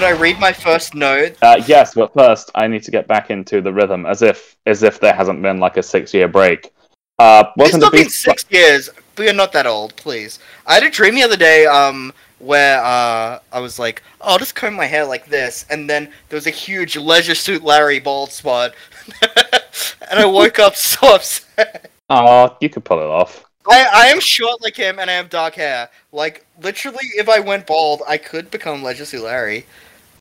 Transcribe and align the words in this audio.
should 0.00 0.16
I 0.16 0.18
read 0.18 0.40
my 0.40 0.50
first 0.50 0.94
note? 0.94 1.36
Uh, 1.42 1.62
yes, 1.66 1.92
but 1.92 2.14
first 2.14 2.50
I 2.54 2.66
need 2.66 2.82
to 2.84 2.90
get 2.90 3.06
back 3.06 3.28
into 3.28 3.60
the 3.60 3.70
rhythm, 3.70 4.06
as 4.06 4.22
if 4.22 4.56
as 4.64 4.82
if 4.82 4.98
there 4.98 5.12
hasn't 5.12 5.42
been 5.42 5.60
like 5.60 5.76
a 5.76 5.82
six 5.82 6.14
year 6.14 6.26
break. 6.26 6.72
Uh, 7.18 7.44
It's 7.58 7.76
not 7.76 7.92
been 7.92 8.08
six 8.08 8.46
years. 8.48 8.88
We 9.18 9.28
are 9.28 9.34
not 9.34 9.52
that 9.52 9.66
old, 9.66 9.94
please. 9.96 10.38
I 10.66 10.72
had 10.72 10.84
a 10.84 10.90
dream 10.90 11.16
the 11.16 11.22
other 11.22 11.36
day, 11.36 11.66
um, 11.66 12.14
where 12.38 12.82
uh, 12.82 13.40
I 13.52 13.60
was 13.60 13.78
like, 13.78 14.02
oh, 14.22 14.32
I'll 14.32 14.38
just 14.38 14.54
comb 14.54 14.72
my 14.72 14.86
hair 14.86 15.04
like 15.04 15.26
this, 15.26 15.66
and 15.68 15.90
then 15.90 16.04
there 16.30 16.38
was 16.38 16.46
a 16.46 16.50
huge 16.50 16.96
Leisure 16.96 17.34
Suit 17.34 17.62
Larry 17.62 18.00
bald 18.00 18.32
spot, 18.32 18.72
and 19.20 20.18
I 20.18 20.24
woke 20.24 20.58
up 20.58 20.76
so 20.76 21.14
upset. 21.16 21.90
Oh, 22.08 22.56
you 22.62 22.70
could 22.70 22.86
pull 22.86 23.00
it 23.00 23.04
off. 23.04 23.44
I, 23.68 23.86
I 23.92 24.06
am 24.06 24.20
short 24.20 24.62
like 24.62 24.76
him, 24.76 24.98
and 24.98 25.10
I 25.10 25.14
have 25.14 25.28
dark 25.28 25.56
hair. 25.56 25.90
Like 26.10 26.46
literally, 26.62 27.06
if 27.18 27.28
I 27.28 27.40
went 27.40 27.66
bald, 27.66 28.00
I 28.08 28.16
could 28.16 28.50
become 28.50 28.82
Leisure 28.82 29.04
Suit 29.04 29.24
Larry. 29.24 29.66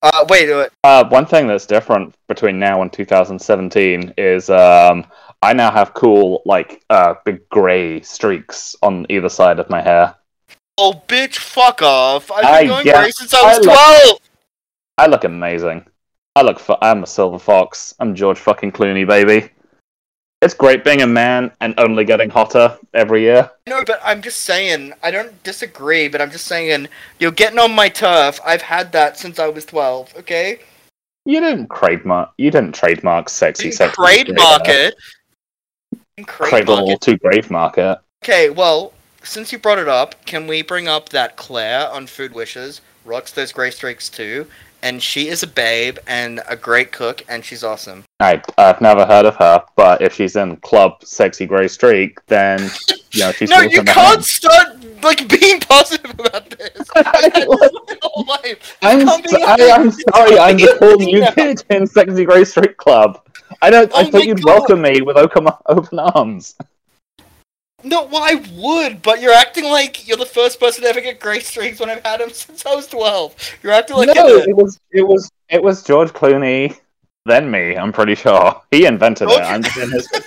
Uh, 0.02 0.26
wait, 0.30 0.50
uh, 0.50 0.68
Uh, 0.84 1.08
one 1.10 1.26
thing 1.26 1.48
that's 1.48 1.66
different 1.66 2.16
between 2.28 2.58
now 2.60 2.82
and 2.82 2.92
2017 2.94 4.14
is 4.18 4.50
um, 4.50 5.06
I 5.42 5.54
now 5.54 5.72
have 5.72 5.94
cool 5.94 6.42
like 6.46 6.82
uh, 6.90 7.16
big 7.26 7.48
grey 7.50 8.02
streaks 8.02 8.76
on 8.82 9.06
either 9.10 9.30
side 9.30 9.60
of 9.60 9.70
my 9.70 9.82
hair. 9.82 10.16
oh 10.78 11.02
bitch, 11.08 11.38
fuck 11.38 11.82
off! 11.82 12.32
I've 12.32 12.42
been 12.44 12.72
I 12.72 12.84
going 12.84 12.84
gray 12.86 13.12
since 13.12 13.34
I 13.34 13.42
was 13.44 13.58
I 13.58 13.60
look- 13.60 13.64
twelve. 13.66 14.20
I 14.98 15.06
look 15.08 15.24
amazing. 15.24 15.86
I 16.36 16.42
look. 16.44 16.60
Fu- 16.60 16.76
I'm 16.82 17.04
a 17.04 17.08
silver 17.08 17.40
fox. 17.40 17.94
I'm 18.00 18.16
George 18.16 18.40
fucking 18.40 18.72
Clooney, 18.72 19.06
baby. 19.08 19.50
It's 20.42 20.54
great 20.54 20.86
being 20.86 21.02
a 21.02 21.08
man 21.08 21.52
and 21.60 21.74
only 21.78 22.06
getting 22.06 22.30
hotter 22.30 22.78
every 22.94 23.22
year. 23.24 23.52
No, 23.68 23.84
but 23.86 24.00
I'm 24.04 24.22
just 24.22 24.44
saying, 24.44 24.94
I 25.04 25.12
don't 25.12 25.42
disagree, 25.44 26.08
but 26.08 26.22
I'm 26.22 26.32
just 26.32 26.46
saying, 26.46 26.88
you're 27.20 27.32
getting 27.32 27.60
on 27.60 27.74
my 27.76 27.90
turf. 27.90 28.40
I've 28.46 28.62
had 28.62 28.94
that 28.94 29.18
since 29.18 29.38
I 29.38 29.50
was 29.50 29.66
12, 29.66 30.16
okay? 30.20 30.60
You 31.26 31.42
didn't 31.42 31.70
trademark. 31.70 32.32
You 32.38 32.52
didn't 32.52 32.74
trademark 32.74 33.28
sexy, 33.28 33.64
Didn't 33.66 33.76
sexy. 33.76 33.96
trademark 33.96 34.62
it. 34.66 34.96
Cradle 36.26 36.98
to 36.98 37.18
grave 37.18 37.52
market. 37.52 38.00
Okay, 38.24 38.50
well, 38.50 38.94
since 39.24 39.52
you 39.52 39.60
brought 39.60 39.80
it 39.80 39.90
up, 39.90 40.26
can 40.26 40.48
we 40.48 40.62
bring 40.62 40.88
up 40.88 41.10
that 41.10 41.36
Claire 41.36 41.90
on 41.90 42.08
Food 42.08 42.34
Wishes 42.34 42.80
rocks 43.06 43.32
those 43.34 43.52
grey 43.52 43.72
streaks 43.72 44.08
too? 44.10 44.48
And 44.82 45.04
she 45.04 45.28
is 45.28 45.44
a 45.44 45.48
babe 45.48 45.98
and 46.08 46.42
a 46.48 46.56
great 46.56 46.92
cook, 46.92 47.24
and 47.28 47.44
she's 47.44 47.64
awesome. 47.64 48.06
I, 48.22 48.42
I've 48.58 48.80
never 48.82 49.06
heard 49.06 49.26
of 49.26 49.36
her, 49.36 49.64
but 49.76 50.02
if 50.02 50.14
she's 50.14 50.36
in 50.36 50.56
Club 50.58 51.04
Sexy 51.04 51.46
Grey 51.46 51.68
Streak, 51.68 52.26
then 52.28 52.70
you 53.12 53.20
know 53.20 53.32
she's 53.34 53.50
no, 53.50 53.60
you 53.62 53.84
can't 53.84 53.88
hand. 53.88 54.24
start 54.26 54.68
like 55.04 55.28
being 55.28 55.60
positive 55.60 56.12
about 56.20 56.50
this. 56.52 56.88
I've 56.96 57.06
had 57.06 57.32
this 57.34 57.46
my 57.48 57.98
whole 58.02 58.26
life. 58.26 58.78
I'm, 58.82 59.06
so- 59.06 59.44
I, 59.46 59.72
I'm 59.72 59.92
sorry, 59.92 60.38
I'm 60.40 60.58
the 60.58 60.76
cool 60.80 60.98
new 60.98 61.26
kid 61.34 61.64
in 61.70 61.86
Sexy 61.86 62.26
Grey 62.26 62.46
Streak 62.46 62.78
Club. 62.78 63.22
I 63.62 63.70
don't. 63.70 63.94
I 63.94 64.04
Oh 64.04 64.12
thought 64.12 64.26
you'd 64.26 64.42
God. 64.42 64.46
welcome 64.60 64.82
me 64.82 65.02
with 65.02 65.18
open, 65.18 65.48
open 65.66 66.00
arms. 66.00 66.56
No, 67.84 68.06
well, 68.06 68.24
I 68.24 68.44
would, 68.56 69.02
but 69.02 69.22
you're 69.22 69.34
acting 69.34 69.66
like 69.66 70.08
you're 70.08 70.18
the 70.18 70.26
first 70.26 70.60
person 70.60 70.84
to 70.84 70.90
ever 70.90 71.02
get 71.02 71.20
grey 71.20 71.40
streaks 71.40 71.80
when 71.80 71.90
I've 71.90 72.04
had 72.04 72.20
them 72.20 72.30
since 72.34 72.66
I 72.66 72.76
was 72.76 72.88
12. 72.88 73.58
You're 73.64 73.74
acting 73.74 73.98
like 73.98 74.10
no, 74.14 74.28
you're 74.28 74.50
it 74.50 74.56
was 74.56 74.80
it 74.92 75.04
was 75.04 75.32
it 75.50 75.64
was 75.64 75.84
George 75.84 76.10
Clooney, 76.10 76.78
then 77.26 77.50
me. 77.50 77.76
I'm 77.76 77.94
pretty 77.94 78.16
sure 78.16 78.62
he 78.72 78.86
invented 78.86 79.30
it. 79.30 79.42
I'm 79.42 79.64
just 79.64 79.78
in 79.78 79.92
his. 79.92 80.08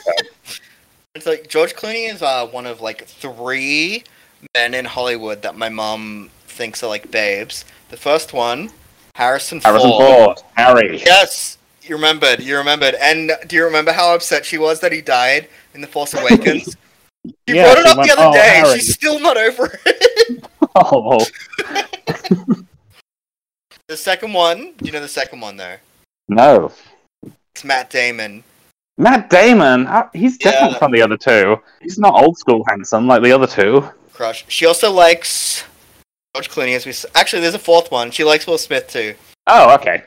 It's 1.15 1.27
like 1.27 1.47
George 1.47 1.75
Clooney 1.75 2.11
is 2.11 2.23
uh, 2.23 2.47
one 2.47 2.65
of 2.65 2.81
like 2.81 3.05
three 3.05 4.03
men 4.55 4.73
in 4.73 4.87
Hollywood 4.87 5.43
that 5.43 5.55
my 5.55 5.69
mom 5.69 6.31
thinks 6.47 6.83
are 6.83 6.87
like 6.87 7.11
babes. 7.11 7.67
The 7.91 7.99
first 7.99 8.33
one, 8.33 8.71
Harrison, 9.15 9.61
Ford. 9.61 9.73
Harrison 9.73 9.91
Ford. 9.91 10.39
Ford, 10.39 10.43
Harry. 10.55 11.03
Yes, 11.05 11.59
you 11.83 11.97
remembered. 11.97 12.41
You 12.41 12.57
remembered. 12.57 12.95
And 12.95 13.33
do 13.47 13.57
you 13.57 13.65
remember 13.65 13.93
how 13.93 14.15
upset 14.15 14.47
she 14.47 14.57
was 14.57 14.81
that 14.81 14.91
he 14.91 15.03
died 15.03 15.49
in 15.75 15.83
The 15.83 15.87
Force 15.87 16.15
Awakens? 16.15 16.77
She 17.27 17.35
Yeah, 17.57 17.65
brought 17.73 17.79
it 17.79 17.87
up 17.87 17.97
went, 17.99 18.09
the 18.11 18.17
other 18.19 18.29
"Oh, 18.29 18.33
day. 18.33 18.39
Harry." 18.65 18.79
She's 18.79 18.95
still 18.95 19.19
not 19.21 19.37
over 19.37 19.79
it. 19.85 20.45
Oh, 20.75 21.23
the 23.89 23.97
second 23.97 24.33
one. 24.33 24.73
Do 24.79 24.87
you 24.87 24.93
know 24.93 25.01
the 25.01 25.09
second 25.09 25.41
one 25.41 25.57
though? 25.57 25.77
no. 26.29 26.73
It's 27.55 27.65
Matt 27.65 27.91
Damon. 27.91 28.43
Matt 28.97 29.29
Damon, 29.29 29.87
uh, 29.87 30.09
he's 30.15 30.39
different 30.39 30.73
Yeah. 30.73 30.79
from 30.79 30.93
the 30.93 31.03
other 31.03 31.19
two. 31.19 31.59
He's 31.83 31.99
not 31.99 32.15
old 32.15 32.39
school 32.39 32.65
handsome 32.67 33.07
like 33.07 33.23
the 33.23 33.33
other 33.33 33.47
two. 33.47 33.87
Crush. 34.15 34.47
She 34.49 34.65
also 34.65 34.91
likes 34.91 35.65
George 36.35 36.49
Clooney. 36.49 36.75
As 36.75 36.87
we 36.87 36.95
actually, 37.15 37.43
there's 37.43 37.55
a 37.55 37.59
fourth 37.59 37.91
one. 37.91 38.11
She 38.11 38.25
likes 38.25 38.47
Will 38.47 38.57
Smith 38.57 38.89
too. 38.89 39.15
Oh, 39.47 39.75
okay. 39.75 40.05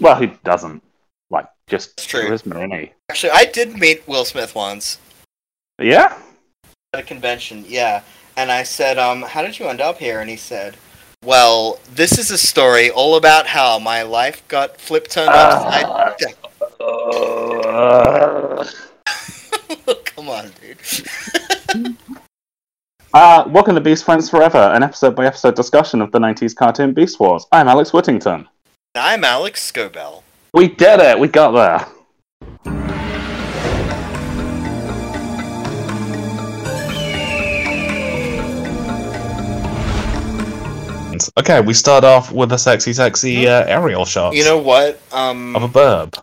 Well, 0.00 0.14
who 0.16 0.28
doesn't? 0.44 0.82
Like, 1.30 1.46
just 1.66 1.96
That's 1.96 2.06
true. 2.06 2.22
charisma, 2.22 2.54
innit? 2.66 2.92
Actually, 3.10 3.32
I 3.32 3.44
did 3.44 3.76
meet 3.76 4.06
Will 4.08 4.24
Smith 4.24 4.54
once 4.54 4.98
Yeah? 5.78 6.16
At 6.94 7.00
a 7.00 7.02
convention. 7.02 7.64
Yeah, 7.68 8.02
and 8.36 8.50
I 8.50 8.62
said, 8.62 8.98
um, 8.98 9.22
"How 9.22 9.42
did 9.42 9.58
you 9.58 9.66
end 9.66 9.80
up 9.80 9.98
here?" 9.98 10.20
And 10.20 10.30
he 10.30 10.36
said, 10.36 10.76
"Well, 11.22 11.78
this 11.90 12.18
is 12.18 12.30
a 12.30 12.38
story 12.38 12.90
all 12.90 13.16
about 13.16 13.46
how 13.48 13.78
my 13.78 14.02
life 14.02 14.46
got 14.48 14.80
flipped 14.80 15.10
turned 15.10 15.28
upside 15.30 15.84
Uh, 15.84 16.14
down." 16.18 16.34
uh, 16.80 18.64
Come 20.04 20.28
on, 20.30 20.50
dude. 20.62 21.96
uh, 23.14 23.44
welcome 23.48 23.74
to 23.74 23.80
Beast 23.80 24.04
Friends 24.04 24.30
Forever, 24.30 24.58
an 24.74 24.82
episode 24.82 25.14
by 25.14 25.26
episode 25.26 25.54
discussion 25.56 26.00
of 26.00 26.10
the 26.12 26.18
90s 26.18 26.54
cartoon 26.56 26.92
Beast 26.94 27.20
Wars. 27.20 27.46
I'm 27.52 27.68
Alex 27.68 27.92
Whittington. 27.92 28.48
I'm 28.94 29.24
Alex 29.24 29.70
Scobell. 29.70 30.22
We 30.54 30.68
did 30.68 31.00
it! 31.00 31.18
We 31.18 31.28
got 31.28 31.50
there. 31.52 32.87
Okay, 41.38 41.60
we 41.60 41.72
start 41.72 42.02
off 42.02 42.32
with 42.32 42.50
a 42.50 42.58
sexy, 42.58 42.92
sexy 42.92 43.46
uh, 43.46 43.64
aerial 43.66 44.04
shot 44.04 44.34
You 44.34 44.42
know 44.42 44.58
what? 44.58 45.00
Um, 45.12 45.54
of 45.54 45.62
a 45.62 45.68
burb. 45.68 46.18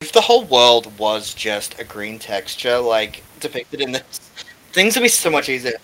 if 0.00 0.10
the 0.10 0.22
whole 0.22 0.46
world 0.46 0.90
was 0.98 1.34
just 1.34 1.78
a 1.78 1.84
green 1.84 2.18
texture, 2.18 2.78
like 2.78 3.22
depicted 3.40 3.82
in 3.82 3.92
this, 3.92 4.02
things 4.72 4.96
would 4.96 5.02
be 5.02 5.08
so 5.08 5.28
much 5.28 5.50
easier. 5.50 5.74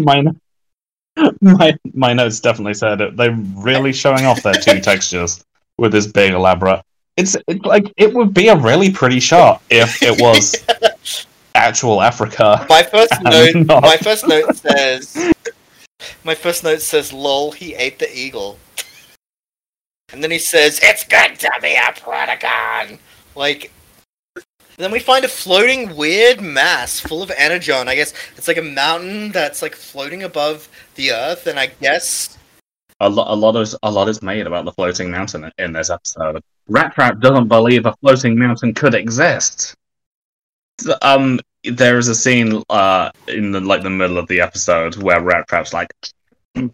my, 0.00 0.24
my 1.40 1.78
my 1.94 2.12
notes 2.12 2.40
definitely 2.40 2.74
said 2.74 3.00
it. 3.00 3.16
They're 3.16 3.38
really 3.54 3.92
showing 3.92 4.26
off 4.26 4.42
their 4.42 4.54
two 4.54 4.80
textures 4.90 5.44
with 5.76 5.92
this 5.92 6.08
big 6.08 6.32
elaborate. 6.32 6.82
It's 7.16 7.36
it, 7.46 7.64
like 7.64 7.92
it 7.96 8.12
would 8.12 8.34
be 8.34 8.48
a 8.48 8.56
really 8.56 8.90
pretty 8.90 9.20
shot 9.20 9.62
if 9.70 10.02
it 10.02 10.20
was 10.20 10.56
actual 11.54 12.02
Africa. 12.02 12.66
My 12.68 12.82
first 12.82 13.12
note. 13.22 13.54
not. 13.54 13.82
My 13.84 13.96
first 13.96 14.26
note 14.26 14.56
says. 14.56 15.32
My 16.24 16.34
first 16.34 16.64
note 16.64 16.82
says, 16.82 17.12
"Lol, 17.12 17.52
he 17.52 17.74
ate 17.74 17.98
the 17.98 18.10
eagle." 18.16 18.58
And 20.12 20.22
then 20.22 20.30
he 20.30 20.38
says, 20.38 20.80
"It's 20.82 21.04
good 21.04 21.38
to 21.40 21.50
be 21.62 21.74
a 21.74 21.92
Predacon." 21.92 22.98
Like, 23.34 23.70
then 24.76 24.92
we 24.92 25.00
find 25.00 25.24
a 25.24 25.28
floating 25.28 25.96
weird 25.96 26.40
mass 26.40 27.00
full 27.00 27.22
of 27.22 27.32
energon. 27.36 27.88
I 27.88 27.94
guess 27.96 28.14
it's 28.36 28.48
like 28.48 28.56
a 28.58 28.62
mountain 28.62 29.32
that's 29.32 29.60
like 29.62 29.74
floating 29.74 30.22
above 30.22 30.68
the 30.94 31.12
earth, 31.12 31.46
and 31.46 31.58
I 31.58 31.66
guess 31.66 32.38
A 33.00 33.08
lot, 33.08 33.30
a 33.30 33.34
lot 33.34 33.56
is 33.56 33.76
a 33.82 33.90
lot 33.90 34.08
is 34.08 34.22
made 34.22 34.46
about 34.46 34.64
the 34.64 34.72
floating 34.72 35.10
mountain 35.10 35.50
in 35.58 35.72
this 35.72 35.90
episode. 35.90 36.42
Rat 36.68 36.94
Trap 36.94 37.20
doesn't 37.20 37.48
believe 37.48 37.86
a 37.86 37.94
floating 38.00 38.38
mountain 38.38 38.74
could 38.74 38.94
exist. 38.94 39.74
Um, 41.02 41.40
there 41.64 41.98
is 41.98 42.08
a 42.08 42.14
scene 42.14 42.62
uh 42.70 43.10
in 43.28 43.52
the 43.52 43.60
like 43.60 43.82
the 43.82 43.90
middle 43.90 44.18
of 44.18 44.28
the 44.28 44.40
episode 44.40 44.96
where 44.96 45.20
Rat 45.22 45.48
Trap's 45.48 45.72
like, 45.72 45.92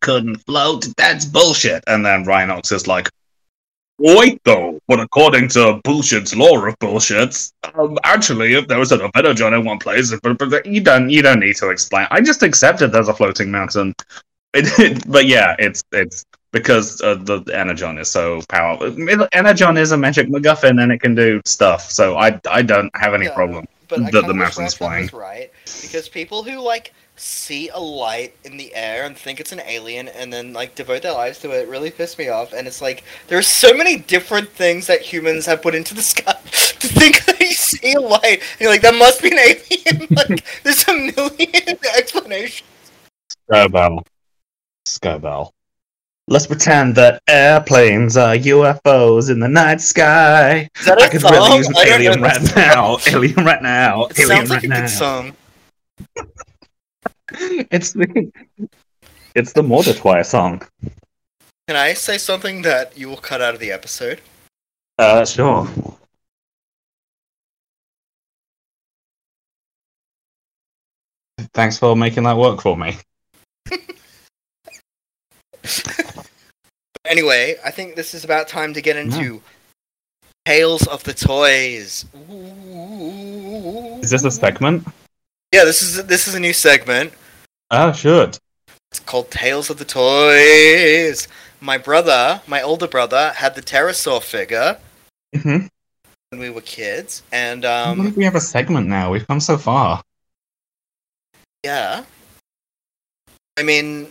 "Couldn't 0.01 0.37
float. 0.47 0.87
That's 0.97 1.25
bullshit," 1.27 1.85
and 1.87 2.05
then 2.05 2.25
Rhinox 2.25 2.73
is 2.73 2.87
like. 2.87 3.09
Wait 3.99 4.41
though, 4.45 4.81
but 4.89 4.99
according 5.01 5.49
to 5.49 5.81
bullshit's 5.85 6.35
law 6.35 6.59
of 6.67 6.77
bullshits, 6.81 7.53
um, 7.79 7.97
actually, 8.05 8.55
if 8.55 8.67
there 8.67 8.79
was 8.81 8.91
an 8.91 9.09
Energon 9.15 9.55
in 9.55 9.65
one 9.65 9.79
place, 9.79 10.13
but, 10.23 10.37
but 10.39 10.67
you 10.67 10.81
don't, 10.81 11.11
you 11.11 11.23
don't 11.23 11.39
need 11.39 11.55
to 11.57 11.71
explain. 11.71 12.09
I 12.11 12.21
just 12.21 12.43
accepted 12.43 12.91
there's 12.91 13.09
a 13.09 13.15
floating 13.15 13.51
mountain. 13.51 13.95
It, 14.57 15.03
but 15.11 15.27
yeah, 15.27 15.57
it's 15.59 15.83
it's 15.93 16.25
because 16.53 17.01
uh, 17.03 17.17
the 17.17 17.43
energon 17.53 17.99
is 17.99 18.11
so 18.11 18.41
powerful. 18.49 18.97
Energon 19.33 19.77
is 19.77 19.91
a 19.93 19.97
magic 19.97 20.29
MacGuffin 20.29 20.81
and 20.81 20.93
it 20.93 21.01
can 21.01 21.15
do 21.17 21.41
stuff. 21.45 21.91
So 21.91 22.17
I 22.17 22.41
I 22.49 22.63
don't 22.63 22.91
have 22.95 23.15
any 23.15 23.27
Yeah, 23.27 23.35
problem. 23.35 23.67
But 23.89 24.01
I 24.01 24.05
The- 24.07 24.11
kinda 24.13 24.29
the 24.29 24.35
mountain's 24.35 24.75
flying. 24.75 25.09
right 25.13 25.51
because 25.83 26.09
people 26.09 26.43
who 26.43 26.61
like 26.61 26.93
see 27.17 27.69
a 27.69 27.79
light 27.79 28.35
in 28.45 28.57
the 28.57 28.75
air 28.75 29.05
and 29.05 29.17
think 29.17 29.39
it's 29.39 29.53
an 29.53 29.61
alien 29.67 30.09
and 30.09 30.33
then 30.33 30.53
like 30.53 30.75
devote 30.75 31.03
their 31.03 31.13
lives 31.13 31.39
to 31.39 31.51
it 31.53 31.69
really 31.69 31.91
piss 31.91 32.19
me 32.19 32.29
off. 32.29 32.53
And 32.53 32.67
it's 32.67 32.83
like 32.83 33.05
there's 33.29 33.47
so 33.47 33.73
many 33.73 33.97
different 33.99 34.49
things 34.49 34.87
that 34.89 35.01
humans 35.01 35.47
have 35.47 35.63
put 35.63 35.75
into 35.77 35.95
the 35.95 36.03
sky 36.15 36.33
to 36.33 36.89
think 36.89 37.25
that 37.27 37.39
you 37.39 37.53
see 37.53 37.93
a 37.95 38.01
light 38.01 38.41
and 38.53 38.61
you're 38.61 38.71
like 38.71 38.83
that 38.83 38.95
must 38.97 39.23
be 39.23 39.31
an 39.31 39.39
alien. 39.39 40.09
like 40.17 40.45
there's 40.65 40.87
a 40.89 40.93
million 40.93 41.79
explanations. 41.97 42.69
Scobell. 43.49 44.05
Scobell. 44.89 45.51
Let's 46.27 46.47
pretend 46.47 46.95
that 46.95 47.23
airplanes 47.29 48.17
are 48.17 48.35
UFOs 48.35 49.31
in 49.31 49.41
the 49.41 49.49
night 49.49 49.81
sky. 49.83 50.69
Is 50.79 50.87
that 50.87 50.99
a 51.01 51.05
I 51.05 51.09
could 51.11 51.21
song? 51.21 51.33
really 51.33 51.57
use 51.59 51.69
an 51.69 51.75
alien 51.87 52.23
right 52.23 52.41
that 52.41 52.57
now. 52.57 52.99
Alien 53.07 53.45
right 53.45 53.63
now. 53.63 54.07
It 54.07 54.21
alien 54.21 54.47
sounds 54.47 54.51
like 54.51 54.63
right 54.63 54.65
a 54.65 54.69
now. 54.69 54.81
good 54.81 54.89
song. 54.91 55.37
It's 57.71 57.93
the 57.93 58.33
it's 59.35 59.53
the 59.53 59.63
Mordecai 59.63 60.23
song. 60.23 60.63
Can 61.69 61.77
I 61.77 61.93
say 61.95 62.17
something 62.17 62.63
that 62.63 62.97
you 62.97 63.09
will 63.09 63.17
cut 63.17 63.43
out 63.43 63.55
of 63.55 63.61
the 63.61 63.71
episode? 63.73 64.21
Uh, 64.99 65.25
sure. 65.27 65.69
Thanks 71.53 71.79
for 71.79 71.97
making 71.97 72.23
that 72.25 72.37
work 72.37 72.61
for 72.61 72.77
me. 72.77 72.97
Anyway, 77.07 77.57
I 77.65 77.71
think 77.71 77.97
this 77.97 78.15
is 78.15 78.25
about 78.25 78.49
time 78.49 78.73
to 78.75 78.81
get 78.81 78.97
into 78.97 79.43
Tales 80.47 80.87
of 80.87 81.05
the 81.05 81.13
Toys. 81.13 82.07
Is 84.03 84.11
this 84.11 84.25
a 84.25 84.31
segment? 84.31 84.87
Yeah, 85.53 85.65
this 85.65 85.83
is 85.83 86.07
this 86.07 86.27
is 86.27 86.35
a 86.35 86.41
new 86.41 86.53
segment. 86.55 87.13
Ah, 87.71 87.93
should. 87.93 88.39
It's 88.91 89.01
called 89.01 89.31
Tales 89.31 89.69
of 89.69 89.77
the 89.79 89.85
Toys. 89.85 91.29
My 91.61 91.77
brother, 91.79 92.41
my 92.47 92.63
older 92.63 92.89
brother, 92.89 93.33
had 93.37 93.55
the 93.55 93.63
Terrorsaur 93.63 94.23
figure 94.23 94.79
Mm-hmm. 95.35 95.67
when 96.31 96.41
we 96.41 96.49
were 96.49 96.61
kids, 96.63 97.23
and 97.33 97.65
um, 97.65 98.15
we 98.15 98.25
have 98.25 98.35
a 98.37 98.41
segment 98.41 98.87
now. 98.87 99.11
We've 99.11 99.27
come 99.27 99.41
so 99.41 99.59
far. 99.59 100.01
yeah. 101.65 102.05
I 103.59 103.63
mean, 103.63 104.09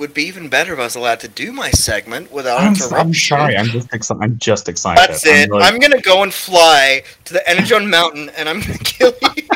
would 0.00 0.12
be 0.12 0.24
even 0.24 0.48
better 0.48 0.72
if 0.72 0.80
I 0.80 0.84
was 0.84 0.96
allowed 0.96 1.20
to 1.20 1.28
do 1.28 1.52
my 1.52 1.70
segment 1.70 2.32
without 2.32 2.60
I'm, 2.60 2.72
interruption. 2.72 2.96
I'm 2.98 3.14
sorry. 3.14 3.56
I'm 3.56 3.66
just 3.66 3.94
excited. 3.94 4.22
I'm 4.22 4.38
just 4.38 4.68
excited. 4.68 4.98
That's 4.98 5.24
it. 5.24 5.48
really- 5.48 5.62
I'm 5.62 5.78
gonna 5.78 6.00
go 6.00 6.24
and 6.24 6.34
fly 6.34 7.04
to 7.24 7.32
the 7.32 7.48
Energon 7.48 7.88
Mountain, 7.88 8.30
and 8.30 8.48
I'm 8.48 8.60
gonna 8.60 8.78
kill 8.78 9.14
you. 9.36 9.48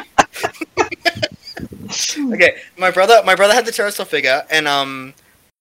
okay, 2.35 2.59
my 2.77 2.91
brother, 2.93 3.21
my 3.25 3.35
brother 3.35 3.53
had 3.53 3.67
the 3.67 3.73
Terrorsaur 3.73 4.07
figure, 4.07 4.45
and 4.49 4.69
um, 4.69 5.13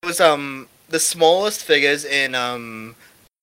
it 0.03 0.05
was 0.05 0.19
um 0.19 0.67
the 0.89 0.99
smallest 0.99 1.63
figures 1.63 2.05
in 2.05 2.35
um 2.35 2.95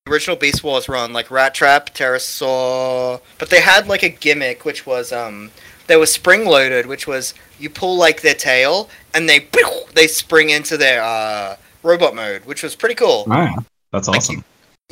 the 0.07 0.13
original 0.13 0.37
Beast 0.37 0.63
Wars 0.63 0.89
run, 0.89 1.13
like 1.13 1.33
Rat 1.33 1.53
Trap, 1.53 1.93
Terrorsaur, 1.95 3.21
but 3.39 3.51
they 3.51 3.61
had 3.61 3.89
like 3.89 4.05
a 4.05 4.09
gimmick, 4.09 4.65
which 4.65 4.87
was 4.87 5.11
um 5.11 5.51
they 5.89 5.97
were 5.97 6.07
spring 6.07 6.47
loaded, 6.47 6.87
which 6.87 7.09
was 7.09 7.35
you 7.59 7.71
pull 7.71 7.97
like 7.97 8.21
their 8.21 8.35
tail, 8.35 8.89
and 9.15 9.29
they 9.29 9.49
they 9.95 10.07
spring 10.07 10.51
into 10.51 10.77
their 10.77 11.03
uh 11.03 11.57
robot 11.83 12.15
mode, 12.15 12.45
which 12.45 12.63
was 12.63 12.75
pretty 12.75 12.95
cool. 12.95 13.25
Ah, 13.31 13.65
that's 13.93 14.09
Like 14.09 14.19
awesome. 14.19 14.45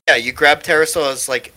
Yeah, 0.08 0.16
you 0.16 0.32
grab 0.32 0.62
Terrorsaur's 0.62 1.28
like 1.28 1.52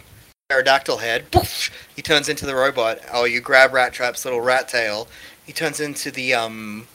pterodactyl 0.50 0.98
head, 0.98 1.32
poof, 1.32 1.72
he 1.96 2.02
turns 2.02 2.30
into 2.30 2.46
the 2.46 2.56
robot. 2.56 3.00
Or 3.14 3.28
you 3.28 3.42
grab 3.42 3.74
Rat 3.74 3.94
Trap's 3.94 4.26
little 4.26 4.42
rat 4.42 4.68
tail, 4.68 5.08
he 5.46 5.54
turns 5.54 5.80
into 5.80 6.12
the 6.12 6.34
um 6.34 6.88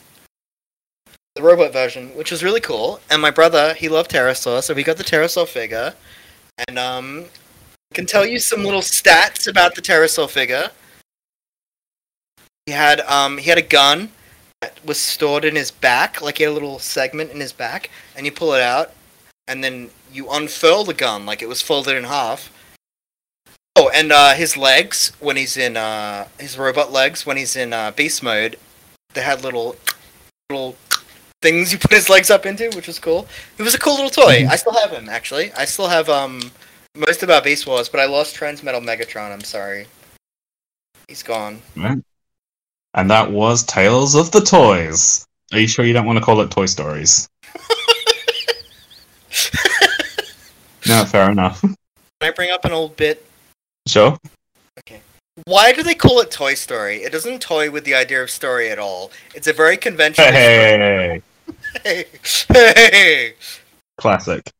the 1.35 1.41
robot 1.41 1.71
version, 1.71 2.09
which 2.09 2.31
was 2.31 2.43
really 2.43 2.59
cool. 2.59 2.99
And 3.09 3.21
my 3.21 3.31
brother, 3.31 3.73
he 3.73 3.87
loved 3.87 4.11
Terrorsaur, 4.11 4.61
so 4.61 4.73
we 4.73 4.83
got 4.83 4.97
the 4.97 5.03
Terrorsaur 5.03 5.47
figure. 5.47 5.93
And 6.67 6.77
um 6.77 7.25
I 7.91 7.95
can 7.95 8.05
tell 8.05 8.25
you 8.25 8.39
some 8.39 8.63
little 8.63 8.81
stats 8.81 9.47
about 9.47 9.75
the 9.75 9.81
Terrorsaur 9.81 10.29
figure. 10.29 10.71
He 12.65 12.73
had 12.73 13.01
um 13.01 13.37
he 13.37 13.49
had 13.49 13.57
a 13.57 13.63
gun 13.63 14.09
was 14.85 14.99
stored 14.99 15.45
in 15.45 15.55
his 15.55 15.71
back, 15.71 16.21
like 16.21 16.37
he 16.37 16.43
had 16.43 16.51
a 16.51 16.53
little 16.53 16.79
segment 16.79 17.31
in 17.31 17.39
his 17.39 17.53
back, 17.53 17.89
and 18.15 18.25
you 18.25 18.31
pull 18.31 18.53
it 18.53 18.61
out, 18.61 18.93
and 19.47 19.63
then 19.63 19.89
you 20.11 20.29
unfurl 20.29 20.83
the 20.83 20.93
gun 20.93 21.25
like 21.25 21.41
it 21.41 21.49
was 21.49 21.61
folded 21.61 21.95
in 21.95 22.03
half. 22.03 22.51
Oh, 23.75 23.89
and 23.93 24.11
uh, 24.11 24.33
his 24.33 24.57
legs 24.57 25.13
when 25.19 25.37
he's 25.37 25.57
in 25.57 25.77
uh, 25.77 26.27
his 26.39 26.57
robot 26.57 26.91
legs 26.91 27.25
when 27.25 27.37
he's 27.37 27.55
in 27.55 27.73
uh, 27.73 27.91
beast 27.91 28.21
mode, 28.21 28.57
they 29.13 29.21
had 29.21 29.43
little 29.43 29.75
little 30.49 30.75
things 31.41 31.71
you 31.71 31.79
put 31.79 31.91
his 31.91 32.09
legs 32.09 32.29
up 32.29 32.45
into, 32.45 32.69
which 32.75 32.87
was 32.87 32.99
cool. 32.99 33.27
It 33.57 33.63
was 33.63 33.73
a 33.73 33.79
cool 33.79 33.95
little 33.95 34.09
toy. 34.09 34.45
I 34.49 34.57
still 34.57 34.73
have 34.73 34.91
him 34.91 35.09
actually. 35.09 35.51
I 35.53 35.65
still 35.65 35.87
have 35.87 36.09
um 36.09 36.51
most 36.95 37.23
of 37.23 37.29
our 37.29 37.41
Beast 37.41 37.65
Wars, 37.65 37.87
but 37.87 37.99
I 37.99 38.05
lost 38.05 38.35
Transmetal 38.35 38.83
Megatron. 38.83 39.31
I'm 39.31 39.41
sorry. 39.41 39.87
He's 41.07 41.23
gone. 41.23 41.61
Right. 41.75 42.03
And 42.93 43.09
that 43.09 43.31
was 43.31 43.63
Tales 43.63 44.15
of 44.15 44.31
the 44.31 44.41
Toys. 44.41 45.25
Are 45.53 45.59
you 45.59 45.67
sure 45.67 45.85
you 45.85 45.93
don't 45.93 46.05
want 46.05 46.19
to 46.19 46.23
call 46.23 46.41
it 46.41 46.51
Toy 46.51 46.65
Stories? 46.65 47.29
no, 50.87 51.05
fair 51.05 51.31
enough. 51.31 51.61
Can 51.61 51.75
I 52.21 52.31
bring 52.31 52.51
up 52.51 52.65
an 52.65 52.71
old 52.73 52.97
bit? 52.97 53.25
Sure. 53.87 54.17
Okay. 54.79 55.01
Why 55.45 55.71
do 55.71 55.83
they 55.83 55.95
call 55.95 56.19
it 56.19 56.31
Toy 56.31 56.53
Story? 56.53 56.97
It 57.03 57.11
doesn't 57.11 57.41
toy 57.41 57.71
with 57.71 57.85
the 57.85 57.95
idea 57.95 58.21
of 58.21 58.29
story 58.29 58.69
at 58.69 58.77
all. 58.79 59.11
It's 59.33 59.47
a 59.47 59.53
very 59.53 59.77
conventional. 59.77 60.27
Hey, 60.27 61.21
hey, 61.83 62.05
hey. 62.53 63.33
classic. 63.97 64.51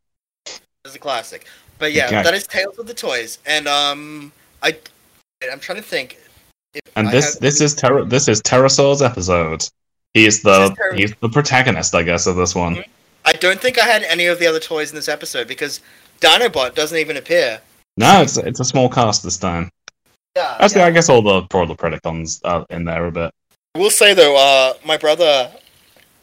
It's 0.86 0.95
a 0.95 1.00
classic. 1.00 1.45
But 1.78 1.92
yeah, 1.94 2.06
Okay. 2.07 2.24
that 2.24 2.33
is 2.33 2.48
Tales 2.48 2.80
of 2.80 2.88
the 2.88 2.94
Toys, 2.94 3.39
and 3.45 3.68
um, 3.68 4.31
I, 4.63 4.78
I'm 5.51 5.60
trying 5.60 5.78
to 5.78 5.83
think. 5.83 6.18
And 6.95 7.07
I 7.07 7.12
this 7.12 7.33
have- 7.33 7.41
this 7.41 7.62
is 7.62 7.75
Ter- 7.75 8.06
this 8.06 8.27
is 8.27 8.41
Terrorsaur's 8.41 9.01
episode. 9.01 9.68
He 10.13 10.25
is 10.25 10.41
This 10.41 10.69
the 10.69 10.75
Ter- 10.75 10.94
he's 10.94 11.13
the 11.21 11.29
protagonist, 11.29 11.95
I 11.95 12.03
guess, 12.03 12.27
of 12.27 12.35
this 12.35 12.56
one. 12.56 12.77
Mhm. 12.77 12.85
I 13.25 13.33
don't 13.33 13.62
think 13.62 13.77
I 13.79 13.85
had 13.85 14.03
any 14.03 14.25
of 14.25 14.39
the 14.39 14.47
other 14.47 14.59
toys 14.59 14.89
in 14.89 14.95
this 14.95 15.07
episode 15.07 15.47
because 15.47 15.79
Dinobot 16.21 16.75
doesn't 16.75 16.97
even 16.97 17.18
appear. 17.18 17.62
No, 17.97 18.21
it's 18.21 18.38
it's 18.38 18.59
a 18.59 18.65
small 18.65 18.89
cast 18.89 19.23
this 19.23 19.38
time. 19.38 19.69
Yeah. 20.35 20.56
Actually, 20.59 20.81
yeah. 20.81 20.88
I 20.88 20.91
guess 20.91 21.09
all 21.09 21.21
the 21.21 21.45
all 21.53 21.65
the 21.65 21.75
Predacons 21.75 22.39
are 22.44 22.65
in 22.69 22.85
there 22.85 23.06
a 23.06 23.12
bit. 23.12 23.31
I 23.75 23.79
will 23.79 23.89
say 23.89 24.13
though, 24.13 24.35
uh, 24.38 24.73
my 24.85 24.97
brother 24.97 25.51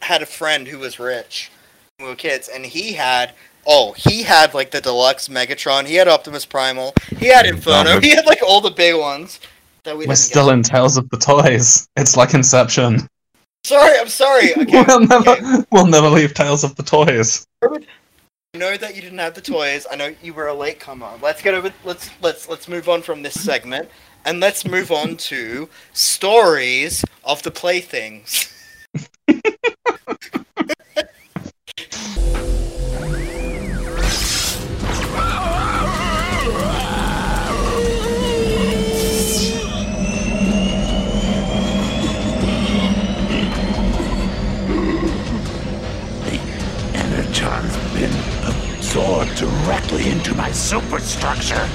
had 0.01 0.21
a 0.21 0.25
friend 0.25 0.67
who 0.67 0.79
was 0.79 0.99
rich 0.99 1.51
when 1.97 2.07
we 2.07 2.11
were 2.11 2.15
kids, 2.15 2.47
and 2.47 2.65
he 2.65 2.93
had 2.93 3.33
oh, 3.67 3.93
he 3.93 4.23
had 4.23 4.53
like 4.53 4.71
the 4.71 4.81
deluxe 4.81 5.27
Megatron. 5.27 5.85
He 5.85 5.95
had 5.95 6.07
Optimus 6.07 6.45
Primal. 6.45 6.93
He 7.19 7.27
had 7.27 7.45
Inferno. 7.45 7.99
He 7.99 8.09
had 8.11 8.25
like 8.25 8.41
all 8.41 8.61
the 8.61 8.71
big 8.71 8.95
ones 8.95 9.39
that 9.83 9.97
we 9.97 10.07
We're 10.07 10.15
still 10.15 10.47
get. 10.47 10.53
in 10.53 10.63
Tales 10.63 10.97
of 10.97 11.09
the 11.09 11.17
Toys. 11.17 11.87
It's 11.95 12.17
like 12.17 12.33
Inception. 12.33 13.07
Sorry, 13.63 13.99
I'm 13.99 14.07
sorry. 14.07 14.53
Okay, 14.57 14.83
we'll 14.87 15.05
never 15.05 15.29
okay. 15.31 15.63
we'll 15.71 15.87
never 15.87 16.09
leave 16.09 16.33
Tales 16.33 16.63
of 16.63 16.75
the 16.75 16.83
Toys. 16.83 17.45
I 17.61 18.57
know 18.57 18.77
that 18.77 18.95
you 18.95 19.01
didn't 19.01 19.19
have 19.19 19.35
the 19.35 19.41
toys. 19.41 19.85
I 19.91 19.95
know 19.95 20.15
you 20.23 20.33
were 20.33 20.47
a 20.47 20.53
latecomer. 20.53 21.11
Let's 21.21 21.41
get 21.41 21.53
over. 21.53 21.71
Let's 21.83 22.09
let's 22.21 22.49
let's 22.49 22.67
move 22.67 22.89
on 22.89 23.01
from 23.03 23.21
this 23.21 23.39
segment, 23.39 23.89
and 24.25 24.39
let's 24.39 24.65
move 24.65 24.91
on 24.91 25.17
to 25.17 25.69
stories 25.93 27.05
of 27.23 27.43
the 27.43 27.51
playthings. 27.51 28.51
into 50.09 50.33
my 50.35 50.51
superstructure. 50.51 51.67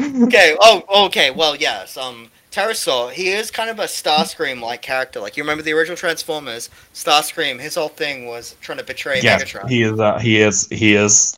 Okay. 0.00 0.56
Oh, 0.60 1.06
okay. 1.06 1.30
Well, 1.30 1.56
yes. 1.56 1.96
Um, 1.96 2.28
Terrorsaur. 2.50 3.10
He 3.12 3.28
is 3.28 3.50
kind 3.50 3.68
of 3.70 3.78
a 3.78 3.84
Starscream 3.84 4.60
like 4.60 4.82
character. 4.82 5.20
Like 5.20 5.36
you 5.36 5.42
remember 5.42 5.62
the 5.62 5.72
original 5.72 5.96
Transformers, 5.96 6.70
Starscream. 6.94 7.60
His 7.60 7.74
whole 7.74 7.88
thing 7.88 8.26
was 8.26 8.54
trying 8.60 8.78
to 8.78 8.84
betray 8.84 9.20
Yeah, 9.20 9.38
Megatron. 9.40 9.68
he 9.68 9.82
is. 9.82 9.98
Uh, 9.98 10.18
he 10.18 10.40
is. 10.40 10.68
He 10.68 10.94
is. 10.94 11.36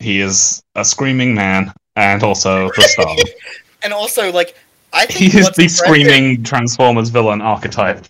He 0.00 0.20
is 0.20 0.62
a 0.76 0.84
screaming 0.84 1.34
man, 1.34 1.72
and 1.96 2.22
also 2.22 2.70
the 2.74 2.82
star. 2.88 3.14
and 3.82 3.92
also, 3.92 4.32
like, 4.32 4.56
I 4.92 5.06
he 5.10 5.26
is 5.26 5.32
the 5.32 5.38
impressive- 5.38 5.70
screaming 5.70 6.42
Transformers 6.42 7.10
villain 7.10 7.40
archetype. 7.42 8.06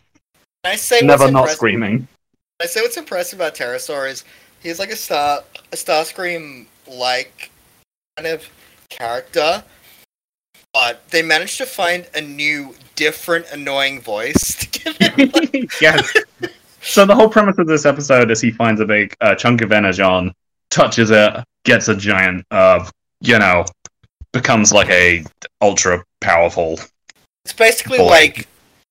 I 0.65 0.77
say 0.77 1.01
Never 1.03 1.25
not 1.25 1.41
impressive- 1.41 1.57
screaming. 1.57 2.09
I 2.63 2.67
say 2.67 2.81
what's 2.83 2.97
impressive 2.97 3.39
about 3.41 3.55
Terrorsaur 3.55 4.09
is 4.09 4.25
he's 4.63 4.79
like 4.79 4.91
a 4.91 4.97
star 4.97 5.43
a 5.73 5.77
Starscream 5.77 6.67
like 6.87 7.51
kind 8.17 8.27
of 8.29 8.49
character. 8.89 9.65
But 10.73 11.09
they 11.11 11.23
managed 11.23 11.59
to 11.59 11.67
find 11.67 12.07
a 12.15 12.21
new, 12.21 12.77
different, 12.95 13.47
annoying 13.53 14.01
voice 14.01 14.55
to 14.57 14.69
give 14.69 14.97
him. 14.97 15.31
Like, 15.35 15.81
yes. 15.81 16.13
So 16.83 17.05
the 17.05 17.15
whole 17.15 17.29
premise 17.29 17.59
of 17.59 17.67
this 17.67 17.85
episode 17.85 18.31
is 18.31 18.41
he 18.41 18.53
finds 18.53 18.81
a 18.81 18.87
big 18.87 19.15
uh, 19.21 19.35
chunk 19.35 19.63
of 19.63 19.73
energon, 19.73 20.33
touches 20.71 21.11
it, 21.11 21.33
gets 21.65 21.89
a 21.89 21.97
giant, 21.97 22.47
uh, 22.53 22.89
you 23.21 23.39
know, 23.39 23.65
becomes 24.33 24.73
like 24.73 24.89
a 24.91 25.25
ultra 25.61 26.05
powerful. 26.21 26.79
it's 27.45 27.53
basically 27.53 27.99
Boy. 27.99 28.07
like 28.07 28.49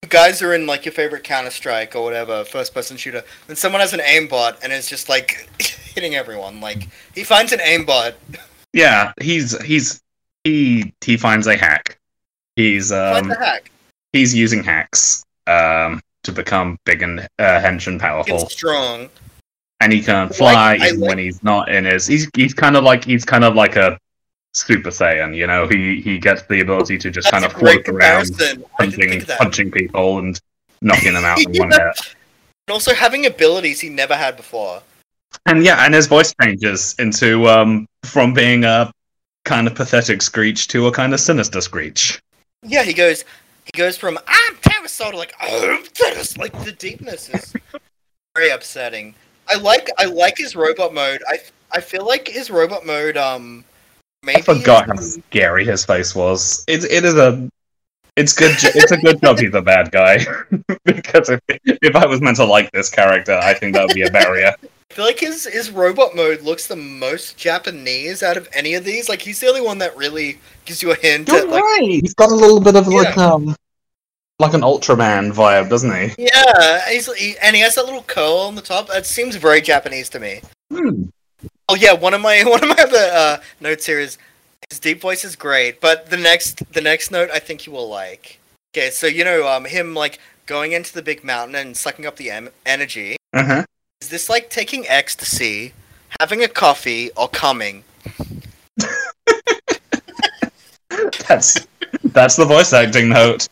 guys 0.07 0.41
are 0.41 0.53
in 0.53 0.65
like 0.65 0.85
your 0.85 0.93
favorite 0.93 1.23
Counter 1.23 1.49
Strike 1.51 1.95
or 1.95 2.03
whatever 2.03 2.43
first 2.45 2.73
person 2.73 2.97
shooter, 2.97 3.23
and 3.47 3.57
someone 3.57 3.81
has 3.81 3.93
an 3.93 3.99
aimbot 3.99 4.57
and 4.63 4.71
is 4.71 4.87
just 4.87 5.09
like 5.09 5.47
hitting 5.59 6.15
everyone. 6.15 6.61
Like 6.61 6.87
he 7.13 7.23
finds 7.23 7.51
an 7.51 7.59
aimbot, 7.59 8.13
Yeah, 8.73 9.11
he's 9.21 9.59
he's 9.63 10.01
he 10.43 10.93
he 11.03 11.17
finds 11.17 11.47
a 11.47 11.57
hack. 11.57 11.97
He's 12.55 12.91
um 12.91 13.29
hack, 13.29 13.71
he's 14.13 14.33
using 14.33 14.63
hacks 14.63 15.23
um 15.47 16.01
to 16.23 16.31
become 16.31 16.77
big 16.85 17.01
and 17.01 17.21
uh, 17.21 17.27
hench 17.61 17.87
and 17.87 17.99
powerful, 17.99 18.49
strong. 18.49 19.09
and 19.79 19.93
he 19.93 20.01
can 20.01 20.29
fly 20.29 20.53
I 20.53 20.75
even 20.75 20.99
like- 20.99 21.09
when 21.09 21.17
he's 21.17 21.41
not 21.43 21.69
in 21.69 21.85
his. 21.85 22.05
He's 22.07 22.29
he's 22.35 22.53
kind 22.53 22.75
of 22.75 22.83
like 22.83 23.03
he's 23.05 23.25
kind 23.25 23.43
of 23.43 23.55
like 23.55 23.75
a 23.75 23.97
Super 24.53 24.89
Saiyan. 24.89 25.35
You 25.35 25.47
know, 25.47 25.67
he 25.67 26.01
he 26.01 26.17
gets 26.17 26.43
the 26.43 26.61
ability 26.61 26.97
to 26.97 27.11
just 27.11 27.31
That's 27.31 27.43
kind 27.43 27.45
of 27.45 27.53
float 27.53 27.87
around, 27.87 28.27
comparison. 28.27 28.63
I 28.79 28.85
didn't 28.85 28.99
think 28.99 29.27
punching 29.27 29.37
punching 29.37 29.71
people 29.71 30.19
and 30.19 30.39
knocking 30.81 31.13
them 31.13 31.25
out 31.25 31.39
in 31.39 31.51
one 31.59 31.71
hit. 31.71 31.79
And 31.79 32.73
also 32.73 32.93
having 32.93 33.25
abilities 33.25 33.79
he 33.79 33.89
never 33.89 34.15
had 34.15 34.37
before. 34.37 34.81
And 35.45 35.63
yeah, 35.63 35.85
and 35.85 35.93
his 35.93 36.07
voice 36.07 36.33
changes 36.41 36.95
into 36.99 37.47
um 37.47 37.87
from 38.03 38.33
being 38.33 38.63
a 38.63 38.91
kind 39.45 39.67
of 39.67 39.75
pathetic 39.75 40.21
screech 40.21 40.67
to 40.69 40.87
a 40.87 40.91
kind 40.91 41.13
of 41.13 41.19
sinister 41.19 41.61
screech. 41.61 42.21
Yeah, 42.63 42.83
he 42.83 42.93
goes. 42.93 43.25
He 43.65 43.77
goes 43.77 43.97
from 43.97 44.17
I'm 44.27 44.55
Terrorsaur 44.55 45.11
to 45.11 45.17
like 45.17 45.33
I'm 45.39 45.83
Terras. 45.93 46.37
Like 46.37 46.53
the 46.63 46.71
deepness 46.71 47.29
is 47.29 47.53
very 48.35 48.49
upsetting. 48.49 49.13
I 49.47 49.55
like 49.55 49.89
I 49.97 50.05
like 50.05 50.37
his 50.37 50.55
robot 50.55 50.93
mode. 50.93 51.21
I 51.27 51.39
I 51.71 51.81
feel 51.81 52.05
like 52.05 52.27
his 52.27 52.49
robot 52.49 52.85
mode. 52.85 53.15
Um, 53.15 53.63
maybe 54.23 54.37
I 54.39 54.41
forgot 54.41 54.87
how 54.87 54.93
is- 54.93 55.19
scary 55.29 55.65
his 55.65 55.85
face 55.85 56.15
was. 56.15 56.63
It 56.67 56.83
it 56.85 57.05
is 57.05 57.15
a 57.15 57.49
it's 58.15 58.33
good. 58.33 58.51
It's 58.59 58.91
a 58.91 58.97
good 58.97 59.21
job 59.21 59.39
he's 59.39 59.53
a 59.53 59.61
bad 59.61 59.91
guy 59.91 60.25
because 60.85 61.29
if 61.29 61.39
if 61.65 61.95
I 61.95 62.05
was 62.05 62.19
meant 62.21 62.37
to 62.37 62.45
like 62.45 62.71
this 62.71 62.89
character, 62.89 63.33
I 63.41 63.53
think 63.53 63.75
that 63.75 63.85
would 63.87 63.95
be 63.95 64.03
a 64.03 64.11
barrier. 64.11 64.53
I 64.91 64.93
feel 64.95 65.05
like 65.05 65.19
his 65.19 65.45
his 65.45 65.69
robot 65.69 66.15
mode 66.15 66.41
looks 66.41 66.65
the 66.67 66.75
most 66.75 67.37
Japanese 67.37 68.23
out 68.23 68.37
of 68.37 68.49
any 68.53 68.73
of 68.73 68.83
these. 68.83 69.07
Like 69.07 69.21
he's 69.21 69.39
the 69.39 69.47
only 69.47 69.61
one 69.61 69.77
that 69.77 69.95
really 69.95 70.39
gives 70.65 70.81
you 70.81 70.91
a 70.91 70.95
hint 70.95 71.27
You're 71.27 71.37
at 71.37 71.47
like 71.47 71.63
right. 71.63 71.99
He's 72.01 72.15
got 72.15 72.31
a 72.31 72.35
little 72.35 72.59
bit 72.59 72.75
of 72.75 72.87
like 72.87 73.15
Yeah. 73.15 73.25
um, 73.27 73.55
like 74.39 74.53
an 74.55 74.61
Ultraman 74.61 75.31
vibe, 75.31 75.69
doesn't 75.69 75.91
he? 75.93 76.15
yeah, 76.17 76.89
he's, 76.89 77.13
he, 77.13 77.37
and 77.43 77.55
he 77.55 77.61
has 77.61 77.75
that 77.75 77.83
little 77.85 78.03
curl 78.03 78.37
on 78.47 78.55
the 78.55 78.61
top. 78.61 78.87
That 78.87 79.05
seems 79.05 79.35
very 79.35 79.59
Japanese 79.61 80.09
to 80.09 80.19
me. 80.19 80.41
Hmm. 80.73 81.03
Oh 81.67 81.75
yeah, 81.75 81.93
one 81.93 82.13
of 82.13 82.21
my 82.21 82.43
one 82.45 82.63
of 82.63 82.69
my 82.69 82.83
other 82.83 83.09
uh, 83.11 83.37
notes 83.59 83.85
here 83.85 83.99
is 83.99 84.17
his 84.69 84.79
deep 84.79 85.01
voice 85.01 85.23
is 85.23 85.35
great, 85.35 85.81
but 85.81 86.09
the 86.09 86.17
next 86.17 86.63
the 86.73 86.81
next 86.81 87.11
note 87.11 87.29
I 87.31 87.39
think 87.39 87.65
you 87.65 87.71
will 87.71 87.89
like. 87.89 88.39
Okay, 88.75 88.89
so 88.89 89.07
you 89.07 89.23
know 89.23 89.47
um 89.47 89.65
him 89.65 89.93
like 89.93 90.19
going 90.45 90.71
into 90.71 90.93
the 90.93 91.01
big 91.01 91.23
mountain 91.23 91.55
and 91.55 91.75
sucking 91.77 92.05
up 92.05 92.15
the 92.15 92.31
em- 92.31 92.49
energy. 92.65 93.17
Uh-huh. 93.33 93.63
Is 94.01 94.09
this 94.09 94.29
like 94.29 94.49
taking 94.49 94.87
ecstasy, 94.87 95.73
having 96.19 96.43
a 96.43 96.47
coffee, 96.47 97.11
or 97.15 97.27
coming? 97.27 97.83
That's 101.27 101.67
that's 102.05 102.35
the 102.35 102.45
voice 102.45 102.73
acting 102.73 103.09
note. 103.09 103.47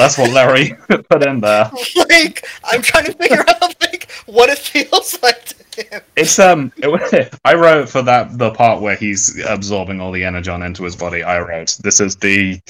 That's 0.00 0.16
what 0.16 0.32
Larry 0.32 0.74
put 1.10 1.26
in 1.26 1.40
there. 1.40 1.70
like 2.08 2.46
I'm 2.64 2.80
trying 2.80 3.04
to 3.04 3.12
figure 3.12 3.44
out 3.46 3.78
like 3.82 4.10
what 4.24 4.48
it 4.48 4.56
feels 4.56 5.22
like 5.22 5.44
to 5.44 5.82
him. 5.82 6.00
It's 6.16 6.38
um, 6.38 6.72
it, 6.78 7.34
I 7.44 7.54
wrote 7.54 7.90
for 7.90 8.00
that 8.02 8.38
the 8.38 8.50
part 8.50 8.80
where 8.80 8.96
he's 8.96 9.44
absorbing 9.44 10.00
all 10.00 10.10
the 10.10 10.24
energon 10.24 10.62
into 10.62 10.84
his 10.84 10.96
body. 10.96 11.22
I 11.22 11.38
wrote 11.40 11.78
this 11.82 12.00
is 12.00 12.16
the 12.16 12.60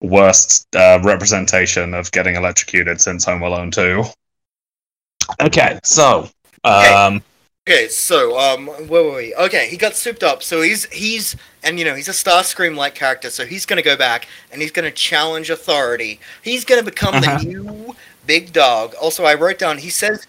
worst 0.00 0.66
uh, 0.74 0.98
representation 1.02 1.92
of 1.92 2.10
getting 2.10 2.36
electrocuted 2.36 3.02
since 3.02 3.24
Home 3.26 3.42
Alone 3.42 3.70
Two. 3.70 4.04
Okay, 5.42 5.78
so 5.84 6.30
um, 6.64 7.16
Okay, 7.16 7.20
so 7.88 8.38
um, 8.38 8.66
where 8.88 9.02
were 9.04 9.16
we? 9.16 9.34
Okay, 9.34 9.68
he 9.68 9.76
got 9.76 9.94
souped 9.96 10.22
up. 10.22 10.42
So 10.42 10.62
he's 10.62 10.84
he's 10.86 11.36
and 11.62 11.78
you 11.78 11.84
know 11.84 11.94
he's 11.94 12.08
a 12.08 12.12
Starscream 12.12 12.76
like 12.76 12.94
character. 12.94 13.30
So 13.30 13.44
he's 13.44 13.66
gonna 13.66 13.82
go 13.82 13.96
back 13.96 14.26
and 14.52 14.62
he's 14.62 14.72
gonna 14.72 14.90
challenge 14.90 15.50
authority. 15.50 16.20
He's 16.42 16.64
gonna 16.64 16.82
become 16.82 17.14
Uh-huh. 17.16 17.38
the 17.38 17.44
new 17.44 17.96
big 18.26 18.52
dog. 18.52 18.94
Also, 19.00 19.24
I 19.24 19.34
wrote 19.34 19.58
down 19.58 19.78
he 19.78 19.90
says, 19.90 20.26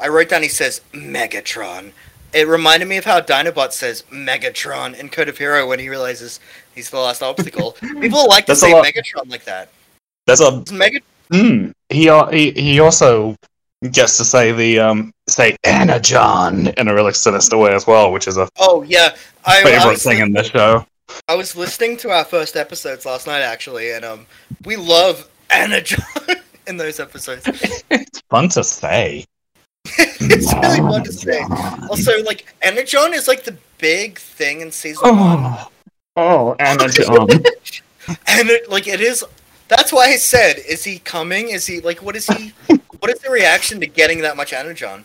I 0.00 0.08
wrote 0.08 0.28
down 0.28 0.42
he 0.42 0.48
says 0.48 0.80
Megatron. 0.92 1.92
It 2.32 2.48
reminded 2.48 2.88
me 2.88 2.96
of 2.96 3.04
how 3.04 3.20
Dinobot 3.20 3.72
says 3.72 4.04
Megatron 4.10 4.98
in 4.98 5.10
Code 5.10 5.28
of 5.28 5.36
Hero 5.36 5.66
when 5.68 5.78
he 5.78 5.88
realizes 5.90 6.40
he's 6.74 6.88
the 6.88 6.98
last 6.98 7.22
obstacle. 7.22 7.72
People 8.00 8.26
like 8.28 8.46
to 8.46 8.52
That's 8.52 8.60
say 8.60 8.72
Megatron 8.72 9.28
like 9.30 9.44
that. 9.44 9.68
That's 10.26 10.40
a 10.40 10.50
Megatron. 10.72 11.02
Mm, 11.32 11.72
he 11.88 12.10
he 12.36 12.50
he 12.60 12.80
also 12.80 13.36
gets 13.90 14.16
to 14.18 14.24
say 14.24 14.52
the 14.52 14.78
um 14.78 15.12
say 15.28 15.56
energon 15.64 16.68
in 16.68 16.88
a 16.88 16.94
really 16.94 17.12
sinister 17.12 17.56
way 17.56 17.74
as 17.74 17.86
well, 17.86 18.12
which 18.12 18.26
is 18.26 18.36
a 18.36 18.48
Oh 18.58 18.82
yeah, 18.82 19.14
I, 19.44 19.60
I 19.60 19.62
favorite 19.62 19.90
was 19.90 20.02
thing 20.02 20.18
in 20.18 20.32
this 20.32 20.48
show. 20.48 20.86
I 21.28 21.34
was 21.34 21.56
listening 21.56 21.96
to 21.98 22.10
our 22.10 22.24
first 22.24 22.56
episodes 22.56 23.04
last 23.04 23.26
night 23.26 23.42
actually, 23.42 23.92
and 23.92 24.04
um, 24.04 24.26
we 24.64 24.76
love 24.76 25.28
Anna 25.50 25.80
John 25.80 26.02
in 26.66 26.76
those 26.76 27.00
episodes. 27.00 27.42
It's 27.90 28.20
fun 28.30 28.48
to 28.50 28.64
say. 28.64 29.24
it's 29.98 30.52
really 30.54 30.78
fun 30.78 31.04
to 31.04 31.12
say. 31.12 31.40
Also, 31.90 32.22
like 32.22 32.54
Anna 32.62 32.84
John 32.84 33.14
is 33.14 33.28
like 33.28 33.44
the 33.44 33.56
big 33.78 34.18
thing 34.18 34.60
in 34.60 34.70
season 34.70 35.16
one, 35.16 35.38
Oh, 35.44 35.70
oh, 36.16 36.56
energon. 36.58 37.28
and 38.26 38.50
it, 38.50 38.70
like 38.70 38.86
it 38.86 39.00
is. 39.00 39.24
That's 39.68 39.92
why 39.92 40.08
I 40.08 40.16
said, 40.16 40.58
is 40.68 40.84
he 40.84 40.98
coming? 40.98 41.48
Is 41.48 41.66
he 41.66 41.80
like 41.80 42.02
what 42.02 42.16
is 42.16 42.26
he? 42.26 42.52
what 43.00 43.10
is 43.10 43.18
the 43.20 43.30
reaction 43.30 43.80
to 43.80 43.86
getting 43.86 44.20
that 44.20 44.36
much 44.36 44.52
Anna 44.52 44.74
John? 44.74 45.04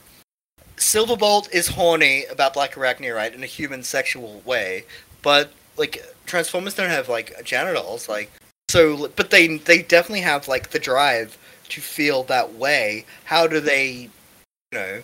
Silverbolt 0.78 1.52
is 1.52 1.68
horny 1.68 2.26
about 2.26 2.54
Blackarachnia, 2.54 3.16
right, 3.16 3.34
in 3.34 3.44
a 3.44 3.48
human 3.48 3.84
sexual 3.84 4.42
way, 4.46 4.86
but 5.22 5.52
like 5.76 6.04
Transformers 6.26 6.76
don't 6.76 6.90
have 6.90 7.10
like 7.10 7.44
genitals, 7.44 8.08
like 8.08 8.32
so. 8.70 9.08
But 9.16 9.32
they 9.32 9.58
they 9.58 9.82
definitely 9.82 10.22
have 10.22 10.48
like 10.48 10.70
the 10.70 10.80
drive 10.80 11.38
to 11.70 11.82
feel 11.82 12.24
that 12.24 12.54
way. 12.54 13.06
How 13.26 13.48
do 13.48 13.60
they, 13.60 14.10
you 14.72 14.80
know, 14.80 15.02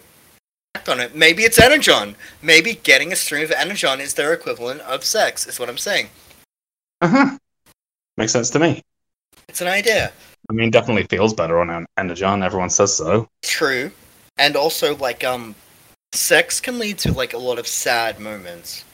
act 0.75 0.89
on 0.89 0.99
it? 0.99 1.15
Maybe 1.15 1.43
it's 1.43 1.59
Energon. 1.59 2.15
Maybe 2.41 2.75
getting 2.75 3.11
a 3.11 3.15
stream 3.15 3.43
of 3.43 3.51
Energon 3.51 3.99
is 3.99 4.13
their 4.13 4.33
equivalent 4.33 4.81
of 4.81 5.03
sex. 5.03 5.47
Is 5.47 5.59
what 5.59 5.69
I'm 5.69 5.77
saying. 5.77 6.09
uh-huh. 7.01 7.37
Makes 8.17 8.33
sense 8.33 8.49
to 8.51 8.59
me. 8.59 8.83
It's 9.49 9.61
an 9.61 9.67
idea. 9.67 10.11
I 10.49 10.53
mean, 10.53 10.69
definitely 10.71 11.03
feels 11.03 11.33
better 11.33 11.59
on 11.59 11.69
an 11.69 11.85
energon. 11.97 12.43
Everyone 12.43 12.69
says 12.69 12.95
so. 12.95 13.27
True, 13.41 13.91
and 14.37 14.55
also 14.55 14.95
like 14.97 15.23
um, 15.23 15.55
sex 16.13 16.59
can 16.61 16.79
lead 16.79 16.97
to 16.99 17.11
like 17.11 17.33
a 17.33 17.37
lot 17.37 17.59
of 17.59 17.67
sad 17.67 18.19
moments, 18.19 18.85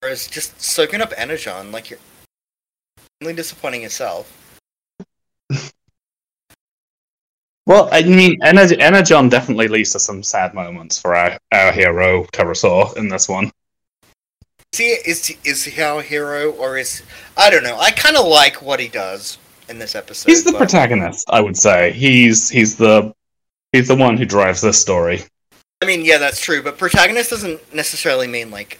whereas 0.00 0.26
just 0.26 0.60
soaking 0.60 1.00
up 1.00 1.12
energon, 1.16 1.72
like 1.72 1.90
you're 1.90 1.98
only 3.22 3.34
disappointing 3.34 3.82
yourself. 3.82 4.36
Well, 7.66 7.88
I 7.92 8.02
mean, 8.02 8.40
Ener- 8.40 8.80
Energon 8.80 9.28
definitely 9.28 9.68
leads 9.68 9.92
to 9.92 10.00
some 10.00 10.24
sad 10.24 10.54
moments 10.54 10.98
for 10.98 11.14
our, 11.14 11.38
our 11.52 11.70
hero, 11.70 12.24
Kurosawa, 12.32 12.96
in 12.96 13.08
this 13.08 13.28
one. 13.28 13.52
Is 14.72 14.78
he 14.78 14.84
is 14.86 15.36
is 15.44 15.64
he 15.64 15.80
our 15.80 16.02
hero 16.02 16.50
or 16.52 16.78
is 16.78 17.02
I 17.36 17.48
don't 17.48 17.62
know. 17.62 17.78
I 17.78 17.92
kind 17.92 18.16
of 18.16 18.26
like 18.26 18.60
what 18.60 18.80
he 18.80 18.88
does 18.88 19.38
in 19.68 19.78
this 19.78 19.94
episode. 19.94 20.30
He's 20.30 20.42
the 20.42 20.50
but- 20.50 20.58
protagonist, 20.58 21.30
I 21.30 21.40
would 21.40 21.56
say. 21.56 21.92
He's 21.92 22.48
he's 22.48 22.76
the 22.76 23.14
he's 23.70 23.86
the 23.86 23.94
one 23.94 24.16
who 24.16 24.24
drives 24.24 24.60
this 24.60 24.80
story. 24.80 25.22
I 25.82 25.86
mean, 25.86 26.04
yeah, 26.04 26.18
that's 26.18 26.40
true, 26.40 26.62
but 26.62 26.76
protagonist 26.76 27.30
doesn't 27.30 27.74
necessarily 27.74 28.26
mean 28.26 28.50
like. 28.50 28.78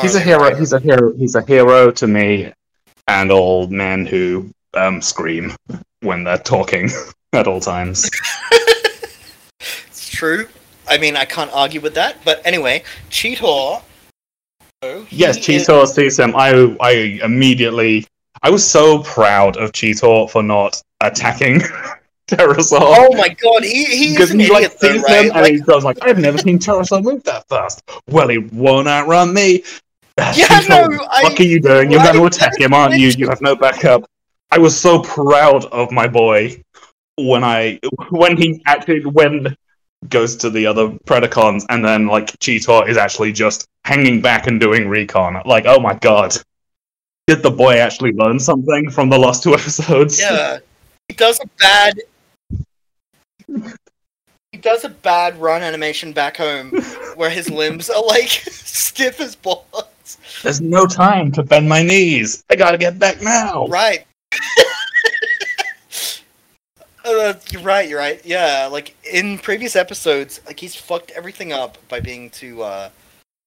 He's 0.00 0.14
a 0.14 0.20
hero. 0.20 0.50
Brando. 0.50 0.58
He's 0.58 0.72
a 0.72 0.80
hero. 0.80 1.12
He's 1.16 1.34
a 1.34 1.42
hero 1.44 1.90
to 1.92 2.06
me, 2.06 2.52
and 3.06 3.30
all 3.30 3.68
men 3.68 4.06
who 4.06 4.50
um, 4.74 5.00
scream 5.02 5.52
when 6.00 6.24
they're 6.24 6.38
talking 6.38 6.90
at 7.32 7.46
all 7.46 7.60
times. 7.60 8.08
It's 9.60 10.08
true. 10.10 10.48
I 10.88 10.98
mean, 10.98 11.16
I 11.16 11.24
can't 11.24 11.50
argue 11.52 11.80
with 11.80 11.94
that. 11.94 12.16
But 12.24 12.40
anyway, 12.44 12.82
Cheetor. 13.10 13.82
oh, 14.82 15.06
Yes, 15.10 15.36
is- 15.36 15.44
Cheetor 15.66 15.86
sees 15.86 16.18
him. 16.18 16.34
I 16.36 16.76
I 16.80 17.20
immediately 17.22 18.06
I 18.42 18.50
was 18.50 18.68
so 18.68 19.02
proud 19.02 19.56
of 19.56 19.72
Cheetor 19.72 20.28
for 20.30 20.42
not 20.42 20.80
attacking 21.02 21.62
Terrorsaur. 22.28 22.78
Oh 22.80 23.16
my 23.16 23.28
god, 23.30 23.64
he 23.64 23.84
he's 23.84 24.30
an 24.30 24.38
he 24.38 24.50
like 24.50 24.64
idiot 24.64 24.78
though, 24.80 25.00
right? 25.02 25.24
him 25.24 25.32
and 25.32 25.40
Like, 25.42 25.52
he 25.52 25.60
goes 25.60 25.82
like, 25.84 25.98
"I've 26.02 26.18
never 26.18 26.38
seen 26.38 26.58
Terrorsaur 26.58 27.02
move 27.02 27.24
that 27.24 27.48
fast." 27.48 27.82
Well, 28.06 28.28
he 28.28 28.38
won't 28.38 28.86
outrun 28.86 29.32
me. 29.32 29.64
Ah, 30.18 30.34
yeah, 30.36 30.46
Cheetor, 30.46 30.68
no, 30.90 31.06
I- 31.10 31.22
what 31.22 31.40
are 31.40 31.42
you 31.42 31.60
doing? 31.60 31.90
You're 31.90 32.02
going 32.02 32.16
to 32.16 32.24
attack 32.26 32.58
him, 32.60 32.74
aren't 32.74 32.98
you? 32.98 33.08
You 33.08 33.28
have 33.28 33.40
no 33.40 33.56
backup. 33.56 34.04
I 34.50 34.58
was 34.58 34.78
so 34.78 35.00
proud 35.02 35.64
of 35.66 35.90
my 35.90 36.06
boy 36.08 36.62
when 37.16 37.42
I 37.44 37.80
when 38.10 38.36
he 38.36 38.62
actually 38.66 39.04
when 39.04 39.56
goes 40.08 40.36
to 40.36 40.50
the 40.50 40.66
other 40.66 40.88
Predacons 41.06 41.64
and 41.70 41.84
then 41.84 42.06
like 42.06 42.26
Cheetor 42.38 42.88
is 42.88 42.96
actually 42.96 43.32
just 43.32 43.66
hanging 43.84 44.20
back 44.20 44.46
and 44.46 44.60
doing 44.60 44.88
recon. 44.88 45.40
Like, 45.46 45.64
oh 45.66 45.80
my 45.80 45.94
god. 45.94 46.34
Did 47.26 47.42
the 47.42 47.50
boy 47.50 47.76
actually 47.78 48.12
learn 48.12 48.38
something 48.38 48.90
from 48.90 49.08
the 49.10 49.18
last 49.18 49.42
two 49.42 49.54
episodes? 49.60 50.18
yeah, 50.18 50.58
he 51.08 51.14
does 51.14 51.38
a 51.40 51.46
bad 51.58 52.00
he 54.52 54.58
does 54.58 54.84
a 54.84 54.88
bad 54.88 55.40
run 55.40 55.62
animation 55.62 56.12
back 56.12 56.36
home 56.36 56.70
where 57.16 57.30
his 57.30 57.50
limbs 57.50 57.90
are 57.90 58.04
like 58.04 58.28
stiff 58.28 59.20
as 59.20 59.36
balls. 59.36 60.18
There's 60.42 60.60
no 60.60 60.86
time 60.86 61.32
to 61.32 61.42
bend 61.42 61.68
my 61.68 61.82
knees. 61.82 62.44
I 62.50 62.56
gotta 62.56 62.78
get 62.78 62.98
back 62.98 63.20
now. 63.22 63.66
Right. 63.66 64.06
Uh, 67.04 67.32
you're 67.50 67.62
right. 67.62 67.88
You're 67.88 67.98
right. 67.98 68.20
Yeah, 68.22 68.68
like 68.70 68.94
in 69.10 69.38
previous 69.38 69.76
episodes, 69.76 70.42
like 70.44 70.60
he's 70.60 70.74
fucked 70.74 71.10
everything 71.12 71.54
up 71.54 71.78
by 71.88 72.00
being 72.00 72.28
too 72.28 72.62
uh, 72.62 72.90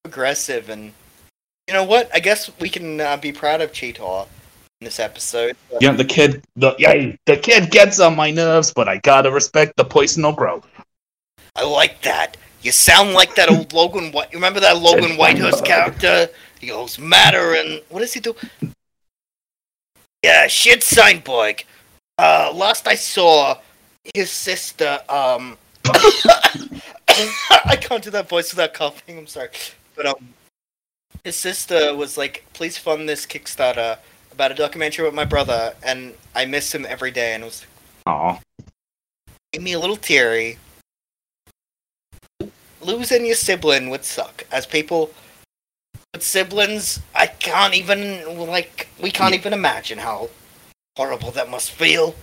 aggressive, 0.04 0.68
and 0.68 0.92
you 1.68 1.74
know 1.74 1.84
what? 1.84 2.10
I 2.12 2.18
guess 2.18 2.50
we 2.58 2.68
can 2.68 3.00
uh, 3.00 3.18
be 3.18 3.30
proud 3.30 3.60
of 3.60 3.70
Cheetor 3.70 4.26
this 4.84 4.98
episode. 5.00 5.56
but- 5.70 5.82
Yeah, 5.82 5.92
the 5.92 6.04
kid, 6.04 6.42
the 6.56 6.74
yeah, 6.78 7.12
the 7.26 7.36
kid 7.36 7.70
gets 7.70 8.00
on 8.00 8.16
my 8.16 8.30
nerves, 8.30 8.72
but 8.72 8.88
I 8.88 8.98
gotta 8.98 9.30
respect 9.30 9.76
the 9.76 9.84
personal 9.84 10.32
growth. 10.32 10.66
I 11.56 11.64
like 11.64 12.00
that. 12.02 12.36
You 12.62 12.72
sound 12.72 13.12
like 13.12 13.34
that 13.34 13.50
old 13.50 13.72
Logan 13.78 14.12
White. 14.12 14.32
You 14.32 14.38
remember 14.38 14.60
that 14.60 14.78
Logan 14.78 15.16
Whitehurst 15.16 15.64
character? 15.64 16.28
He 16.60 16.68
goes, 16.68 16.98
matter 16.98 17.54
and 17.54 17.82
what 17.88 18.00
does 18.00 18.12
he 18.14 18.20
do? 18.20 18.34
Yeah, 20.22 20.46
shit, 20.46 20.82
Steinberg. 20.84 21.64
Uh, 22.16 22.52
last 22.54 22.86
I 22.86 22.94
saw, 22.94 23.58
his 24.14 24.30
sister. 24.30 25.00
Um, 25.08 25.56
I 27.08 27.76
can't 27.80 28.02
do 28.02 28.10
that 28.10 28.28
voice 28.28 28.52
without 28.52 28.74
coughing. 28.74 29.18
I'm 29.18 29.26
sorry, 29.26 29.48
but 29.96 30.06
um, 30.06 30.28
his 31.24 31.36
sister 31.36 31.94
was 31.94 32.16
like, 32.16 32.44
"Please 32.52 32.78
fund 32.78 33.08
this 33.08 33.26
Kickstarter 33.26 33.98
about 34.32 34.50
a 34.50 34.54
documentary 34.54 35.04
with 35.04 35.14
my 35.14 35.24
brother," 35.24 35.74
and 35.82 36.14
I 36.34 36.44
miss 36.46 36.74
him 36.74 36.86
every 36.86 37.10
day, 37.10 37.34
and 37.34 37.42
it 37.42 37.46
was 37.46 37.66
Aw, 38.06 38.40
made 39.52 39.62
me 39.62 39.72
a 39.72 39.78
little 39.78 39.96
teary. 39.96 40.58
Losing 42.80 43.26
your 43.26 43.36
sibling 43.36 43.90
would 43.90 44.04
suck. 44.04 44.44
As 44.50 44.66
people 44.66 45.12
with 46.12 46.22
siblings, 46.22 47.00
I 47.14 47.26
can't 47.26 47.74
even 47.74 48.38
like 48.38 48.88
we 49.00 49.10
can't 49.10 49.34
even 49.34 49.52
imagine 49.52 49.98
how 49.98 50.30
horrible 50.96 51.30
that 51.32 51.48
must 51.48 51.70
feel. 51.70 52.14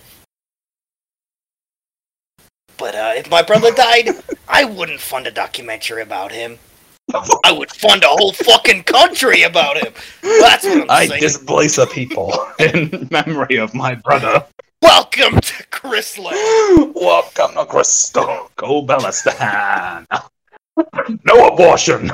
But 2.76 2.94
uh, 2.94 3.12
if 3.16 3.30
my 3.30 3.42
brother 3.42 3.70
died, 3.74 4.10
I 4.48 4.64
wouldn't 4.64 5.00
fund 5.00 5.26
a 5.26 5.30
documentary 5.30 6.02
about 6.02 6.32
him. 6.32 6.58
I 7.44 7.52
would 7.52 7.70
fund 7.70 8.04
a 8.04 8.08
whole 8.08 8.32
fucking 8.32 8.84
country 8.84 9.42
about 9.42 9.76
him. 9.76 9.92
That's 10.22 10.64
what 10.64 10.72
I'm 10.72 10.78
saying. 10.78 10.86
I 10.90 11.06
saying. 11.06 11.20
displace 11.20 11.78
a 11.78 11.86
people 11.86 12.32
in 12.58 13.08
memory 13.10 13.56
of 13.56 13.74
my 13.74 13.94
brother. 13.94 14.44
Welcome 14.82 15.40
to 15.40 15.64
Chrisland. 15.70 16.94
Welcome 16.94 17.54
to 17.54 17.66
Crystal. 17.66 18.50
Go 18.56 18.66
oh, 18.66 18.86
Bellistan. 18.86 20.06
No 21.24 21.48
abortion. 21.48 22.10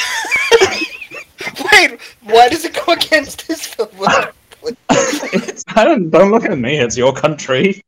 Wait, 1.72 2.00
why 2.24 2.48
does 2.48 2.64
it 2.64 2.74
go 2.84 2.92
against 2.92 3.42
his 3.42 3.66
film? 3.66 3.88
I 4.00 5.84
don't, 5.84 6.10
don't 6.10 6.30
look 6.30 6.44
at 6.44 6.58
me. 6.58 6.78
It's 6.78 6.96
your 6.96 7.12
country. 7.12 7.82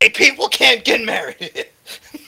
Gay 0.00 0.10
people 0.10 0.48
can't 0.48 0.84
get 0.84 1.04
married. 1.04 1.36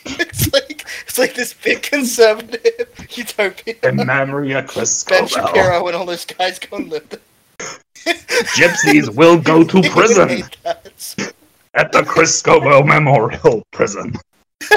it's 0.05 0.53
like 0.53 0.87
it's 1.07 1.19
like 1.19 1.35
this 1.35 1.55
big 1.55 1.83
conservative 1.83 2.89
utopia. 3.11 3.75
In 3.83 3.97
memory 3.97 4.53
of 4.53 4.67
Chris 4.67 5.05
Ben. 5.05 5.27
Shapiro 5.27 5.87
and 5.87 5.97
all 5.97 6.07
those 6.07 6.25
guys 6.25 6.59
go 6.59 6.79
and 6.79 6.89
live 6.89 7.09
there. 7.09 7.21
Gypsies 8.57 9.15
will 9.15 9.39
go 9.39 9.63
to 9.63 9.83
prison 9.91 10.43
at 11.75 11.93
the 11.93 12.03
Chris 12.03 12.43
Scobell 12.43 12.87
Memorial 12.87 13.63
Prison. 13.73 14.15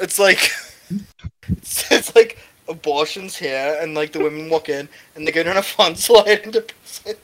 It's 0.00 0.18
like 0.18 0.50
it's, 1.48 1.92
it's 1.92 2.16
like 2.16 2.36
abortions 2.66 3.36
here, 3.36 3.78
and 3.80 3.94
like 3.94 4.10
the 4.10 4.18
women 4.18 4.50
walk 4.50 4.68
in 4.68 4.88
and 5.14 5.24
they 5.24 5.30
go 5.30 5.44
down 5.44 5.56
a 5.56 5.62
fun 5.62 5.94
slide 5.94 6.40
into 6.40 6.62
prison. 6.62 7.16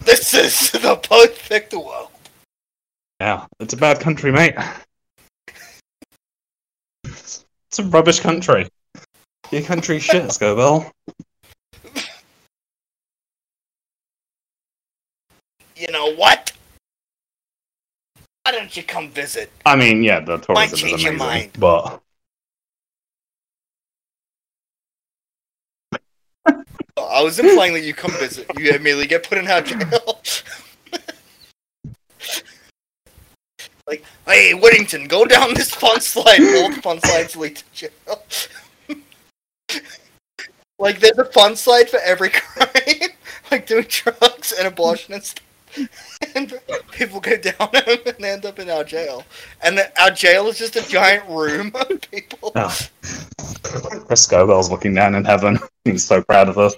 This 0.04 0.32
is 0.34 0.70
the 0.70 0.96
perfect 0.96 1.74
world. 1.74 2.08
Yeah, 3.20 3.46
it's 3.60 3.74
a 3.74 3.76
bad 3.76 4.00
country, 4.00 4.32
mate. 4.32 4.54
It's 7.04 7.44
a 7.78 7.82
rubbish 7.84 8.20
country. 8.20 8.68
Your 9.50 9.62
country 9.62 9.98
shit, 9.98 10.24
Scobell. 10.24 10.90
You 15.76 15.92
know 15.92 16.14
what? 16.14 16.52
Why 18.44 18.52
don't 18.52 18.74
you 18.74 18.82
come 18.82 19.10
visit? 19.10 19.52
I 19.66 19.76
mean, 19.76 20.02
yeah, 20.02 20.20
the 20.20 20.38
tourism 20.38 20.74
is 20.74 20.80
change 20.80 21.02
your 21.04 21.12
amazing, 21.12 21.18
mind. 21.18 21.50
but 21.58 22.00
I 27.20 27.22
was 27.22 27.38
implying 27.38 27.74
that 27.74 27.82
you 27.82 27.92
come 27.92 28.12
visit. 28.12 28.46
You 28.58 28.70
immediately 28.70 29.06
get 29.06 29.28
put 29.28 29.36
in 29.36 29.46
our 29.46 29.60
jail. 29.60 30.22
like, 33.86 34.02
hey, 34.24 34.54
Whittington, 34.54 35.06
go 35.06 35.26
down 35.26 35.52
this 35.52 35.70
fun 35.70 36.00
slide. 36.00 36.40
All 36.40 36.72
fun 36.80 36.98
slides 37.02 37.36
lead 37.36 37.56
to 37.56 37.64
jail. 37.74 38.24
like, 40.78 40.98
there's 41.00 41.18
a 41.18 41.26
fun 41.26 41.56
slide 41.56 41.90
for 41.90 41.98
every 41.98 42.30
crime. 42.30 43.10
like 43.50 43.66
doing 43.66 43.84
drugs 43.86 44.52
and 44.52 44.66
abortion 44.66 45.12
and 45.12 45.22
stuff. 45.22 45.44
And 46.36 46.52
people 46.92 47.18
go 47.18 47.36
down 47.36 47.70
them 47.72 47.98
and 48.06 48.24
end 48.24 48.46
up 48.46 48.58
in 48.58 48.70
our 48.70 48.84
jail. 48.84 49.24
And 49.62 49.80
our 50.00 50.10
jail 50.10 50.46
is 50.46 50.58
just 50.58 50.76
a 50.76 50.88
giant 50.88 51.28
room 51.28 51.72
of 51.74 52.00
people. 52.10 52.52
Ah. 52.56 52.76
oh. 53.64 54.04
Chris 54.06 54.26
Scobell's 54.26 54.70
looking 54.70 54.94
down 54.94 55.14
in 55.14 55.24
heaven. 55.24 55.58
He's 55.84 56.04
so 56.04 56.22
proud 56.22 56.48
of 56.48 56.58
us. 56.58 56.76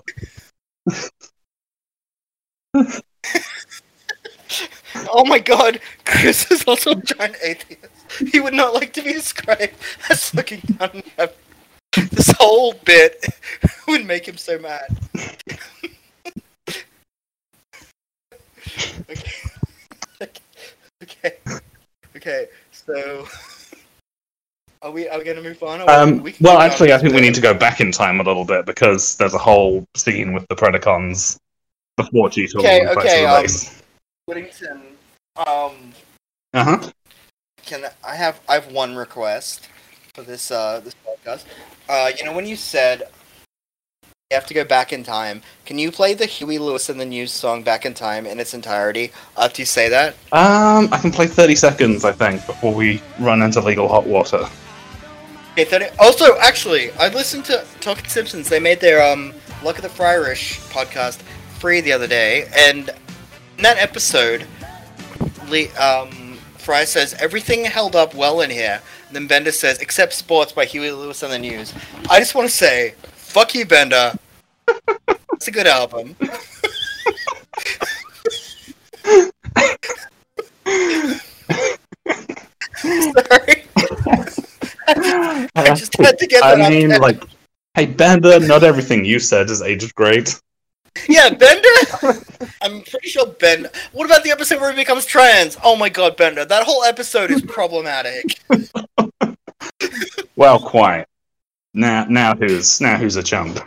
Oh 5.11 5.25
my 5.25 5.39
god, 5.39 5.81
Chris 6.05 6.51
is 6.51 6.65
also 6.65 6.93
a 6.93 6.97
giant 6.97 7.37
atheist. 7.43 7.87
He 8.31 8.41
would 8.41 8.55
not 8.55 8.75
like 8.75 8.93
to 8.95 9.03
be 9.03 9.13
described 9.13 9.75
as 10.11 10.35
looking 10.35 10.61
down 10.61 10.91
in 10.95 11.03
heaven. 11.17 11.35
This 12.11 12.31
whole 12.39 12.75
bit 12.85 13.25
would 13.89 14.07
make 14.07 14.27
him 14.27 14.37
so 14.37 14.59
mad. 14.59 14.99
okay. 19.11 20.29
okay. 21.03 21.37
Okay. 22.17 22.49
So 22.71 23.27
are 24.83 24.91
we 24.91 25.09
are 25.09 25.19
we 25.19 25.25
gonna 25.25 25.43
move 25.43 25.63
on? 25.63 25.81
Or 25.81 25.91
Um, 25.91 26.23
we 26.23 26.33
can 26.33 26.45
well, 26.45 26.59
actually, 26.59 26.93
I 26.93 26.99
think 26.99 27.15
we 27.15 27.21
need 27.21 27.35
to 27.35 27.41
go 27.41 27.55
back 27.55 27.81
in 27.81 27.93
time 27.93 28.21
a 28.21 28.23
little 28.25 28.45
bit 28.45 28.67
because 28.67 29.17
there's 29.17 29.35
a 29.35 29.39
whole 29.39 29.87
scene 29.97 30.33
with 30.33 30.47
the 30.49 30.57
Predacons 30.57 31.39
before 31.97 32.29
Cheetor 32.29 32.57
Okay, 32.57 32.85
back 32.85 32.95
to 32.95 33.01
okay, 33.01 33.21
the 33.23 33.31
um. 33.31 33.47
Whittington, 34.27 34.83
um 35.37 35.93
Uh 36.55 36.65
huh. 36.65 36.91
Can 37.65 37.85
I 38.05 38.17
have 38.17 38.41
I 38.49 38.55
have 38.55 38.73
one 38.73 38.97
request 38.97 39.69
for 40.15 40.23
this 40.23 40.51
uh 40.51 40.81
this 40.81 40.95
podcast. 41.07 41.45
Uh 41.89 42.11
you 42.17 42.25
know 42.25 42.33
when 42.33 42.47
you 42.47 42.57
said 42.57 43.05
you 44.33 44.37
have 44.37 44.47
to 44.47 44.55
go 44.55 44.65
back 44.65 44.95
in 44.95 45.05
time, 45.05 45.43
can 45.67 45.79
you 45.79 45.93
play 45.93 46.15
the 46.15 46.25
Huey 46.25 46.59
Lewis 46.59 46.89
and 46.89 46.99
the 46.99 47.05
News 47.05 47.33
song 47.33 47.63
Back 47.63 47.85
in 47.85 47.93
Time 47.93 48.25
in 48.25 48.41
its 48.41 48.55
entirety 48.55 49.13
after 49.37 49.61
you 49.61 49.67
say 49.67 49.91
that? 49.91 50.15
Um, 50.33 50.89
I 50.91 50.99
can 51.01 51.13
play 51.13 51.27
30 51.27 51.55
seconds, 51.55 52.05
I 52.05 52.13
think, 52.13 52.45
before 52.47 52.73
we 52.75 53.03
run 53.21 53.43
into 53.43 53.61
legal 53.61 53.89
hot 53.89 54.07
water. 54.07 54.49
Okay, 55.53 55.67
30 55.67 55.85
also 55.99 56.39
actually 56.39 56.93
I 56.93 57.09
listened 57.09 57.45
to 57.45 57.63
Talking 57.81 58.09
Simpsons, 58.09 58.49
they 58.49 58.59
made 58.59 58.81
their 58.81 59.03
um 59.03 59.35
Luck 59.63 59.77
of 59.77 59.83
the 59.83 59.91
Fryrish 59.91 60.59
podcast 60.73 61.21
free 61.59 61.83
the 61.83 61.93
other 61.93 62.07
day, 62.07 62.49
and 62.57 62.89
in 63.59 63.63
that 63.63 63.77
episode 63.77 64.47
um 65.79 66.39
Fry 66.57 66.85
says 66.85 67.13
everything 67.15 67.65
held 67.65 67.95
up 67.95 68.15
well 68.15 68.41
in 68.41 68.49
here. 68.49 68.81
And 69.09 69.17
then 69.17 69.27
Bender 69.27 69.53
says, 69.53 69.79
except 69.81 70.15
sports 70.15 70.53
by 70.53 70.65
Huey 70.65 70.91
Lewis 70.91 71.23
and 71.23 71.33
the 71.33 71.39
News. 71.39 71.75
I 72.09 72.19
just 72.19 72.35
want 72.35 72.49
to 72.49 72.55
say, 72.55 72.95
fuck 73.33 73.55
you, 73.55 73.67
Bender. 73.67 74.15
It's 75.33 75.49
a 75.49 75.51
good 75.51 75.67
album. 75.67 76.17
Sorry. 82.77 83.65
I 85.55 85.75
just 85.75 85.97
had 85.99 86.19
to 86.19 86.27
get 86.27 86.43
I 86.43 86.57
that 86.57 86.61
out 86.61 86.71
mean, 86.71 86.89
there. 86.89 86.99
like, 86.99 87.23
hey, 87.75 87.87
Bender, 87.87 88.41
not 88.41 88.63
everything 88.63 89.05
you 89.05 89.19
said 89.19 89.51
is 89.51 89.63
aged 89.63 89.95
great. 89.95 90.41
Yeah, 91.09 91.31
Bender. 91.31 91.69
I'm 92.61 92.83
pretty 92.83 93.09
sure 93.09 93.27
Ben. 93.27 93.67
What 93.93 94.07
about 94.07 94.25
the 94.25 94.31
episode 94.31 94.61
where 94.61 94.71
he 94.71 94.77
becomes 94.77 95.07
trans? 95.07 95.57
Oh 95.65 95.77
my 95.77 95.89
god, 95.89 96.17
Bender. 96.17 96.45
That 96.45 96.65
whole 96.65 96.85
episode 96.85 97.31
is 97.31 97.43
problematic. 97.43 98.41
Well, 100.37 100.59
quite. 100.59 101.07
Now, 101.75 102.05
now 102.09 102.35
who's 102.35 102.81
now 102.81 102.97
who's 102.97 103.17
a 103.17 103.23
chump? 103.23 103.61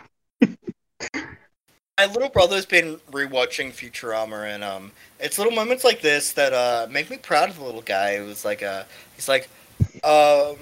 My 1.98 2.04
little 2.06 2.28
brother's 2.28 2.66
been 2.66 2.96
rewatching 3.10 3.72
Futurama, 3.72 4.54
and 4.54 4.62
um, 4.62 4.92
it's 5.18 5.38
little 5.38 5.54
moments 5.54 5.82
like 5.82 6.02
this 6.02 6.32
that 6.34 6.52
uh 6.52 6.86
make 6.90 7.08
me 7.10 7.16
proud 7.16 7.48
of 7.48 7.56
the 7.58 7.64
little 7.64 7.80
guy. 7.80 8.10
It 8.10 8.26
was 8.26 8.44
like, 8.44 8.62
uh, 8.62 8.84
he's 9.14 9.28
like, 9.30 9.48
um, 10.04 10.56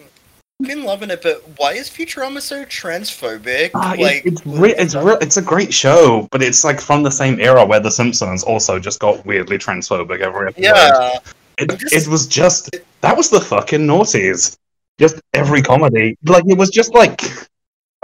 been 0.62 0.85
loving 0.85 1.11
it, 1.11 1.23
but 1.23 1.42
why 1.59 1.73
is 1.73 1.90
Futurama 1.90 2.40
so 2.40 2.64
transphobic? 2.66 3.70
It- 3.70 3.75
like, 4.01 4.25
it's 4.25 4.47
re- 4.47 4.77
it's 4.79 4.94
re- 4.94 5.16
it's 5.20 5.37
a 5.37 5.42
great 5.42 5.75
show, 5.75 6.29
but 6.31 6.40
it's 6.40 6.62
like 6.62 6.81
from 6.81 7.03
the 7.03 7.11
same 7.11 7.40
era 7.40 7.64
where 7.66 7.81
The 7.81 7.90
Simpsons 7.90 8.44
also 8.44 8.79
just 8.79 9.01
got 9.01 9.27
weirdly 9.27 9.59
transphobic 9.59 10.20
every 10.20 10.49
episode. 10.51 10.62
yeah, 10.62 11.18
It, 11.59 11.77
just- 11.81 11.92
it 11.92 12.07
was 12.07 12.29
just 12.29 12.70
that 13.01 13.16
was 13.16 13.31
the 13.31 13.40
fucking 13.40 13.81
noughties. 13.81 14.57
Just 15.01 15.20
every 15.33 15.62
comedy, 15.62 16.16
like 16.27 16.44
it 16.47 16.57
was 16.57 16.70
just 16.70 16.94
like 16.94 17.20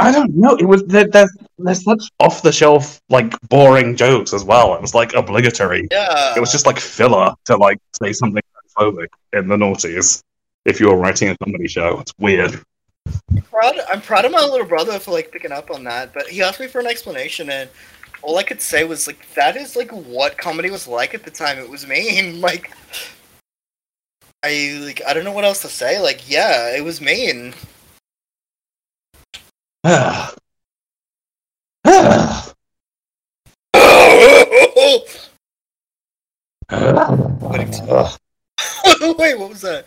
I 0.01 0.11
don't 0.13 0.35
know. 0.35 0.57
It 0.57 0.65
was 0.65 0.83
there, 0.85 1.07
there's 1.07 1.37
there's 1.59 1.85
such 1.85 2.03
off 2.21 2.43
the 2.43 2.53
shelf 2.53 3.01
like 3.11 3.39
boring 3.49 3.97
jokes 3.97 4.33
as 4.33 4.45
well. 4.45 4.75
It 4.75 4.81
was 4.81 4.95
like 4.95 5.15
obligatory. 5.15 5.87
yeah. 5.91 6.35
It 6.37 6.41
was 6.41 6.51
just 6.51 6.67
like 6.67 6.81
filler 6.81 7.35
to 7.45 7.57
like 7.57 7.79
say 8.01 8.13
something 8.13 8.43
transphobic 8.79 9.09
in 9.35 9.49
the 9.49 9.57
noughties. 9.57 10.23
If 10.65 10.81
you 10.81 10.89
were 10.89 10.97
writing 10.97 11.29
a 11.29 11.37
comedy 11.39 11.69
show, 11.69 12.01
it's 12.01 12.15
weird. 12.19 12.63
proud. 13.45 13.77
I'm 13.89 14.01
proud 14.01 14.25
of 14.25 14.33
my 14.33 14.45
little 14.45 14.67
brother 14.67 14.99
for 14.99 15.11
like 15.11 15.33
picking 15.33 15.53
up 15.53 15.71
on 15.71 15.85
that. 15.85 16.15
But 16.15 16.29
he 16.29 16.43
asked 16.43 16.61
me 16.61 16.67
for 16.67 16.81
an 16.81 16.87
explanation, 16.87 17.51
and 17.51 17.69
all 18.23 18.39
I 18.39 18.43
could 18.43 18.61
say 18.61 18.85
was 18.85 19.07
like, 19.07 19.27
that 19.35 19.57
is 19.57 19.77
like 19.77 19.91
what 19.91 20.39
comedy 20.39 20.71
was 20.71 20.87
like 20.89 21.15
at 21.15 21.25
the 21.25 21.31
time. 21.31 21.59
It 21.59 21.69
was 21.69 21.87
mean. 21.87 22.41
Like, 22.51 22.73
I 24.43 24.81
like 24.83 25.03
I 25.07 25.13
don't 25.13 25.25
know 25.25 25.33
what 25.33 25.45
else 25.45 25.61
to 25.63 25.69
say. 25.69 26.01
Like, 26.01 26.29
yeah, 26.31 26.75
it 26.75 26.83
was 26.83 27.01
mean. 27.01 27.55
Wait, 39.19 39.39
what 39.39 39.49
was 39.49 39.63
that? 39.63 39.87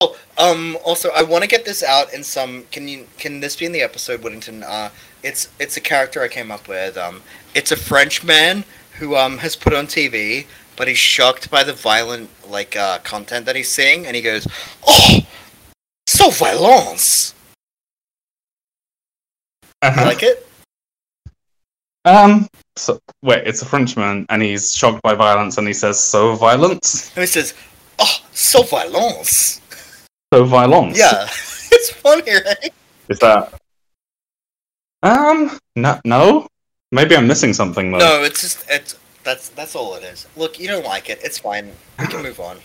Oh, 0.00 0.16
um. 0.36 0.76
Also, 0.84 1.10
I 1.10 1.22
want 1.22 1.44
to 1.44 1.48
get 1.48 1.64
this 1.64 1.84
out 1.84 2.12
in 2.12 2.24
some. 2.24 2.64
Can 2.72 2.88
you? 2.88 3.06
Can 3.18 3.38
this 3.38 3.54
be 3.54 3.66
in 3.66 3.72
the 3.72 3.82
episode, 3.82 4.22
Whittington? 4.22 4.64
Uh, 4.64 4.90
it's 5.22 5.48
it's 5.60 5.76
a 5.76 5.80
character 5.80 6.20
I 6.20 6.28
came 6.28 6.50
up 6.50 6.66
with. 6.66 6.96
Um, 6.98 7.22
it's 7.54 7.70
a 7.70 7.76
French 7.76 8.24
man 8.24 8.64
who 8.98 9.14
um 9.14 9.38
has 9.38 9.54
put 9.54 9.72
on 9.72 9.86
TV, 9.86 10.46
but 10.76 10.88
he's 10.88 10.98
shocked 10.98 11.52
by 11.52 11.62
the 11.62 11.72
violent 11.72 12.30
like 12.48 12.74
uh 12.74 12.98
content 12.98 13.46
that 13.46 13.54
he's 13.54 13.70
seeing, 13.70 14.06
and 14.06 14.16
he 14.16 14.22
goes, 14.22 14.48
"Oh, 14.84 15.20
so 16.08 16.30
violence." 16.30 17.34
Uh-huh. 19.82 20.04
like 20.04 20.22
it? 20.22 20.46
Um. 22.04 22.48
So 22.76 22.98
wait, 23.22 23.46
it's 23.46 23.62
a 23.62 23.66
Frenchman, 23.66 24.26
and 24.28 24.42
he's 24.42 24.74
shocked 24.74 25.02
by 25.02 25.14
violence, 25.14 25.58
and 25.58 25.66
he 25.66 25.74
says, 25.74 26.00
"So 26.00 26.34
violence, 26.34 27.10
And 27.14 27.22
he 27.22 27.26
says, 27.26 27.54
"Oh, 27.98 28.18
so 28.32 28.62
violence." 28.62 29.60
so 30.32 30.44
violence." 30.44 30.98
Yeah, 30.98 31.24
it's 31.72 31.90
funny, 31.92 32.22
right? 32.32 32.72
Is 33.08 33.18
that? 33.20 33.54
Um. 35.02 35.58
No. 35.76 36.00
No. 36.04 36.46
Maybe 36.92 37.16
I'm 37.16 37.26
missing 37.26 37.52
something 37.52 37.90
though. 37.92 37.98
No, 37.98 38.22
it's 38.22 38.40
just 38.40 38.64
it's 38.68 38.96
that's 39.24 39.48
that's 39.50 39.74
all 39.76 39.94
it 39.94 40.02
is. 40.04 40.26
Look, 40.36 40.58
you 40.58 40.68
don't 40.68 40.84
like 40.84 41.08
it. 41.08 41.20
It's 41.22 41.38
fine. 41.38 41.70
We 41.98 42.06
can 42.06 42.22
move 42.22 42.40
on. 42.40 42.58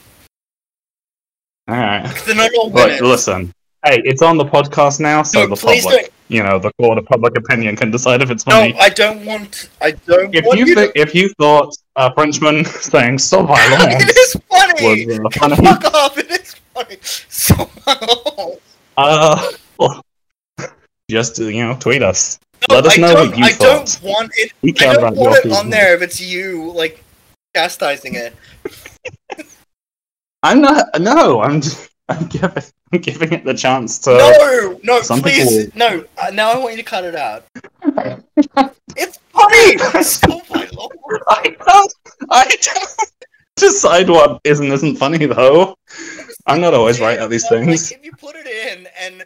All 1.67 1.75
right. 1.77 2.08
They're 2.25 2.36
not 2.36 2.51
all 2.58 2.69
But 2.69 2.89
winners. 2.89 3.01
listen, 3.01 3.53
hey, 3.88 4.02
it's 4.06 4.21
on 4.21 4.38
the 4.38 4.45
podcast 4.45 5.00
now, 5.00 5.23
so 5.23 5.41
No, 5.41 5.47
the 5.47 5.56
public, 5.56 6.12
you 6.30 6.43
know, 6.43 6.60
the 6.60 6.71
court 6.80 6.97
of 6.97 7.06
public 7.06 7.38
opinion 7.38 7.76
can 7.76 7.89
decide 7.91 8.21
if 8.21 8.30
it's 8.30 8.43
funny. 8.43 8.73
No. 8.73 8.80
I 8.80 8.89
don't 8.89 9.26
want. 9.26 9.69
I 9.82 9.91
don't 9.91 10.34
if 10.36 10.45
want 10.45 10.60
you 10.60 10.65
you 10.67 10.76
thi- 10.76 10.91
if 10.95 11.15
you 11.15 11.30
thought 11.39 11.76
a 11.95 12.13
Frenchman 12.13 12.65
saying 12.91 13.17
"so 13.19 13.41
to. 13.41 13.47
violent" 13.47 14.02
it 14.02 14.17
is 14.17 14.36
funny. 14.50 15.08
was 15.08 15.19
uh, 15.19 15.30
funny, 15.39 15.56
Fuck 15.56 15.93
off! 15.93 16.17
It 16.17 16.32
is 16.32 16.56
funny. 16.73 16.97
So 17.30 17.56
violent. 17.86 18.62
uh, 18.97 19.52
well, 19.80 20.02
just 21.10 21.38
you 21.39 21.63
know, 21.65 21.76
tweet 21.80 22.04
us. 22.04 22.39
No, 22.69 22.76
Let 22.76 22.86
us 22.88 22.97
I 22.97 23.02
know 23.02 23.13
what 23.13 23.38
you 23.38 23.43
I 23.45 23.52
don't 23.54 23.88
thought. 23.88 24.04
want 24.04 24.32
it. 24.36 24.52
We 24.62 24.71
I 24.80 24.93
don't 24.95 25.15
want 25.15 25.45
it 25.45 25.52
on 25.52 25.69
there 25.69 25.95
if 25.95 26.02
it's 26.02 26.19
you 26.19 26.71
like 26.73 27.04
chastising 27.56 28.15
it. 28.15 28.36
I'm 30.43 30.62
not. 30.62 30.88
No, 31.00 31.41
I'm. 31.41 31.62
Just, 31.62 31.89
I'm 32.10 32.26
giving. 32.28 32.63
I'm 32.93 33.00
giving 33.02 33.34
it 33.34 33.43
the 33.45 33.54
chance 33.54 34.00
to. 34.00 34.12
no, 34.17 34.80
no, 34.84 35.02
some 35.02 35.21
please, 35.21 35.65
people- 35.65 35.78
no. 35.78 36.06
Uh, 36.17 36.32
now 36.32 36.52
I 36.52 36.58
want 36.58 36.71
you 36.71 36.78
to 36.78 36.84
cut 36.89 37.04
it 37.04 37.15
out. 37.15 37.45
it's 37.84 39.17
funny. 39.17 39.73
It's 40.00 40.10
so 40.19 40.39
violent. 40.47 40.93
I 41.30 41.56
don't. 41.65 41.93
I 42.30 42.45
don't 42.45 43.12
decide 43.56 44.10
what 44.10 44.39
is 44.43 44.60
and 44.60 44.71
isn't 44.71 44.97
funny 44.97 45.26
though. 45.26 45.76
I'm 46.45 46.62
not 46.62 46.73
always 46.73 47.00
right 47.02 47.19
at 47.19 47.30
these 47.30 47.43
No, 47.52 47.58
things. 47.58 47.91
Like, 47.91 48.00
if 48.00 48.06
you 48.06 48.12
put 48.13 48.36
it 48.36 48.47
in 48.47 48.88
and 49.02 49.26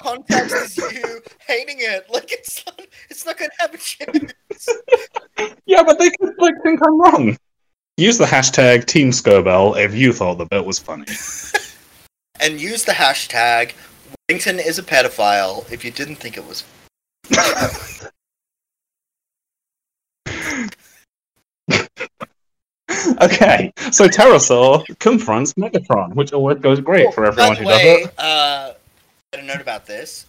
context 0.00 0.54
is 0.54 0.76
you 0.92 1.20
hating 1.46 1.78
it, 1.80 2.06
like 2.12 2.30
it's 2.32 2.64
not, 2.66 2.80
it's 3.10 3.26
not 3.26 3.38
gonna 3.38 3.50
have 3.58 3.74
a 3.74 3.78
chance. 3.78 4.32
Yeah, 5.66 5.82
but 5.82 5.98
they 5.98 6.10
could 6.10 6.34
like 6.38 6.54
think 6.62 6.80
I'm 6.86 7.00
wrong. 7.00 7.36
Use 7.96 8.16
the 8.18 8.24
hashtag 8.26 8.84
Team 8.86 9.10
Scobell 9.10 9.76
if 9.76 9.92
you 9.94 10.12
thought 10.12 10.38
the 10.38 10.46
bit 10.46 10.64
was 10.64 10.78
funny. 10.78 11.06
And 12.40 12.60
use 12.60 12.84
the 12.84 12.92
hashtag 12.92 13.72
Whittington 14.28 14.58
is 14.60 14.78
a 14.78 14.82
pedophile 14.82 15.70
if 15.72 15.84
you 15.84 15.90
didn't 15.90 16.16
think 16.16 16.36
it 16.36 16.46
was. 16.46 16.64
okay, 23.22 23.72
so 23.90 24.06
Terrorsaur 24.06 24.84
confronts 24.98 25.54
Megatron, 25.54 26.14
which 26.14 26.32
always 26.32 26.58
goes 26.58 26.80
great 26.80 27.12
for 27.14 27.26
everyone 27.26 27.56
who 27.56 27.64
the 27.64 27.70
does 27.70 27.82
way, 27.82 27.92
it. 28.02 28.14
uh, 28.18 28.72
got 29.32 29.42
a 29.42 29.46
note 29.46 29.60
about 29.60 29.86
this. 29.86 30.26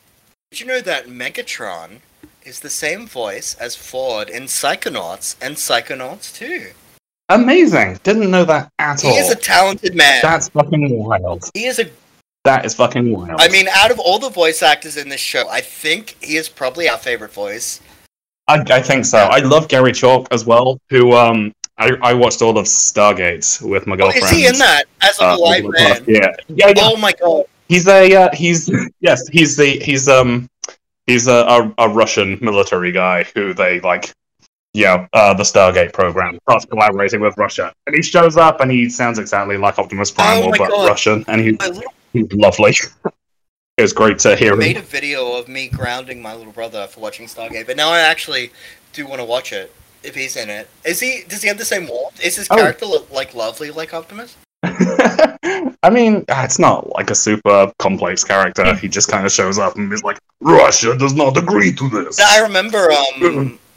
Did 0.51 0.61
you 0.61 0.65
know 0.65 0.81
that 0.81 1.07
Megatron 1.07 1.99
is 2.43 2.61
the 2.61 2.69
same 2.69 3.05
voice 3.07 3.53
as 3.55 3.75
Ford 3.75 4.29
in 4.29 4.43
Psychonauts 4.43 5.35
and 5.41 5.55
Psychonauts 5.55 6.35
2? 6.35 6.71
Amazing! 7.29 7.99
Didn't 8.03 8.31
know 8.31 8.43
that 8.45 8.71
at 8.79 9.03
all. 9.05 9.11
He 9.13 9.17
is 9.19 9.29
a 9.29 9.35
talented 9.35 9.95
man. 9.95 10.19
That's 10.21 10.49
fucking 10.49 10.97
wild. 11.03 11.49
he 11.53 11.65
is 11.65 11.79
a 11.79 11.85
That 12.43 12.65
is 12.65 12.73
fucking 12.75 13.11
wild. 13.15 13.39
I 13.39 13.47
mean, 13.49 13.67
out 13.69 13.91
of 13.91 13.99
all 13.99 14.17
the 14.17 14.29
voice 14.29 14.63
actors 14.63 14.97
in 14.97 15.09
this 15.09 15.21
show, 15.21 15.47
I 15.49 15.61
think 15.61 16.15
he 16.21 16.37
is 16.37 16.49
probably 16.49 16.89
our 16.89 16.97
favorite 16.97 17.31
voice. 17.33 17.81
I, 18.47 18.63
I 18.71 18.81
think 18.81 19.05
so. 19.05 19.19
I 19.19 19.39
love 19.39 19.67
Gary 19.67 19.91
Chalk 19.91 20.27
as 20.31 20.43
well, 20.45 20.79
who 20.89 21.13
um 21.13 21.53
I, 21.77 21.91
I 22.01 22.13
watched 22.13 22.41
all 22.41 22.57
of 22.57 22.65
Stargate 22.65 23.61
with 23.61 23.85
my 23.87 23.93
Oh, 23.93 23.97
girlfriend. 23.97 24.23
is 24.25 24.29
he 24.31 24.47
in 24.47 24.57
that 24.57 24.85
as 25.01 25.19
a 25.19 25.25
uh, 25.29 25.37
live 25.37 25.63
over 25.65 25.71
the 25.71 25.77
past 25.77 26.07
man? 26.07 26.15
year. 26.15 26.35
Yeah, 26.49 26.67
yeah. 26.75 26.83
Oh 26.87 26.97
my 26.97 27.13
god! 27.13 27.45
He's 27.67 27.87
a 27.87 28.15
uh, 28.23 28.29
he's 28.33 28.69
yes 29.01 29.27
he's 29.27 29.55
the 29.55 29.79
he's 29.79 30.07
um 30.09 30.49
he's 31.05 31.27
a, 31.27 31.45
a, 31.45 31.73
a 31.77 31.89
Russian 31.89 32.39
military 32.41 32.91
guy 32.91 33.23
who 33.35 33.53
they 33.53 33.79
like 33.81 34.11
yeah 34.73 35.07
uh, 35.13 35.33
the 35.33 35.43
Stargate 35.43 35.93
program 35.93 36.37
starts 36.43 36.65
collaborating 36.65 37.21
with 37.21 37.35
Russia 37.37 37.73
and 37.87 37.95
he 37.95 38.01
shows 38.01 38.37
up 38.37 38.61
and 38.61 38.71
he 38.71 38.89
sounds 38.89 39.19
exactly 39.19 39.57
like 39.57 39.79
Optimus 39.79 40.11
Primal 40.11 40.49
Oh 40.49 40.51
but 40.57 40.69
God. 40.69 40.87
Russian 40.87 41.25
and 41.27 41.41
he's, 41.41 41.57
little 41.59 41.83
he's 42.13 42.31
lovely. 42.33 42.75
it 43.77 43.81
was 43.81 43.93
great 43.93 44.19
to 44.19 44.35
hear 44.35 44.55
made 44.55 44.67
him. 44.67 44.73
Made 44.75 44.83
a 44.83 44.85
video 44.85 45.33
of 45.37 45.47
me 45.47 45.69
grounding 45.69 46.21
my 46.21 46.35
little 46.35 46.51
brother 46.53 46.87
for 46.87 46.99
watching 46.99 47.25
Stargate, 47.27 47.65
but 47.65 47.77
now 47.77 47.89
I 47.89 47.99
actually 47.99 48.51
do 48.93 49.07
want 49.07 49.19
to 49.19 49.25
watch 49.25 49.51
it. 49.53 49.73
If 50.01 50.15
he's 50.15 50.37
in 50.37 50.49
it, 50.49 50.69
is 50.85 51.01
he? 51.01 51.23
Does 51.27 51.41
he 51.41 51.49
have 51.49 51.57
the 51.57 51.65
same 51.65 51.85
warmth? 51.85 52.23
Is 52.23 52.37
his 52.37 52.47
Oh. 52.49 52.55
character 52.55 52.85
look 52.85 53.11
like 53.11 53.35
lovely 53.35 53.69
like 53.69 53.93
Optimus? 53.93 54.37
I 54.63 55.89
mean, 55.91 56.23
ah, 56.29 56.45
it's 56.45 56.57
not 56.59 56.89
like 56.91 57.09
a 57.09 57.15
super 57.15 57.71
complex 57.79 58.23
character. 58.23 58.75
He 58.75 58.87
just 58.87 59.09
kind 59.09 59.25
of 59.25 59.31
shows 59.33 59.57
up 59.59 59.75
and 59.75 59.91
is 59.91 60.03
like, 60.03 60.17
Russia 60.39 60.97
does 60.97 61.13
not 61.13 61.35
agree 61.37 61.73
to 61.73 61.89
this. 61.89 62.17
I 62.19 62.39
remember 62.39 62.91
um, 62.91 63.59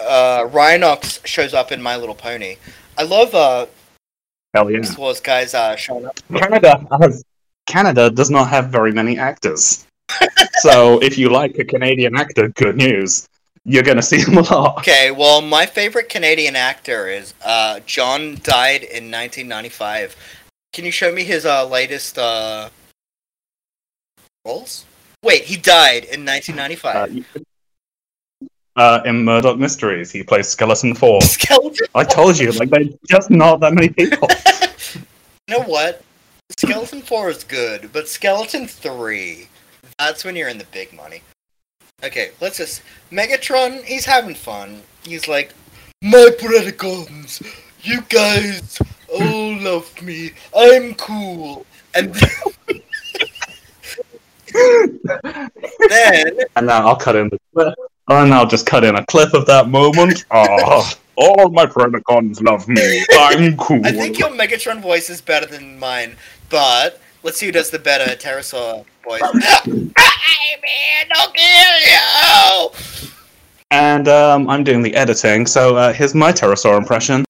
uh, 0.00 0.46
Rhinox 0.48 1.24
shows 1.26 1.54
up 1.54 1.72
in 1.72 1.82
My 1.82 1.96
Little 1.96 2.14
Pony. 2.14 2.56
I 2.96 3.02
love 3.02 3.34
uh, 3.34 3.66
Hell 4.54 4.70
yeah. 4.70 4.82
Star 4.82 5.00
Wars 5.00 5.20
guys 5.20 5.54
uh, 5.54 5.76
showing 5.76 6.06
up. 6.06 6.18
Canada 6.34 6.86
has 7.00 7.24
Canada 7.66 8.10
does 8.10 8.30
not 8.30 8.48
have 8.48 8.70
very 8.70 8.92
many 8.92 9.18
actors. 9.18 9.86
so 10.60 11.00
if 11.02 11.18
you 11.18 11.28
like 11.28 11.58
a 11.58 11.64
Canadian 11.64 12.16
actor, 12.16 12.48
good 12.48 12.76
news. 12.76 13.28
You're 13.64 13.82
gonna 13.82 14.02
see 14.02 14.20
him 14.20 14.38
a 14.38 14.42
lot. 14.42 14.78
Okay, 14.78 15.10
well, 15.10 15.42
my 15.42 15.66
favorite 15.66 16.08
Canadian 16.08 16.56
actor 16.56 17.08
is 17.08 17.34
uh, 17.44 17.80
John 17.80 18.38
died 18.42 18.82
in 18.82 19.10
1995. 19.10 20.16
Can 20.72 20.86
you 20.86 20.90
show 20.90 21.12
me 21.12 21.24
his 21.24 21.44
uh, 21.44 21.66
latest 21.66 22.18
uh, 22.18 22.70
roles? 24.46 24.86
Wait, 25.22 25.44
he 25.44 25.56
died 25.56 26.04
in 26.04 26.24
1995. 26.24 27.44
Uh, 28.78 28.80
uh, 28.80 29.02
in 29.04 29.24
Murdoch 29.24 29.58
Mysteries, 29.58 30.12
he 30.12 30.22
plays 30.22 30.46
Skeleton 30.48 30.94
Four. 30.94 31.20
Skeleton. 31.22 31.86
I 31.96 32.04
told 32.04 32.38
you, 32.38 32.52
like 32.52 32.70
there's 32.70 32.94
just 33.08 33.28
not 33.28 33.58
that 33.60 33.74
many 33.74 33.88
people. 33.88 34.28
you 35.48 35.58
know 35.58 35.64
what? 35.64 36.02
Skeleton 36.56 37.02
4 37.02 37.30
is 37.30 37.44
good, 37.44 37.90
but 37.92 38.08
Skeleton 38.08 38.66
3, 38.66 39.48
That's 39.98 40.24
when 40.24 40.34
you're 40.34 40.48
in 40.48 40.56
the 40.58 40.64
big 40.72 40.92
money. 40.94 41.22
Okay, 42.02 42.30
let's 42.40 42.56
just 42.56 42.82
Megatron. 43.12 43.84
He's 43.84 44.06
having 44.06 44.34
fun. 44.34 44.80
He's 45.02 45.28
like, 45.28 45.52
my 46.00 46.30
Predacons, 46.38 47.42
you 47.82 48.00
guys 48.08 48.78
all 49.12 49.58
love 49.58 50.02
me. 50.02 50.30
I'm 50.56 50.94
cool. 50.94 51.66
And 51.94 52.14
then 55.88 56.38
And 56.56 56.66
now 56.66 56.88
I'll 56.88 56.96
cut 56.96 57.16
in. 57.16 57.30
And 58.08 58.32
I'll 58.32 58.46
just 58.46 58.64
cut 58.64 58.84
in 58.84 58.96
a 58.96 59.04
clip 59.06 59.34
of 59.34 59.46
that 59.46 59.68
moment. 59.68 60.24
Oh, 60.30 60.90
all 61.16 61.50
my 61.50 61.66
Predacons 61.66 62.42
love 62.42 62.66
me. 62.68 63.04
I'm 63.12 63.56
cool. 63.56 63.84
I 63.84 63.92
think 63.92 64.18
your 64.18 64.30
Megatron 64.30 64.80
voice 64.80 65.10
is 65.10 65.20
better 65.20 65.46
than 65.46 65.78
mine, 65.78 66.16
but 66.48 67.00
let's 67.22 67.38
see 67.38 67.46
who 67.46 67.52
does 67.52 67.70
the 67.70 67.78
better 67.78 68.14
Terrorsaur 68.16 68.86
voice. 69.04 69.20
hey 69.66 70.56
man, 70.62 71.08
don't 71.12 71.34
kill 71.34 71.80
you! 71.80 72.70
And 73.70 74.08
um, 74.08 74.48
I'm 74.48 74.64
doing 74.64 74.82
the 74.82 74.94
editing, 74.94 75.46
so 75.46 75.76
uh, 75.76 75.92
here's 75.92 76.14
my 76.14 76.32
Terrorsaur 76.32 76.78
impression. 76.78 77.24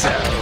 Think 0.00 0.37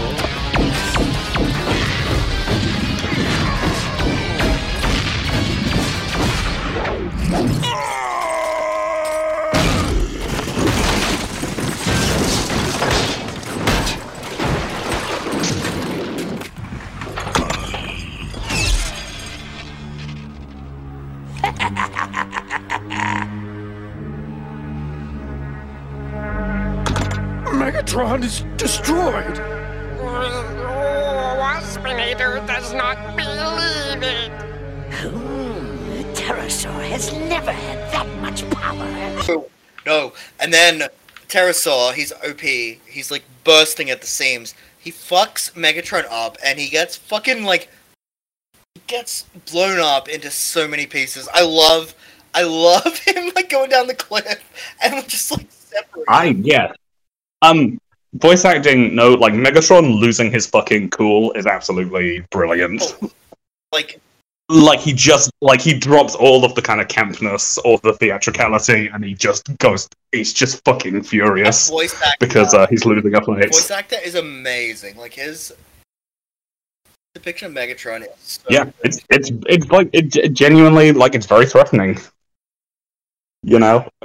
Terrorsaur, 41.36 41.92
he's 41.92 42.12
OP. 42.12 42.40
He's 42.40 43.10
like 43.10 43.22
bursting 43.44 43.90
at 43.90 44.00
the 44.00 44.06
seams. 44.06 44.54
He 44.78 44.90
fucks 44.90 45.52
Megatron 45.52 46.06
up, 46.10 46.38
and 46.42 46.58
he 46.58 46.70
gets 46.70 46.96
fucking 46.96 47.44
like 47.44 47.68
he 48.74 48.80
gets 48.86 49.24
blown 49.52 49.78
up 49.78 50.08
into 50.08 50.30
so 50.30 50.66
many 50.66 50.86
pieces. 50.86 51.28
I 51.34 51.44
love, 51.44 51.94
I 52.32 52.42
love 52.44 52.98
him 53.06 53.32
like 53.34 53.50
going 53.50 53.68
down 53.68 53.86
the 53.86 53.94
cliff 53.94 54.42
and 54.82 55.06
just 55.06 55.30
like 55.30 55.46
separate. 55.50 56.06
I 56.08 56.36
yeah. 56.40 56.72
Um, 57.42 57.78
voice 58.14 58.46
acting. 58.46 58.94
No, 58.94 59.10
like 59.10 59.34
Megatron 59.34 60.00
losing 60.00 60.30
his 60.32 60.46
fucking 60.46 60.88
cool 60.88 61.32
is 61.32 61.44
absolutely 61.44 62.24
brilliant. 62.30 62.96
like 63.72 64.00
like 64.48 64.80
he 64.80 64.92
just 64.92 65.30
like 65.40 65.60
he 65.60 65.76
drops 65.78 66.14
all 66.14 66.44
of 66.44 66.54
the 66.54 66.62
kind 66.62 66.80
of 66.80 66.88
campness 66.88 67.58
or 67.64 67.78
the 67.82 67.92
theatricality, 67.94 68.88
and 68.88 69.04
he 69.04 69.14
just 69.14 69.56
goes. 69.58 69.88
He's 70.12 70.32
just 70.32 70.64
fucking 70.64 71.02
furious 71.02 71.68
voice 71.68 71.94
actor. 72.00 72.16
because 72.26 72.54
uh, 72.54 72.66
he's 72.68 72.84
losing 72.86 73.14
a 73.14 73.20
fight. 73.20 73.52
voice 73.52 73.70
actor 73.70 73.96
is 74.04 74.14
amazing. 74.14 74.96
Like 74.96 75.14
his 75.14 75.52
depiction 77.14 77.48
of 77.48 77.52
Megatron 77.54 78.02
is 78.02 78.08
so 78.22 78.42
Yeah, 78.48 78.64
good. 78.64 78.74
it's 78.84 79.00
it's 79.10 79.30
it's 79.48 79.66
like 79.68 79.90
it 79.92 80.08
ge- 80.10 80.32
genuinely 80.32 80.92
like 80.92 81.14
it's 81.14 81.26
very 81.26 81.46
threatening. 81.46 81.98
You 83.42 83.58
know. 83.58 83.88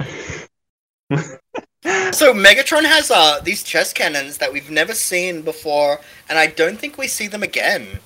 So 2.12 2.32
Megatron 2.32 2.84
has 2.84 3.10
uh 3.10 3.40
these 3.42 3.62
chest 3.64 3.96
cannons 3.96 4.38
that 4.38 4.52
we've 4.52 4.70
never 4.70 4.94
seen 4.94 5.42
before, 5.42 6.00
and 6.28 6.38
I 6.38 6.46
don't 6.46 6.78
think 6.78 6.96
we 6.96 7.08
see 7.08 7.26
them 7.26 7.42
again. 7.42 7.98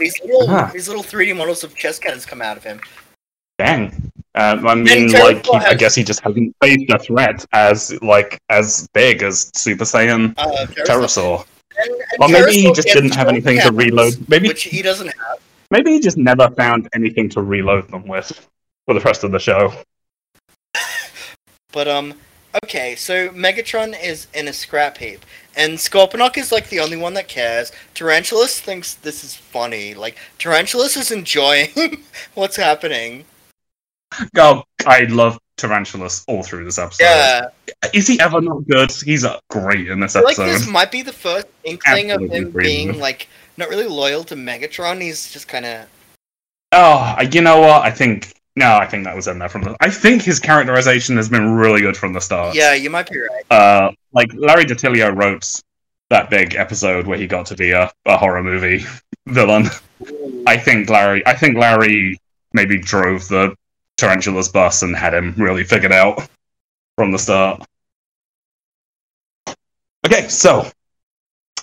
These 0.00 0.16
little 0.24 0.50
Ah. 0.50 0.70
these 0.72 0.88
little 0.88 1.02
3D 1.04 1.36
models 1.36 1.62
of 1.62 1.76
chest 1.76 2.02
cannons 2.02 2.26
come 2.26 2.42
out 2.42 2.56
of 2.56 2.64
him. 2.64 2.80
Dang. 3.58 4.10
Um, 4.34 4.66
I 4.66 4.74
mean, 4.74 5.10
like, 5.12 5.44
he, 5.44 5.52
I 5.52 5.74
guess 5.74 5.94
he 5.94 6.02
just 6.04 6.20
hasn't 6.20 6.54
faced 6.62 6.90
a 6.90 6.98
threat 6.98 7.44
as 7.52 8.00
like 8.02 8.38
as 8.48 8.88
big 8.94 9.22
as 9.22 9.50
Super 9.54 9.84
Saiyan 9.84 10.34
Uh, 10.38 10.66
Terrorsaur. 10.88 11.44
And- 11.76 11.90
and 11.94 12.02
Or 12.20 12.28
maybe 12.28 12.52
he 12.52 12.72
just 12.72 12.88
didn't 12.88 13.14
have 13.14 13.28
anything 13.28 13.60
to 13.60 13.70
reload. 13.72 14.14
Maybe 14.28 14.48
which 14.48 14.64
he 14.64 14.82
doesn't 14.82 15.08
have. 15.08 15.38
maybe 15.70 15.92
he 15.92 16.00
just 16.00 16.16
never 16.16 16.48
found 16.50 16.88
anything 16.94 17.28
to 17.30 17.42
reload 17.42 17.88
them 17.90 18.06
with 18.06 18.28
for 18.86 18.94
the 18.94 19.00
rest 19.00 19.24
of 19.24 19.30
the 19.32 19.38
show. 19.38 19.72
But 21.72 21.86
um, 21.86 22.14
okay, 22.64 22.96
so 22.96 23.28
Megatron 23.28 23.94
is 24.02 24.26
in 24.34 24.48
a 24.48 24.52
scrap 24.52 24.98
heap, 24.98 25.20
and 25.60 25.74
Scorponok 25.74 26.38
is 26.38 26.50
like 26.50 26.70
the 26.70 26.80
only 26.80 26.96
one 26.96 27.12
that 27.14 27.28
cares. 27.28 27.70
Tarantulas 27.92 28.58
thinks 28.58 28.94
this 28.94 29.22
is 29.22 29.36
funny. 29.36 29.92
Like 29.92 30.16
Tarantulas 30.38 30.96
is 30.96 31.10
enjoying 31.10 31.68
what's 32.34 32.56
happening. 32.56 33.26
Oh, 34.36 34.64
I 34.86 35.02
love 35.04 35.38
Tarantulas 35.58 36.24
all 36.26 36.42
through 36.42 36.64
this 36.64 36.78
episode. 36.78 37.04
Yeah, 37.04 37.48
Is 37.92 38.06
he 38.06 38.18
ever 38.20 38.40
not 38.40 38.66
good? 38.66 38.90
He's 38.90 39.24
uh, 39.24 39.38
great 39.50 39.88
in 39.88 40.00
this 40.00 40.16
I 40.16 40.20
feel 40.20 40.24
like 40.24 40.38
episode. 40.38 40.52
this 40.52 40.66
might 40.66 40.90
be 40.90 41.02
the 41.02 41.12
first 41.12 41.46
inkling 41.64 42.10
of 42.10 42.22
him 42.22 42.50
being 42.50 42.98
like 42.98 43.28
not 43.58 43.68
really 43.68 43.86
loyal 43.86 44.24
to 44.24 44.34
Megatron. 44.34 45.02
He's 45.02 45.30
just 45.30 45.46
kind 45.46 45.66
of 45.66 45.86
Oh, 46.72 47.16
you 47.30 47.42
know 47.42 47.60
what? 47.60 47.82
I 47.82 47.90
think 47.90 48.32
no, 48.60 48.76
I 48.76 48.86
think 48.86 49.04
that 49.04 49.16
was 49.16 49.26
in 49.26 49.38
there 49.38 49.48
from 49.48 49.62
the. 49.62 49.76
I 49.80 49.90
think 49.90 50.22
his 50.22 50.38
characterization 50.38 51.16
has 51.16 51.28
been 51.28 51.50
really 51.54 51.80
good 51.80 51.96
from 51.96 52.12
the 52.12 52.20
start. 52.20 52.54
yeah. 52.54 52.74
You 52.74 52.90
might 52.90 53.08
be 53.10 53.18
right. 53.18 53.44
Uh, 53.50 53.90
like 54.12 54.30
Larry 54.34 54.64
DiTilio 54.66 55.16
wrote 55.16 55.60
that 56.10 56.28
big 56.28 56.54
episode 56.54 57.06
where 57.06 57.16
he 57.18 57.26
got 57.26 57.46
to 57.46 57.56
be 57.56 57.70
a, 57.70 57.90
a 58.04 58.18
horror 58.18 58.42
movie 58.42 58.84
villain. 59.26 59.66
I 60.46 60.56
think 60.58 60.90
Larry. 60.90 61.26
I 61.26 61.34
think 61.34 61.56
Larry 61.56 62.18
maybe 62.52 62.78
drove 62.78 63.26
the 63.28 63.56
Tarantula's 63.96 64.48
bus 64.48 64.82
and 64.82 64.94
had 64.94 65.14
him 65.14 65.34
really 65.38 65.64
figured 65.64 65.92
out 65.92 66.28
from 66.96 67.12
the 67.12 67.18
start. 67.18 67.64
Okay, 70.04 70.28
so 70.28 70.60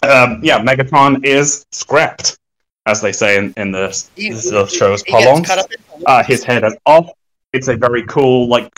um, 0.03 0.39
yeah, 0.43 0.59
Megatron 0.59 1.25
is 1.25 1.65
scrapped, 1.71 2.37
as 2.87 3.01
they 3.01 3.11
say 3.11 3.37
in, 3.37 3.53
in 3.57 3.71
the, 3.71 3.89
He- 4.15 4.31
the 4.31 4.65
show's 4.65 5.03
prolongs. 5.03 5.49
Uh, 6.05 6.23
his 6.23 6.43
head 6.43 6.63
is 6.63 6.75
off. 6.85 7.09
It's 7.53 7.67
a 7.67 7.75
very 7.75 8.03
cool, 8.03 8.47
like 8.47 8.71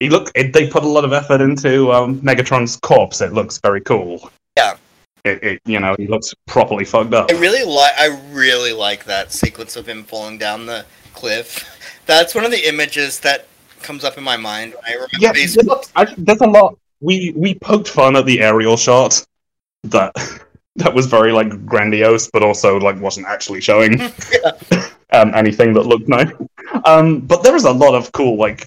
he 0.00 0.08
look. 0.08 0.30
It, 0.34 0.52
they 0.52 0.68
put 0.68 0.84
a 0.84 0.86
lot 0.86 1.04
of 1.04 1.12
effort 1.12 1.40
into 1.40 1.92
um, 1.92 2.20
Megatron's 2.20 2.76
corpse. 2.76 3.20
It 3.20 3.32
looks 3.32 3.58
very 3.58 3.80
cool. 3.80 4.30
Yeah. 4.56 4.76
It, 5.24 5.42
it, 5.42 5.62
you 5.64 5.78
know, 5.80 5.94
he 5.98 6.06
looks 6.06 6.34
properly 6.46 6.84
fucked 6.84 7.14
up. 7.14 7.30
I 7.30 7.34
really 7.38 7.64
like. 7.64 7.92
I 7.96 8.18
really 8.32 8.72
like 8.72 9.04
that 9.04 9.32
sequence 9.32 9.76
of 9.76 9.86
him 9.86 10.04
falling 10.04 10.38
down 10.38 10.66
the 10.66 10.84
cliff. 11.14 11.78
That's 12.06 12.34
one 12.34 12.44
of 12.44 12.50
the 12.50 12.68
images 12.68 13.20
that 13.20 13.46
comes 13.80 14.04
up 14.04 14.18
in 14.18 14.24
my 14.24 14.36
mind 14.36 14.74
when 14.74 14.84
I 14.84 14.94
remember 14.94 15.16
Yeah, 15.18 15.32
these. 15.32 15.58
I, 15.96 16.06
there's 16.16 16.40
a 16.40 16.46
lot. 16.46 16.78
We 17.00 17.32
we 17.36 17.54
poked 17.54 17.88
fun 17.88 18.16
at 18.16 18.26
the 18.26 18.40
aerial 18.40 18.76
shot 18.76 19.24
that 19.84 20.12
that 20.76 20.94
was 20.94 21.06
very 21.06 21.32
like 21.32 21.66
grandiose, 21.66 22.30
but 22.32 22.42
also 22.42 22.78
like 22.78 22.98
wasn't 23.00 23.26
actually 23.26 23.60
showing 23.60 24.00
um, 25.12 25.34
anything 25.34 25.72
that 25.74 25.82
looked 25.86 26.08
nice. 26.08 26.30
Um, 26.84 27.20
but 27.20 27.42
there 27.42 27.52
was 27.52 27.64
a 27.64 27.72
lot 27.72 27.94
of 27.94 28.10
cool 28.12 28.36
like 28.38 28.66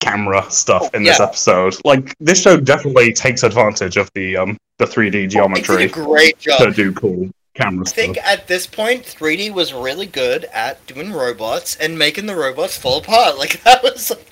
camera 0.00 0.48
stuff 0.50 0.94
in 0.94 1.02
this 1.02 1.18
Yeah. 1.18 1.26
episode. 1.26 1.74
Like 1.84 2.14
this 2.20 2.40
show 2.42 2.58
definitely 2.58 3.12
takes 3.12 3.42
advantage 3.42 3.96
of 3.96 4.10
the 4.14 4.36
um 4.36 4.56
the 4.78 4.84
3D 4.84 5.28
geometry 5.30 5.84
a 5.84 5.88
great 5.88 6.38
to 6.40 6.72
do 6.72 6.92
cool 6.92 7.28
camera 7.54 7.84
I 7.84 7.88
stuff. 7.88 7.96
think 7.96 8.16
at 8.18 8.46
this 8.46 8.66
point, 8.66 9.02
3D 9.04 9.52
was 9.52 9.74
really 9.74 10.06
good 10.06 10.44
at 10.46 10.84
doing 10.86 11.12
robots 11.12 11.74
and 11.76 11.98
making 11.98 12.26
the 12.26 12.36
robots 12.36 12.78
fall 12.78 12.98
apart. 12.98 13.38
Like 13.38 13.62
that 13.64 13.82
was, 13.82 14.10
like, 14.10 14.26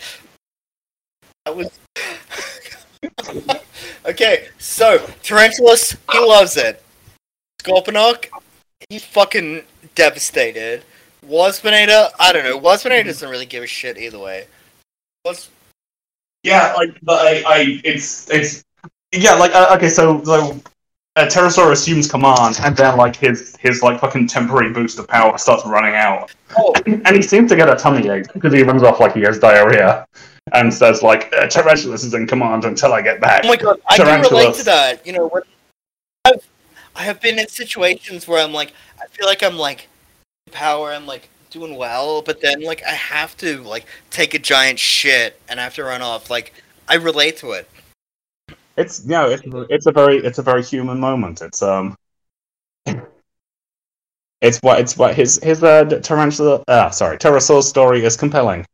that 1.45 1.57
was. 1.57 1.71
okay, 4.07 4.47
so 4.59 4.99
Tarantulas, 5.23 5.97
he 6.13 6.19
loves 6.19 6.57
it. 6.57 6.83
Scorponok, 7.63 8.29
he's 8.89 9.05
fucking 9.05 9.63
devastated. 9.95 10.83
Waspinator, 11.27 12.11
I 12.21 12.33
don't 12.33 12.45
know. 12.45 12.59
Waspinator 12.61 13.05
doesn't 13.07 13.29
really 13.29 13.47
give 13.47 13.63
a 13.65 13.67
shit 13.67 13.99
either 13.99 14.19
way. 14.19 14.47
Was 15.25 15.49
Yeah, 16.45 16.73
like 16.77 16.97
but 17.03 17.27
I, 17.27 17.43
I 17.47 17.81
it's 17.85 18.31
it's 18.31 18.65
yeah, 19.13 19.35
like 19.35 19.53
uh, 19.55 19.75
okay, 19.77 19.89
so 19.89 20.23
so 20.25 20.61
uh, 21.17 21.27
Terrorsaur 21.27 21.73
assumes 21.73 22.09
command, 22.09 22.59
and 22.63 22.77
then 22.77 22.97
like 22.97 23.17
his 23.17 23.57
his 23.59 23.83
like 23.83 24.01
fucking 24.01 24.29
temporary 24.29 24.73
boost 24.73 24.99
of 25.01 25.09
power 25.09 25.37
starts 25.39 25.65
running 25.67 25.95
out, 25.97 26.33
Oh, 26.57 26.73
and 26.87 27.17
he 27.17 27.23
seems 27.23 27.51
to 27.51 27.57
get 27.57 27.69
a 27.69 27.75
tummy 27.75 28.09
ache 28.09 28.33
because 28.33 28.53
he 28.53 28.63
runs 28.63 28.83
off 28.85 29.01
like 29.01 29.15
he 29.15 29.23
has 29.23 29.39
diarrhea, 29.41 30.07
and 30.53 30.73
says 30.73 31.03
like 31.03 31.33
uh, 31.37 31.49
Tarantulas 31.49 32.05
is 32.05 32.15
in 32.15 32.27
command 32.29 32.65
until 32.65 32.93
I 32.93 33.03
get 33.03 33.21
back. 33.21 33.41
oh 33.45 33.49
my 33.49 33.57
god, 33.57 33.81
I 33.89 33.97
can 33.97 34.21
relate 34.23 34.55
to 34.57 34.65
that. 34.65 35.05
You 35.05 35.15
know, 35.15 35.27
when 35.29 35.43
I 36.97 37.03
have 37.03 37.21
been 37.21 37.39
in 37.39 37.47
situations 37.49 38.27
where 38.27 38.43
I'm 38.43 38.55
like, 38.55 38.73
I 39.01 39.07
feel 39.09 39.27
like 39.27 39.43
I'm 39.43 39.59
like 39.59 39.89
power, 40.51 40.93
I'm 40.93 41.07
like 41.07 41.29
doing 41.51 41.77
well, 41.77 42.23
but 42.23 42.41
then 42.41 42.63
like 42.63 42.83
I 42.85 42.93
have 42.93 43.37
to 43.39 43.63
like 43.63 43.85
take 44.11 44.33
a 44.33 44.39
giant 44.39 44.79
shit 44.79 45.39
and 45.49 45.61
I 45.61 45.65
have 45.65 45.75
to 45.75 45.85
run 45.85 46.01
off. 46.01 46.31
Like 46.31 46.55
I 46.89 46.95
relate 46.95 47.37
to 47.39 47.53
it. 47.53 47.69
It's 48.79 49.05
know, 49.05 49.29
it's 49.29 49.43
it's 49.69 49.87
a 49.87 49.93
very 49.93 50.17
it's 50.19 50.39
a 50.39 50.43
very 50.43 50.63
human 50.63 50.99
moment. 50.99 51.43
It's 51.43 51.63
um, 51.63 51.97
it's 54.41 54.59
what 54.61 54.81
it's 54.81 54.97
what 54.97 55.15
his 55.15 55.39
his 55.43 55.63
uh 55.63 55.85
tarantula 56.03 56.65
ah 56.69 56.89
sorry 56.91 57.19
Terrorsaur's 57.19 57.69
story 57.69 58.05
is 58.05 58.17
compelling. 58.17 58.65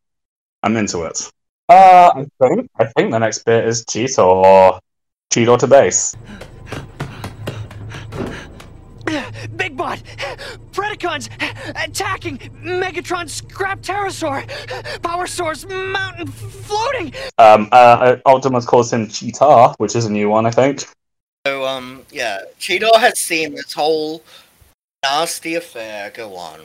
I'm 0.63 0.77
into 0.77 1.03
it. 1.03 1.29
Uh, 1.69 2.13
I 2.15 2.27
think 2.41 2.71
I 2.79 2.85
think 2.85 3.11
the 3.11 3.19
next 3.19 3.45
bit 3.45 3.67
is 3.67 3.85
Cheetor 3.85 4.25
or 4.25 4.81
Cheetor 5.33 5.59
to 5.59 5.67
base. 5.67 6.17
Big 9.57 9.77
Bot! 9.77 10.03
Predacons! 10.73 11.29
Attacking! 11.83 12.39
Megatron 12.63 13.29
scrap 13.29 13.81
Terrorsaur! 13.81 14.43
Power 15.03 15.27
source 15.27 15.67
mountain 15.67 16.27
floating! 16.27 17.13
Um, 17.39 17.69
uh, 17.73 18.17
Optimus 18.27 18.67
calls 18.67 18.93
him 18.93 19.09
Cheetah, 19.09 19.75
which 19.79 19.97
is 19.97 20.07
a 20.07 20.11
new 20.13 20.29
one, 20.29 20.47
I 20.47 20.51
think. 20.51 20.85
So 21.47 21.65
um, 21.65 22.03
yeah, 22.11 22.43
Cheetah 22.59 22.99
has 22.99 23.19
seen 23.19 23.55
this 23.55 23.73
whole 23.73 24.23
nasty 25.03 25.57
affair 25.57 26.11
go 26.15 26.37
on. 26.37 26.61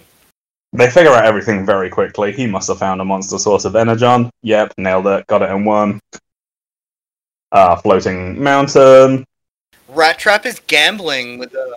They 0.73 0.89
figure 0.89 1.11
out 1.11 1.25
everything 1.25 1.65
very 1.65 1.89
quickly. 1.89 2.31
He 2.31 2.45
must 2.45 2.67
have 2.67 2.77
found 2.77 3.01
a 3.01 3.05
monster 3.05 3.39
source 3.39 3.65
of 3.65 3.75
energon. 3.75 4.29
Yep, 4.43 4.73
nailed 4.77 5.07
it. 5.07 5.25
Got 5.27 5.41
it 5.41 5.49
in 5.49 5.65
one. 5.65 5.99
Uh, 7.51 7.77
floating 7.77 8.41
mountain. 8.41 9.25
Rat 9.87 10.19
Trap 10.19 10.45
is 10.45 10.59
gambling 10.67 11.39
with 11.39 11.51
the 11.51 11.75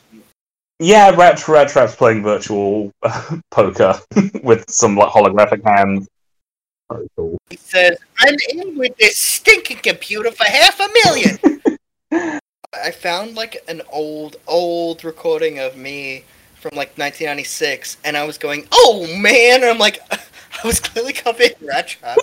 Yeah, 0.83 1.11
Rat, 1.11 1.47
Rat 1.47 1.69
Trap's 1.69 1.95
playing 1.95 2.23
virtual 2.23 2.91
poker 3.51 4.01
with 4.43 4.69
some 4.71 4.97
like 4.97 5.13
holographic 5.13 5.63
hands. 5.63 6.09
Very 6.91 7.07
cool. 7.17 7.37
He 7.51 7.59
says, 7.59 7.99
I'm 8.19 8.35
in 8.49 8.79
with 8.79 8.97
this 8.97 9.19
stinking 9.19 9.77
computer 9.83 10.31
for 10.33 10.45
half 10.45 10.81
a 10.81 10.89
million. 11.05 11.39
I 12.73 12.91
found 12.93 13.37
like 13.37 13.63
an 13.69 13.83
old, 13.93 14.37
old 14.47 15.05
recording 15.05 15.59
of 15.59 15.77
me 15.77 16.25
from 16.55 16.71
like 16.71 16.97
1996, 16.97 17.99
and 18.03 18.17
I 18.17 18.25
was 18.25 18.39
going, 18.39 18.67
oh 18.73 19.07
man! 19.19 19.57
And 19.57 19.67
I'm 19.67 19.79
like, 19.79 20.01
I 20.11 20.67
was 20.67 20.81
clearly 20.81 21.13
covered 21.13 21.57
in 21.61 21.67
rat 21.67 21.89
trap. 21.89 22.17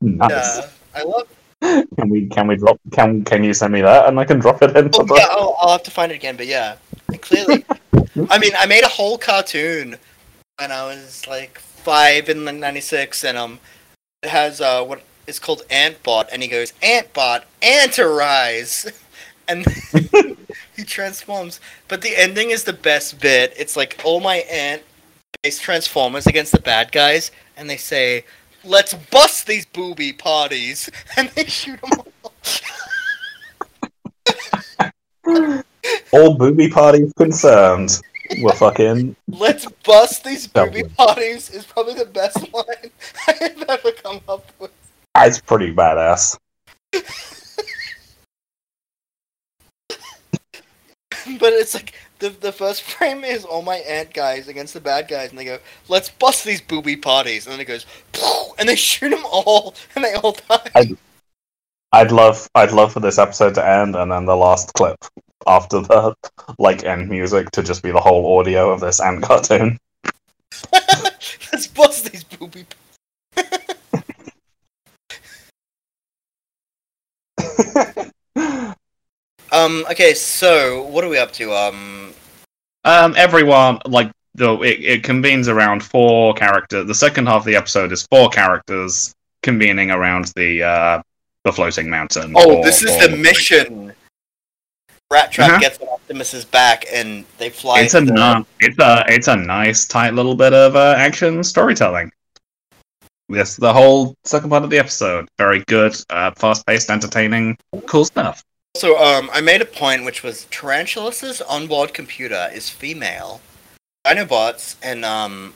Nice. 0.00 0.26
yeah, 0.30 0.68
I 0.94 1.02
love 1.04 1.28
Can 1.60 2.08
we 2.08 2.26
can 2.26 2.46
we 2.46 2.56
drop 2.56 2.80
can 2.92 3.24
can 3.24 3.42
you 3.42 3.52
send 3.52 3.72
me 3.72 3.80
that 3.82 4.06
and 4.06 4.18
I 4.20 4.24
can 4.24 4.38
drop 4.38 4.62
it 4.62 4.76
in? 4.76 4.90
Oh 4.94 5.06
yeah, 5.16 5.26
I'll, 5.30 5.56
I'll 5.58 5.72
have 5.72 5.82
to 5.84 5.90
find 5.90 6.12
it 6.12 6.14
again. 6.14 6.36
But 6.36 6.46
yeah, 6.46 6.76
clearly. 7.20 7.64
I 8.30 8.38
mean, 8.38 8.52
I 8.56 8.66
made 8.66 8.84
a 8.84 8.88
whole 8.88 9.18
cartoon 9.18 9.96
when 10.58 10.72
I 10.72 10.84
was 10.84 11.26
like 11.26 11.58
five 11.58 12.28
in 12.28 12.44
like 12.44 12.56
'96, 12.56 13.24
and 13.24 13.38
um, 13.38 13.58
it 14.22 14.30
has 14.30 14.60
uh 14.60 14.84
what 14.84 15.02
is 15.26 15.38
called 15.38 15.62
Antbot, 15.70 16.28
and 16.32 16.42
he 16.42 16.48
goes 16.48 16.72
Antbot, 16.82 17.42
Antarise, 17.62 18.90
and 19.48 19.66
he 20.76 20.84
transforms. 20.84 21.60
But 21.88 22.02
the 22.02 22.16
ending 22.16 22.50
is 22.50 22.64
the 22.64 22.72
best 22.72 23.20
bit. 23.20 23.52
It's 23.56 23.76
like 23.76 24.00
all 24.04 24.20
my 24.20 24.36
ant 24.50 24.82
based 25.42 25.62
transformers 25.62 26.26
against 26.26 26.52
the 26.52 26.60
bad 26.60 26.92
guys, 26.92 27.30
and 27.56 27.68
they 27.68 27.76
say. 27.76 28.24
Let's 28.64 28.94
bust 28.94 29.46
these 29.46 29.66
booby 29.66 30.12
parties, 30.12 30.90
and 31.16 31.28
they 31.30 31.44
shoot 31.44 31.80
them 31.80 31.90
all. 31.98 32.12
All 36.12 36.34
booby 36.34 36.68
parties 36.68 37.12
concerned. 37.16 38.00
We're 38.40 38.52
fucking 38.52 39.16
Let's 39.26 39.66
bust 39.84 40.24
these 40.24 40.46
booby 40.46 40.82
parties 40.84 41.50
is 41.50 41.64
probably 41.64 41.94
the 41.94 42.04
best 42.04 42.36
line 42.52 42.90
I 43.26 43.32
have 43.40 43.62
ever 43.68 43.90
come 43.92 44.20
up 44.28 44.50
with. 44.58 44.70
it's 45.16 45.40
pretty 45.40 45.72
badass. 45.74 46.36
But 51.38 51.52
it's 51.52 51.74
like 51.74 51.92
the 52.18 52.30
the 52.30 52.52
first 52.52 52.82
frame 52.90 53.24
is 53.24 53.44
all 53.44 53.62
my 53.62 53.76
ant 53.76 54.12
guys 54.14 54.48
against 54.48 54.74
the 54.74 54.80
bad 54.80 55.08
guys, 55.08 55.30
and 55.30 55.38
they 55.38 55.44
go, 55.44 55.58
"Let's 55.88 56.08
bust 56.10 56.44
these 56.44 56.60
booby 56.60 56.96
parties," 56.96 57.46
and 57.46 57.52
then 57.52 57.60
it 57.60 57.64
goes, 57.66 57.86
and 58.58 58.68
they 58.68 58.76
shoot 58.90 59.10
them 59.10 59.24
all, 59.24 59.74
and 59.94 60.04
they 60.04 60.14
all 60.14 60.32
die. 60.32 60.70
I- 60.74 60.96
I'd 61.90 62.12
love 62.12 62.48
I'd 62.54 62.72
love 62.72 62.92
for 62.92 63.00
this 63.00 63.18
episode 63.18 63.54
to 63.54 63.66
end 63.66 63.96
and 63.96 64.12
then 64.12 64.26
the 64.26 64.36
last 64.36 64.74
clip 64.74 65.02
after 65.46 65.80
the 65.80 66.14
like 66.58 66.84
end 66.84 67.08
music 67.08 67.50
to 67.52 67.62
just 67.62 67.82
be 67.82 67.90
the 67.90 68.00
whole 68.00 68.38
audio 68.38 68.70
of 68.70 68.80
this 68.80 69.00
ant 69.00 69.22
cartoon. 69.24 69.78
Let's 71.50 71.66
bust 71.68 72.12
these 72.12 72.24
booby. 72.24 72.66
Um. 79.50 79.86
Okay. 79.90 80.14
So 80.14 80.82
what 80.84 81.04
are 81.04 81.08
we 81.08 81.18
up 81.18 81.32
to? 81.32 81.52
Um. 81.52 81.97
Um, 82.88 83.14
everyone 83.16 83.80
like 83.86 84.10
though 84.34 84.62
it, 84.62 84.78
it 84.80 85.04
convenes 85.04 85.48
around 85.48 85.82
four 85.82 86.32
characters. 86.34 86.86
The 86.86 86.94
second 86.94 87.26
half 87.26 87.42
of 87.42 87.44
the 87.44 87.56
episode 87.56 87.92
is 87.92 88.06
four 88.06 88.28
characters 88.30 89.14
convening 89.42 89.90
around 89.90 90.32
the 90.36 90.62
uh 90.62 91.02
the 91.44 91.52
floating 91.52 91.88
mountain. 91.90 92.32
Oh, 92.36 92.56
or- 92.58 92.64
this 92.64 92.82
is 92.82 92.96
the 92.98 93.16
mission. 93.16 93.92
Rat 95.10 95.32
Trap 95.32 95.48
Uh-huh. 95.50 95.58
gets 95.60 95.78
Optimus's 95.80 96.44
back, 96.44 96.84
and 96.92 97.24
they 97.38 97.48
fly. 97.50 97.80
It's 97.80 97.94
a 97.94 98.00
the- 98.02 98.44
it's 98.60 98.78
a 98.78 99.04
it's 99.08 99.28
a 99.28 99.36
nice 99.36 99.86
tight 99.86 100.14
little 100.14 100.34
bit 100.34 100.52
of 100.52 100.76
uh, 100.76 100.94
action 100.98 101.42
storytelling. 101.44 102.10
Yes, 103.30 103.56
the 103.56 103.72
whole 103.72 104.14
second 104.24 104.48
part 104.50 104.64
of 104.64 104.70
the 104.70 104.78
episode, 104.78 105.28
very 105.36 105.62
good, 105.66 105.94
uh, 106.08 106.30
fast 106.36 106.66
paced, 106.66 106.88
entertaining, 106.90 107.58
cool 107.86 108.04
stuff. 108.06 108.42
So, 108.78 108.96
um, 108.96 109.28
I 109.32 109.40
made 109.40 109.60
a 109.60 109.64
point 109.64 110.04
which 110.04 110.22
was 110.22 110.46
Tarantulas' 110.52 111.42
onboard 111.42 111.92
computer 111.92 112.48
is 112.54 112.70
female. 112.70 113.40
Dinobots 114.06 114.76
and 114.80 115.04
um, 115.04 115.54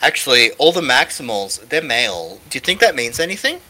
actually 0.00 0.50
all 0.52 0.72
the 0.72 0.80
Maximals 0.80 1.60
they're 1.68 1.82
male. 1.82 2.40
Do 2.48 2.56
you 2.56 2.60
think 2.60 2.80
that 2.80 2.96
means 2.96 3.20
anything? 3.20 3.60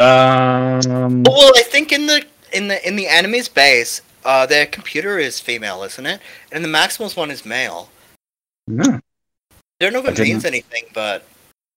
Um, 0.00 1.22
Well, 1.22 1.52
I 1.56 1.62
think 1.62 1.92
in 1.92 2.06
the 2.06 2.24
in 2.52 2.66
the 2.66 2.86
in 2.86 2.96
the 2.96 3.06
enemy's 3.06 3.48
base, 3.48 4.02
uh, 4.24 4.46
their 4.46 4.66
computer 4.66 5.18
is 5.18 5.38
female, 5.38 5.84
isn't 5.84 6.04
it? 6.04 6.20
And 6.50 6.64
the 6.64 6.68
Maximals 6.68 7.16
one 7.16 7.30
is 7.30 7.44
male. 7.46 7.90
yeah. 8.66 8.98
I 9.80 9.84
don't 9.84 9.92
know 9.92 10.00
if 10.00 10.18
it 10.18 10.22
means 10.22 10.44
anything, 10.44 10.84
but 10.92 11.24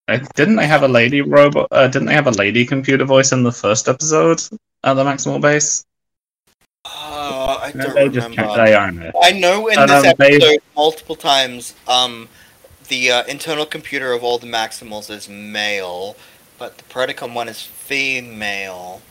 Uh, 0.07 0.17
didn't 0.35 0.55
they 0.57 0.67
have 0.67 0.83
a 0.83 0.87
lady 0.87 1.21
robot? 1.21 1.67
Uh, 1.71 1.87
didn't 1.87 2.07
they 2.07 2.13
have 2.15 2.27
a 2.27 2.31
lady 2.31 2.65
computer 2.65 3.05
voice 3.05 3.31
in 3.31 3.43
the 3.43 3.51
first 3.51 3.87
episode 3.87 4.41
at 4.83 4.93
the 4.95 5.03
Maximal 5.03 5.41
base? 5.41 5.85
uh, 6.85 7.59
I 7.61 7.71
don't 7.71 7.95
they 7.95 8.09
just 8.09 8.29
remember. 8.29 8.55
they 8.65 8.75
own 8.75 8.99
it. 9.01 9.15
I 9.21 9.31
know 9.31 9.67
in 9.69 9.79
Um, 9.79 9.87
this 9.87 10.03
they- 10.17 10.35
episode 10.35 10.59
multiple 10.75 11.15
times, 11.15 11.73
um, 11.87 12.27
the 12.89 13.11
uh, 13.11 13.23
internal 13.25 13.65
computer 13.65 14.11
of 14.11 14.23
all 14.23 14.37
the 14.37 14.47
Maximals 14.47 15.09
is 15.09 15.29
male, 15.29 16.17
but 16.57 16.77
the 16.77 16.83
Predacon 16.85 17.33
one 17.33 17.47
is 17.47 17.61
female. 17.61 19.01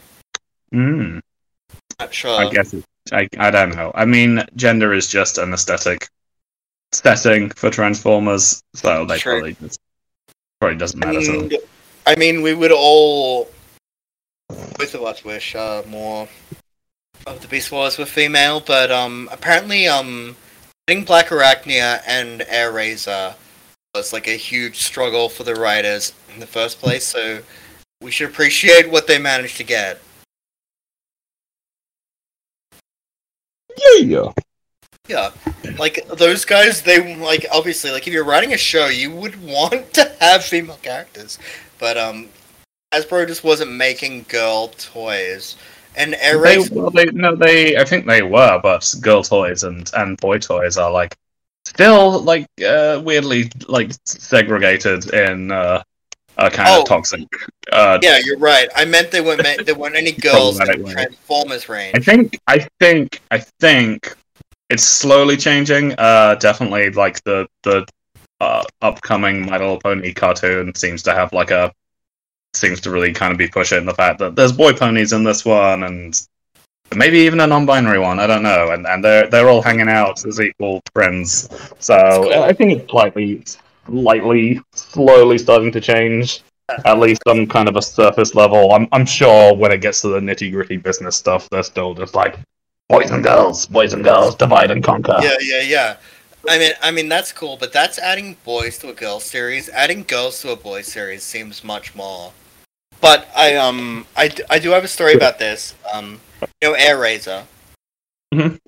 Mm, 0.74 1.20
Not 1.98 2.12
sure. 2.14 2.38
I 2.46 2.50
guess 2.50 2.74
it, 2.74 2.84
I 3.12 3.28
I 3.38 3.50
don't 3.50 3.74
know. 3.74 3.90
I 3.94 4.04
mean, 4.04 4.42
gender 4.56 4.92
is 4.92 5.06
just 5.06 5.38
an 5.38 5.52
aesthetic 5.54 6.08
setting 6.92 7.48
for 7.50 7.70
Transformers, 7.70 8.62
so 8.74 9.06
they 9.06 9.18
True. 9.18 9.32
probably 9.40 9.56
just 9.62 9.80
probably 10.60 10.76
doesn't 10.78 11.00
matter 11.00 11.20
to 11.20 11.26
them. 11.32 11.40
And, 11.44 11.54
I 12.06 12.14
mean, 12.16 12.42
we 12.42 12.52
would 12.54 12.72
all, 12.72 13.48
both 14.78 14.94
of 14.94 15.02
us, 15.02 15.24
wish 15.24 15.54
uh, 15.54 15.82
more 15.88 16.28
of 17.26 17.40
the 17.40 17.48
Beast 17.48 17.70
Wars 17.70 17.98
were 17.98 18.06
female, 18.06 18.60
but 18.60 18.90
um, 18.90 19.28
apparently, 19.32 19.88
um, 19.88 20.36
getting 20.86 21.04
Blackarachnia 21.04 22.02
and 22.06 22.40
Airazor 22.42 23.34
was 23.94 24.12
like 24.12 24.26
a 24.26 24.36
huge 24.36 24.78
struggle 24.78 25.28
for 25.28 25.44
the 25.44 25.54
writers 25.54 26.12
in 26.32 26.40
the 26.40 26.46
first 26.46 26.78
place. 26.80 27.04
So 27.04 27.40
we 28.00 28.10
should 28.10 28.30
appreciate 28.30 28.90
what 28.90 29.06
they 29.06 29.18
managed 29.18 29.56
to 29.58 29.64
get. 29.64 30.00
Yeah. 33.76 34.32
Yeah, 35.08 35.32
like 35.78 36.06
those 36.08 36.44
guys, 36.44 36.80
they 36.80 37.16
like 37.16 37.44
obviously 37.52 37.90
like 37.90 38.06
if 38.06 38.12
you're 38.14 38.24
writing 38.24 38.52
a 38.52 38.56
show, 38.56 38.86
you 38.86 39.10
would 39.10 39.42
want 39.44 39.92
to 39.94 40.16
have 40.20 40.44
female 40.44 40.78
characters, 40.80 41.38
but 41.78 41.98
um, 41.98 42.28
Hasbro 42.92 43.26
just 43.26 43.42
wasn't 43.44 43.72
making 43.72 44.26
girl 44.28 44.68
toys, 44.68 45.56
and 45.96 46.14
Air 46.16 46.38
They, 46.40 46.58
well, 46.70 46.90
they, 46.90 47.06
no, 47.06 47.34
they. 47.34 47.76
I 47.76 47.84
think 47.84 48.06
they 48.06 48.22
were, 48.22 48.60
but 48.62 48.94
girl 49.00 49.22
toys 49.22 49.64
and 49.64 49.90
and 49.96 50.16
boy 50.18 50.38
toys 50.38 50.76
are 50.76 50.90
like 50.90 51.16
still 51.64 52.20
like 52.20 52.46
uh, 52.66 53.00
weirdly 53.04 53.50
like 53.68 53.92
segregated 54.04 55.12
in 55.12 55.50
uh, 55.52 55.82
a 56.38 56.50
kind 56.50 56.68
Oh. 56.70 56.82
of 56.82 56.88
toxic. 56.88 57.22
Uh, 57.72 57.98
Yeah, 58.02 58.18
you're 58.24 58.38
right. 58.38 58.68
I 58.74 58.84
meant 58.84 59.10
they 59.10 59.20
weren't 59.20 59.42
there 59.66 59.74
weren't 59.74 59.96
any 59.96 60.12
girls 60.12 60.60
in. 60.60 60.84
Transformers 60.86 61.68
range. 61.68 61.94
I 61.96 62.00
think 62.00 62.38
I 62.46 62.66
think 62.80 63.20
I 63.30 63.38
think 63.60 64.14
it's 64.70 64.84
slowly 64.84 65.36
changing. 65.36 65.94
Uh, 65.98 66.34
definitely, 66.36 66.90
like 66.90 67.22
the 67.24 67.46
the 67.62 67.86
uh, 68.40 68.64
upcoming 68.82 69.46
My 69.46 69.56
Little 69.56 69.78
Pony 69.78 70.12
cartoon 70.12 70.74
seems 70.74 71.02
to 71.04 71.14
have 71.14 71.32
like 71.32 71.50
a 71.50 71.72
seems 72.54 72.80
to 72.82 72.90
really 72.90 73.12
kind 73.12 73.32
of 73.32 73.38
be 73.38 73.48
pushing 73.48 73.84
the 73.84 73.94
fact 73.94 74.18
that 74.18 74.36
there's 74.36 74.52
boy 74.52 74.72
ponies 74.72 75.12
in 75.12 75.24
this 75.24 75.44
one 75.44 75.84
and 75.84 76.26
maybe 76.94 77.18
even 77.18 77.40
a 77.40 77.46
non-binary 77.46 77.98
one. 77.98 78.18
I 78.20 78.26
don't 78.26 78.42
know, 78.42 78.70
and 78.70 78.86
and 78.86 79.04
they're 79.04 79.28
they're 79.28 79.48
all 79.48 79.62
hanging 79.62 79.88
out 79.88 80.24
as 80.26 80.40
equal 80.40 80.82
friends. 80.92 81.48
So 81.78 81.96
cool. 82.24 82.42
I 82.42 82.52
think 82.52 82.72
it's 82.72 82.90
slightly 82.90 83.44
slightly 83.86 84.60
slowly 84.72 85.38
starting 85.38 85.72
to 85.72 85.80
change. 85.80 86.42
At 86.86 86.98
least 87.00 87.22
on 87.26 87.46
kind 87.48 87.68
of 87.68 87.76
a 87.76 87.82
surface 87.82 88.34
level. 88.34 88.72
I'm 88.72 88.88
I'm 88.92 89.04
sure 89.04 89.54
when 89.54 89.72
it 89.72 89.80
gets 89.80 90.00
to 90.02 90.08
the 90.08 90.20
nitty 90.20 90.52
gritty 90.52 90.76
business 90.76 91.16
stuff, 91.16 91.48
they're 91.50 91.62
still 91.62 91.92
just 91.92 92.14
like 92.14 92.38
boys 92.88 93.10
and 93.10 93.22
girls, 93.22 93.66
boys 93.66 93.92
and 93.92 94.04
girls, 94.04 94.34
divide 94.34 94.70
and 94.70 94.82
conquer. 94.82 95.16
Yeah, 95.20 95.36
yeah, 95.40 95.62
yeah. 95.62 95.96
I 96.48 96.58
mean, 96.58 96.72
I 96.82 96.90
mean 96.90 97.08
that's 97.08 97.32
cool, 97.32 97.56
but 97.56 97.72
that's 97.72 97.98
adding 97.98 98.36
boys 98.44 98.78
to 98.78 98.88
a 98.88 98.94
girl 98.94 99.20
series. 99.20 99.68
Adding 99.68 100.04
girls 100.04 100.40
to 100.42 100.52
a 100.52 100.56
boy 100.56 100.82
series 100.82 101.24
seems 101.24 101.62
much 101.62 101.94
more. 101.94 102.32
But 103.02 103.28
I 103.36 103.56
um 103.56 104.06
I, 104.16 104.30
I 104.48 104.58
do 104.58 104.70
have 104.70 104.84
a 104.84 104.88
story 104.88 105.12
about 105.14 105.38
this. 105.38 105.74
Um, 105.92 106.20
you 106.62 106.70
know, 106.70 106.74
Airazor. 106.78 107.44
Mhm. 108.32 108.58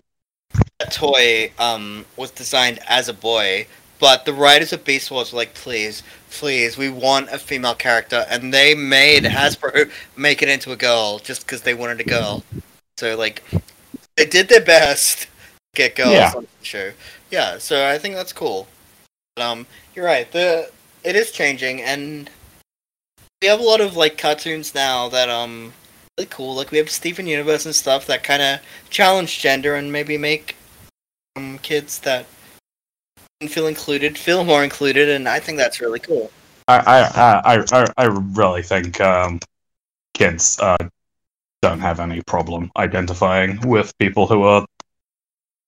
That 0.81 0.93
toy 0.93 1.53
um 1.59 2.05
was 2.17 2.31
designed 2.33 2.81
as 2.89 3.09
a 3.09 3.15
boy, 3.15 3.67
but 4.01 4.25
the 4.25 4.33
writers 4.35 4.73
of 4.73 4.85
Beast 4.85 5.11
Wars 5.11 5.33
were 5.33 5.37
like, 5.39 5.55
please, 5.55 6.03
please, 6.31 6.77
we 6.77 6.89
want 6.91 7.31
a 7.31 7.39
female 7.39 7.77
character, 7.77 8.27
and 8.29 8.53
they 8.53 8.75
made 8.75 9.23
Hasbro 9.23 9.89
make 10.17 10.43
it 10.43 10.49
into 10.49 10.73
a 10.73 10.77
girl 10.77 11.21
just 11.21 11.47
because 11.47 11.63
they 11.63 11.73
wanted 11.75 12.01
a 12.01 12.05
girl. 12.05 12.43
So 12.99 13.17
like, 13.17 13.43
they 14.17 14.27
did 14.27 14.49
their 14.49 14.61
best 14.61 15.23
to 15.23 15.29
get 15.77 15.95
girls 15.97 16.13
Yeah. 16.13 16.33
on 16.37 16.43
the 16.61 16.65
show. 16.65 16.91
Yeah, 17.31 17.59
so 17.59 17.89
I 17.89 17.99
think 17.99 18.17
that's 18.17 18.33
cool. 18.33 18.67
But, 19.37 19.43
um, 19.45 19.67
you're 19.95 20.05
right. 20.05 20.31
The 20.31 20.71
it 21.05 21.15
is 21.15 21.31
changing, 21.31 21.83
and 21.83 22.31
we 23.45 23.49
have 23.49 23.61
a 23.61 23.63
lot 23.63 23.83
of 23.83 23.95
like 23.95 24.17
cartoons 24.17 24.75
now 24.75 25.07
that 25.11 25.29
um 25.29 25.75
really 26.17 26.27
cool. 26.31 26.55
Like 26.55 26.71
we 26.71 26.79
have 26.79 26.89
Steven 26.89 27.27
Universe 27.27 27.67
and 27.67 27.75
stuff 27.75 28.07
that 28.07 28.25
kind 28.25 28.41
of 28.41 28.61
challenge 28.89 29.39
gender 29.39 29.75
and 29.75 29.93
maybe 29.93 30.17
make 30.17 30.57
um 31.37 31.59
kids 31.59 31.99
that 32.01 32.25
feel 33.47 33.67
included 33.67 34.17
feel 34.17 34.45
more 34.45 34.65
included, 34.65 35.11
and 35.11 35.29
I 35.29 35.41
think 35.41 35.59
that's 35.59 35.79
really 35.79 36.01
cool. 36.01 36.31
I 36.69 36.79
I 36.79 37.01
I 37.45 37.65
I, 37.71 37.87
I 37.99 38.05
really 38.33 38.63
think 38.63 38.99
um, 39.03 39.41
kids 40.15 40.59
uh, 40.59 40.79
don't 41.61 41.81
have 41.81 42.01
any 42.01 42.23
problem 42.23 42.71
identifying 42.79 43.61
with 43.69 43.93
people 43.99 44.27
who 44.27 44.45
are 44.45 44.65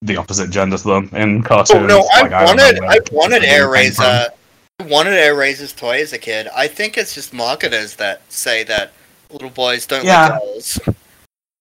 the 0.01 0.17
opposite 0.17 0.49
gender 0.49 0.79
to 0.79 0.83
them 0.83 1.09
in 1.13 1.43
cartoons. 1.43 1.83
Oh 1.83 1.85
no, 1.85 2.07
I 2.11 2.23
Like, 2.23 2.31
wanted 2.31 2.79
I 2.83 2.99
wanted 3.11 3.43
Airazor. 3.43 4.29
Wanted 4.79 5.13
Airazor's 5.13 5.73
toy 5.73 6.01
as 6.01 6.13
a 6.13 6.19
kid. 6.19 6.47
I 6.55 6.67
think 6.67 6.97
it's 6.97 7.15
just 7.15 7.33
marketers 7.33 7.95
that 7.95 8.21
say 8.29 8.63
that 8.65 8.91
little 9.31 9.49
boys 9.49 9.87
don't 9.87 10.05
Yeah. 10.05 10.27
like 10.29 10.41
girls. 10.41 10.79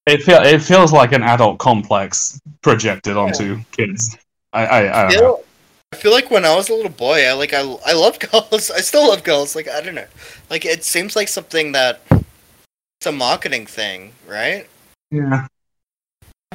It 0.07 0.23
feel 0.23 0.43
it 0.43 0.61
feels 0.63 0.93
like 0.93 1.13
an 1.13 1.23
adult 1.23 1.59
complex 1.59 2.39
projected 2.63 3.17
onto 3.17 3.63
kids. 3.73 4.17
I 4.53 4.67
I, 4.67 4.79
I 4.79 5.03
don't 5.09 5.13
know. 5.13 5.19
feel, 5.37 5.45
I 5.93 5.97
feel 5.97 6.13
like 6.13 6.31
when 6.31 6.45
I 6.45 6.55
was 6.55 6.69
a 6.69 6.75
little 6.75 6.91
boy, 6.91 7.27
I 7.27 7.33
like 7.33 7.55
I 7.55 7.63
I 7.87 7.95
love 7.95 8.19
girls. 8.31 8.71
I 8.71 8.81
still 8.81 9.09
love 9.09 9.25
girls. 9.25 9.57
Like 9.57 9.69
I 9.69 9.81
don't 9.81 9.95
know. 9.95 10.07
Like 10.51 10.65
it 10.67 10.85
seems 10.85 11.17
like 11.17 11.29
something 11.29 11.73
that 11.73 12.01
it's 12.11 13.07
a 13.07 13.13
marketing 13.13 13.67
thing, 13.67 14.13
right? 14.29 14.67
Yeah. 15.11 15.47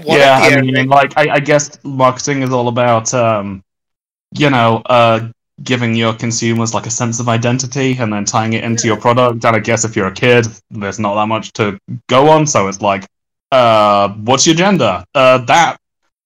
One 0.03 0.17
yeah, 0.17 0.39
I 0.41 0.61
mean, 0.61 0.87
like, 0.87 1.13
I, 1.17 1.29
I 1.35 1.39
guess 1.39 1.77
marketing 1.83 2.41
is 2.41 2.51
all 2.51 2.69
about, 2.69 3.13
um, 3.13 3.61
you 4.33 4.49
know, 4.49 4.81
uh, 4.85 5.29
giving 5.63 5.95
your 5.95 6.13
consumers 6.13 6.73
like 6.73 6.85
a 6.85 6.91
sense 6.91 7.19
of 7.19 7.29
identity 7.29 7.97
and 7.99 8.11
then 8.11 8.25
tying 8.25 8.53
it 8.53 8.63
into 8.63 8.87
your 8.87 8.97
product. 8.97 9.43
And 9.45 9.55
I 9.55 9.59
guess 9.59 9.83
if 9.83 9.95
you're 9.95 10.07
a 10.07 10.13
kid, 10.13 10.47
there's 10.69 10.99
not 10.99 11.15
that 11.15 11.27
much 11.27 11.53
to 11.53 11.77
go 12.07 12.29
on. 12.29 12.47
So 12.47 12.67
it's 12.67 12.81
like, 12.81 13.05
uh, 13.51 14.09
what's 14.09 14.45
your 14.45 14.55
gender? 14.55 15.03
Uh, 15.13 15.39
that. 15.39 15.77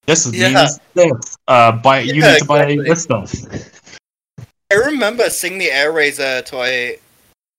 This 0.05 0.31
Yeah. 0.31 0.53
means 0.53 0.79
this. 0.93 1.37
Uh, 1.47 1.71
buy, 1.71 1.99
you 2.01 2.21
Yeah, 2.21 2.33
need 2.33 2.39
to 2.39 2.45
buy 2.45 2.63
exactly. 2.63 2.87
this 2.87 3.03
stuff. 3.03 3.33
I 4.71 4.75
remember 4.75 5.29
seeing 5.29 5.57
the 5.57 5.69
Airazor 5.69 6.45
toy 6.45 6.99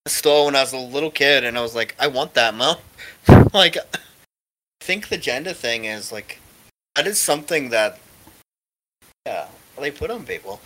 store 0.06 0.46
when 0.46 0.56
I 0.56 0.60
was 0.60 0.72
a 0.72 0.78
little 0.78 1.10
kid, 1.10 1.44
and 1.44 1.56
I 1.58 1.62
was 1.62 1.74
like, 1.74 1.94
I 1.98 2.06
want 2.06 2.34
that, 2.34 2.54
mom. 2.54 2.76
like, 3.54 3.76
I 3.76 3.98
think 4.84 5.08
the 5.08 5.16
gender 5.16 5.52
thing 5.52 5.84
is 5.84 6.12
like 6.12 6.40
that 6.94 7.06
is 7.06 7.18
something 7.18 7.70
that 7.70 7.98
yeah 9.26 9.48
they 9.80 9.90
put 9.90 10.10
on 10.10 10.24
people. 10.24 10.60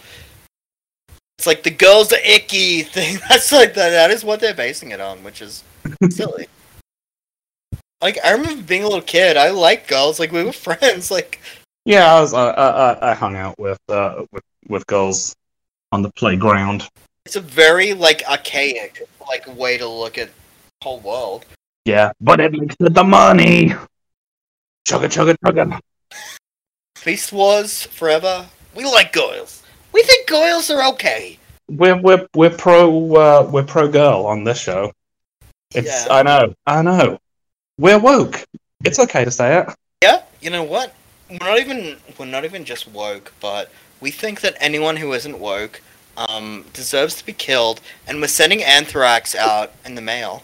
It's 1.41 1.47
like 1.47 1.63
the 1.63 1.71
girls 1.71 2.13
are 2.13 2.19
icky 2.23 2.83
thing. 2.83 3.19
That's 3.31 3.51
like 3.51 3.73
that. 3.73 3.89
That 3.89 4.11
is 4.11 4.23
what 4.23 4.41
they're 4.41 4.53
basing 4.53 4.91
it 4.91 5.01
on, 5.01 5.25
which 5.25 5.41
is 5.41 5.65
silly. 6.11 6.47
Like 8.03 8.19
I 8.25 8.33
remember 8.33 8.63
being 8.63 8.83
a 8.83 8.87
little 8.87 9.03
kid. 9.03 9.37
I 9.37 9.51
liked 9.51 9.89
girls. 9.89 10.19
Like 10.21 10.33
we 10.33 10.43
were 10.45 10.53
friends. 10.69 11.11
Like 11.11 11.41
Yeah, 11.87 12.15
I 12.15 12.21
was, 12.21 12.35
uh, 12.35 12.39
uh, 12.39 12.99
I 13.01 13.15
hung 13.15 13.37
out 13.37 13.59
with, 13.59 13.79
uh, 13.89 14.25
with, 14.33 14.43
with 14.69 14.87
girls 14.87 15.35
on 15.93 16.01
the 16.03 16.11
playground. 16.13 16.89
it's 17.27 17.37
a 17.37 17.41
very 17.41 17.93
like 17.95 18.23
archaic 18.29 19.03
like 19.29 19.47
way 19.57 19.77
to 19.79 19.87
look 19.89 20.19
at 20.19 20.29
the 20.29 20.85
whole 20.85 21.01
world. 21.01 21.47
Yeah, 21.87 22.13
but 22.21 22.41
it 22.41 22.53
makes 22.53 22.77
it 22.81 22.93
the 22.93 23.05
money. 23.05 23.75
Chugga 24.87 25.09
chugga 25.09 25.37
chugga. 25.45 25.81
Beast 27.05 27.33
Wars 27.33 27.85
forever. 27.85 28.47
We 28.75 28.85
like 28.85 29.13
girls. 29.15 29.60
We 29.93 30.03
think 30.03 30.29
girls 30.29 30.71
are 30.71 30.89
okay. 30.93 31.39
We're 31.69 32.01
we're 32.01 32.27
we're 32.35 32.51
pro 32.51 33.15
uh, 33.15 33.49
we're 33.51 33.65
pro 33.65 33.89
girl 33.89 34.27
on 34.27 34.45
this 34.45 34.61
show. 34.61 34.93
It's 35.75 36.07
Yeah. 36.07 36.13
I 36.13 36.23
know 36.23 36.55
I 36.67 36.83
know. 36.83 37.19
We're 37.79 37.99
woke. 37.99 38.45
It's 38.85 38.99
okay 38.99 39.25
to 39.25 39.31
say 39.31 39.59
it. 39.59 39.75
Yeah, 40.03 40.23
you 40.41 40.51
know 40.51 40.63
what? 40.65 40.95
We're 41.31 41.39
not 41.41 41.59
even 41.59 41.97
we're 42.19 42.27
not 42.27 42.45
even 42.45 42.65
just 42.65 42.89
woke, 42.89 43.33
but 43.41 43.71
we 44.01 44.11
think 44.11 44.41
that 44.41 44.57
anyone 44.61 44.97
who 44.97 45.13
isn't 45.13 45.39
woke 45.39 45.81
um, 46.17 46.65
deserves 46.73 47.15
to 47.17 47.27
be 47.27 47.33
killed, 47.33 47.81
and 48.07 48.21
we're 48.21 48.29
sending 48.29 48.63
anthrax 48.63 49.35
out 49.35 49.73
in 49.85 49.95
the 49.95 50.03
mail. 50.03 50.43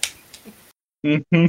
hmm 1.04 1.20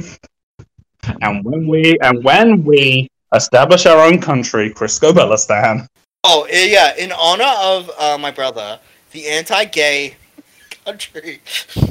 And 1.22 1.44
when 1.44 1.66
we 1.66 1.96
and 2.02 2.22
when 2.24 2.64
we 2.64 3.08
establish 3.34 3.86
our 3.86 4.04
own 4.04 4.20
country, 4.20 4.72
Chrisscobellistan. 4.72 5.86
Oh 6.24 6.46
eh, 6.50 6.66
yeah, 6.66 6.96
in 6.96 7.12
honor 7.12 7.52
of 7.58 7.90
uh, 7.98 8.18
my 8.18 8.30
brother, 8.30 8.80
the 9.12 9.28
anti-gay 9.28 10.16
country. 10.84 11.40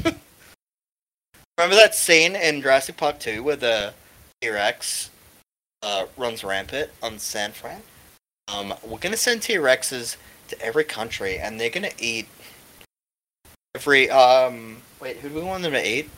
Remember 1.58 1.74
that 1.74 1.94
scene 1.94 2.36
in 2.36 2.62
Jurassic 2.62 2.96
Park 2.96 3.18
2 3.18 3.42
where 3.42 3.56
the 3.56 3.92
T-Rex 4.40 5.10
uh, 5.82 6.06
runs 6.16 6.44
rampant 6.44 6.90
on 7.02 7.18
San 7.18 7.52
Fran? 7.52 7.82
Um, 8.46 8.74
we're 8.86 8.98
gonna 8.98 9.16
send 9.16 9.42
T-Rexes 9.42 10.16
to 10.48 10.62
every 10.62 10.84
country, 10.84 11.38
and 11.38 11.58
they're 11.58 11.70
gonna 11.70 11.90
eat 11.98 12.28
every. 13.74 14.10
Um, 14.10 14.82
wait, 15.00 15.16
who 15.16 15.28
do 15.30 15.34
we 15.34 15.42
want 15.42 15.62
them 15.62 15.72
to 15.72 15.88
eat? 15.88 16.08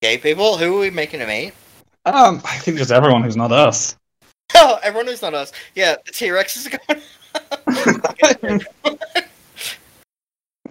Gay 0.00 0.18
people? 0.18 0.56
Who 0.56 0.76
are 0.76 0.80
we 0.80 0.90
making 0.90 1.20
them 1.20 1.30
eat? 1.30 1.52
Um, 2.04 2.40
I 2.44 2.58
think 2.58 2.78
just 2.78 2.90
everyone 2.90 3.22
who's 3.22 3.36
not 3.36 3.52
us. 3.52 3.96
Oh, 4.54 4.78
everyone 4.82 5.06
who's 5.06 5.22
not 5.22 5.34
us. 5.34 5.52
Yeah, 5.74 5.96
the 6.04 6.12
T-Rex 6.12 6.56
is 6.56 6.68
going. 6.68 7.02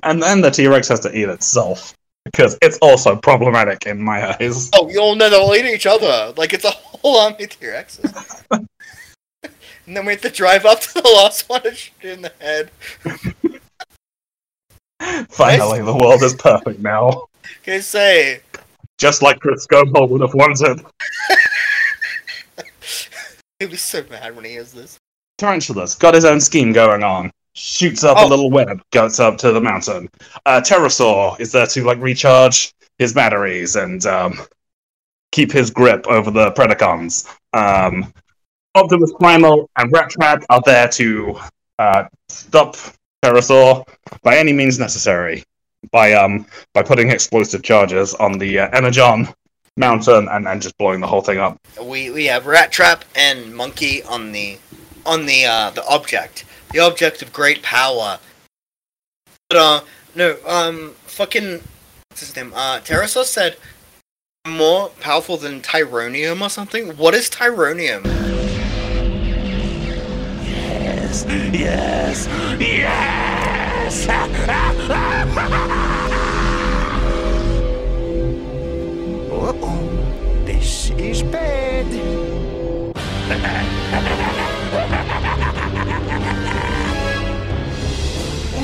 And 0.04 0.22
then 0.22 0.42
the 0.42 0.50
T 0.50 0.68
Rex 0.68 0.88
has 0.88 1.00
to 1.02 1.16
eat 1.16 1.30
itself 1.30 1.94
because 2.26 2.58
it's 2.62 2.78
also 2.80 3.16
problematic 3.16 3.86
in 3.86 4.02
my 4.02 4.36
eyes. 4.36 4.70
Oh, 4.74 4.90
you 4.90 5.00
all 5.00 5.16
know 5.16 5.30
they'll 5.30 5.54
eat 5.54 5.66
each 5.72 5.86
other. 5.86 6.34
Like 6.38 6.54
it's 6.54 6.66
a 6.66 6.72
whole 6.72 7.18
army 7.20 7.44
of 7.44 7.50
T-Rexes. 7.52 8.44
and 8.52 9.98
then 9.98 10.06
we 10.06 10.14
have 10.14 10.22
to 10.22 10.30
drive 10.30 10.66
up 10.66 10.80
to 10.82 10.94
the 10.96 11.08
last 11.08 11.48
one 11.50 11.62
and 11.66 11.78
shoot 11.78 11.94
it 12.02 12.10
in 12.14 12.22
the 12.22 12.32
head. 12.40 12.72
Finally, 15.30 15.82
the 15.82 15.96
world 15.96 16.22
is 16.24 16.34
perfect 16.36 16.80
now, 16.80 17.26
Can 17.64 17.76
I 17.76 17.80
say? 17.80 18.42
just 18.98 19.24
like 19.24 19.40
Chris 19.40 19.66
Scobell 19.66 20.08
would 20.10 20.22
have 20.22 20.36
wanted. 20.36 20.86
He'll 23.62 23.70
be 23.70 23.78
so 23.78 24.04
mad 24.10 24.36
when 24.36 24.44
he 24.44 24.52
hears 24.54 24.72
this. 24.72 24.98
Tarantulas 25.38 25.94
got 25.94 26.16
his 26.16 26.26
own 26.26 26.42
scheme 26.42 26.74
going 26.74 27.04
on. 27.04 27.30
Shoots 27.54 28.04
up 28.04 28.18
Oh. 28.18 28.26
a 28.26 28.28
little 28.28 28.50
web, 28.50 28.82
goes 28.92 29.20
up 29.20 29.38
to 29.38 29.52
the 29.52 29.62
mountain. 29.62 30.10
Uh, 30.48 30.62
Terrorsaur 30.62 31.40
is 31.40 31.52
there 31.52 31.68
to 31.68 31.84
like 31.84 32.00
recharge 32.00 32.74
his 32.98 33.14
batteries, 33.14 33.76
and 33.76 34.04
um, 34.08 34.42
keep 35.32 35.52
his 35.52 35.70
grip 35.70 36.08
over 36.08 36.32
the 36.32 36.50
Predacons. 36.54 37.28
Um, 37.54 38.12
Optimus 38.74 39.14
Primal 39.20 39.70
and 39.78 39.92
Rat 39.92 40.10
Trap 40.10 40.44
are 40.50 40.62
there 40.66 40.88
to 40.88 41.40
uh, 41.78 42.06
stop 42.30 42.78
Terrorsaur 43.24 43.88
by 44.24 44.38
any 44.38 44.54
means 44.54 44.80
necessary 44.80 45.44
by 45.92 46.14
um 46.14 46.48
by 46.74 46.82
putting 46.82 47.12
explosive 47.12 47.62
charges 47.62 48.16
on 48.16 48.40
the 48.40 48.58
uh, 48.58 48.70
Energon 48.74 49.28
mountain 49.78 50.28
and, 50.30 50.48
and 50.48 50.62
just 50.62 50.78
blowing 50.78 51.02
the 51.02 51.08
whole 51.08 51.22
thing 51.22 51.40
up. 51.40 51.58
We 51.82 52.12
we 52.12 52.26
have 52.26 52.46
Rat 52.46 52.72
Trap 52.72 53.04
and 53.16 53.56
Monkey 53.56 54.04
on 54.04 54.32
the 54.32 54.60
on 55.06 55.26
the 55.26 55.46
uh 55.46 55.72
the 55.72 55.86
object. 55.88 56.46
The 56.72 56.80
object 56.80 57.22
of 57.22 57.34
great 57.34 57.62
power. 57.64 58.20
But 59.50 59.58
uh 59.58 59.82
no, 60.16 60.38
um 60.46 60.96
fucking 61.06 61.62
what's 62.10 62.22
his 62.22 62.36
name? 62.36 62.54
Uh 62.56 62.80
Terrorsaur 62.80 63.26
said 63.26 63.58
more 64.48 64.90
powerful 65.00 65.38
than 65.38 65.62
Tyronium 65.62 66.42
or 66.42 66.50
something? 66.50 66.98
What 66.98 67.14
is 67.14 67.30
Tyronium? 67.30 68.04
Yes, 70.44 71.24
yes, 71.54 72.28
yes! 72.60 73.18
Uh-oh. 79.52 80.46
This 80.46 80.92
is 80.92 81.24
bad. 81.24 81.86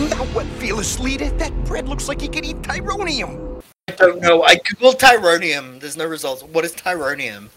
now 0.10 0.24
what, 0.32 0.46
Fearless 0.60 0.98
Leader? 1.02 1.30
That 1.32 1.52
bread 1.66 1.90
looks 1.90 2.08
like 2.08 2.22
he 2.22 2.30
could 2.30 2.46
eat 2.46 2.56
Tyronium. 2.62 3.62
I 3.90 3.92
don't 3.98 4.22
know. 4.22 4.44
I 4.44 4.56
googled 4.56 4.98
Tyronium. 4.98 5.82
There's 5.82 5.98
no 5.98 6.06
results. 6.06 6.44
What 6.44 6.64
is 6.64 6.74
Tyronium? 6.74 7.50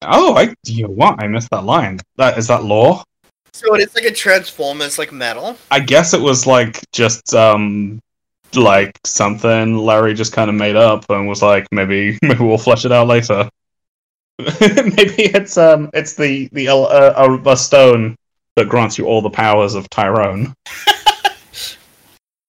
Oh, 0.00 0.34
I 0.36 0.54
you 0.64 0.84
know 0.84 0.94
what? 0.94 1.22
I 1.22 1.26
missed 1.26 1.50
that 1.50 1.64
line. 1.64 2.00
That 2.16 2.38
is 2.38 2.46
that 2.48 2.64
lore? 2.64 3.04
So 3.52 3.74
it's 3.74 3.94
like 3.94 4.04
a 4.04 4.10
Transformers 4.10 4.98
like 4.98 5.12
metal. 5.12 5.58
I 5.70 5.80
guess 5.80 6.14
it 6.14 6.20
was 6.22 6.46
like 6.46 6.80
just 6.92 7.34
um 7.34 8.00
like 8.54 8.98
something 9.04 9.76
Larry 9.76 10.14
just 10.14 10.32
kind 10.32 10.48
of 10.48 10.56
made 10.56 10.76
up 10.76 11.04
and 11.08 11.28
was 11.28 11.42
like 11.42 11.66
maybe 11.70 12.18
maybe 12.22 12.44
we'll 12.44 12.58
flesh 12.58 12.84
it 12.84 12.92
out 12.92 13.06
later. 13.06 13.48
maybe 14.38 15.24
it's 15.24 15.58
um 15.58 15.90
it's 15.92 16.14
the 16.14 16.48
the 16.52 16.68
uh, 16.68 16.76
uh, 16.76 17.42
a 17.46 17.56
stone 17.56 18.16
that 18.56 18.68
grants 18.68 18.98
you 18.98 19.06
all 19.06 19.20
the 19.22 19.30
powers 19.30 19.74
of 19.74 19.88
Tyrone. 19.90 20.54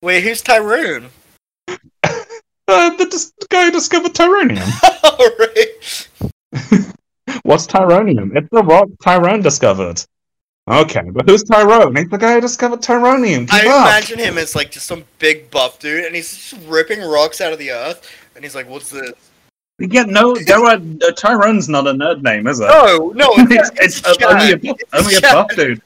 Wait, 0.02 0.24
who's 0.24 0.42
Tyrone? 0.42 1.10
Uh, 2.68 2.96
the, 2.96 3.06
dis- 3.06 3.34
guy 3.50 3.66
who 3.66 3.72
discovered 3.72 4.14
Tyronium. 4.14 4.64
Alright. 5.04 6.08
What's 7.44 7.68
Tyronium? 7.68 8.34
It's 8.38 8.48
the 8.50 8.64
rock 8.64 8.88
Tyrone 9.04 9.42
discovered. 9.42 10.02
Okay, 10.72 11.10
but 11.12 11.30
who's 11.30 11.44
Tyrone? 11.44 11.96
He's 11.98 12.08
the 12.08 12.18
guy 12.18 12.36
who 12.36 12.42
discovered 12.42 12.82
Tyronium. 12.82 13.50
I 13.52 13.68
up. 13.68 13.88
imagine 13.88 14.20
him 14.20 14.38
as 14.38 14.56
like 14.56 14.72
just 14.72 14.88
some 14.88 15.04
big 15.20 15.52
buff 15.52 15.80
dude, 15.80 16.06
and 16.06 16.16
he's 16.16 16.32
just 16.36 16.66
ripping 16.66 17.02
rocks 17.02 17.42
out 17.42 17.52
of 17.52 17.60
the 17.60 17.72
earth, 17.72 18.10
and 18.36 18.44
he's 18.46 18.56
like, 18.56 18.70
"What's 18.70 18.90
this?" 18.90 19.12
Yeah, 19.80 20.04
no, 20.04 20.36
there 20.36 20.64
are, 20.64 20.76
uh, 20.76 21.12
Tyrone's 21.18 21.68
not 21.68 21.88
a 21.88 21.92
nerd 21.92 22.22
name, 22.22 22.48
is 22.48 22.60
it? 22.60 22.68
No, 22.68 23.12
no, 23.16 23.32
it's, 23.38 23.72
it's, 23.76 24.08
it's, 24.08 24.24
only 24.24 24.52
a 24.52 24.58
buff, 24.58 24.78
only 24.94 25.16
a 25.16 25.22
buff 25.22 25.56
dude. 25.56 25.82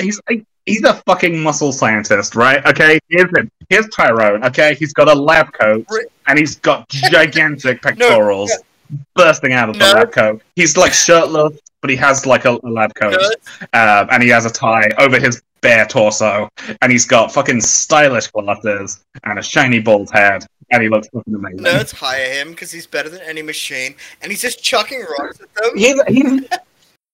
He's 0.00 0.20
he's 0.66 0.84
a 0.84 0.94
fucking 1.06 1.38
muscle 1.38 1.72
scientist, 1.72 2.34
right? 2.34 2.64
Okay, 2.66 2.98
here's 3.08 3.30
him. 3.36 3.50
Here's 3.68 3.88
Tyrone. 3.90 4.42
Okay, 4.44 4.74
he's 4.74 4.92
got 4.92 5.08
a 5.08 5.14
lab 5.14 5.52
coat 5.52 5.86
and 6.26 6.38
he's 6.38 6.56
got 6.56 6.88
gigantic 6.88 7.80
pectorals 7.82 8.50
bursting 9.14 9.52
out 9.52 9.68
of 9.68 9.78
the 9.78 9.86
No. 9.86 9.92
lab 9.92 10.12
coat. 10.12 10.42
He's 10.56 10.76
like 10.76 10.92
shirtless, 10.92 11.58
but 11.80 11.90
he 11.90 11.96
has 11.96 12.26
like 12.26 12.44
a, 12.44 12.58
a 12.62 12.68
lab 12.68 12.94
coat, 12.94 13.14
um, 13.72 14.08
and 14.10 14.22
he 14.22 14.28
has 14.30 14.44
a 14.46 14.50
tie 14.50 14.88
over 14.98 15.18
his 15.18 15.42
bare 15.62 15.86
torso, 15.86 16.48
and 16.82 16.90
he's 16.92 17.04
got 17.06 17.32
fucking 17.32 17.60
stylish 17.60 18.28
glasses 18.28 19.04
and 19.24 19.38
a 19.38 19.42
shiny 19.42 19.78
bald 19.78 20.10
head, 20.12 20.44
and 20.70 20.82
he 20.82 20.88
looks 20.88 21.08
fucking 21.12 21.34
amazing. 21.34 21.58
nerds 21.60 21.94
hire 21.94 22.32
him 22.32 22.50
because 22.50 22.70
he's 22.72 22.86
better 22.86 23.08
than 23.08 23.20
any 23.22 23.42
machine, 23.42 23.94
and 24.22 24.30
he's 24.32 24.40
just 24.40 24.62
chucking 24.62 25.04
rocks 25.18 25.40
at 25.40 25.54
them. 25.54 25.70
he's 25.76 26.00
he's 26.08 26.48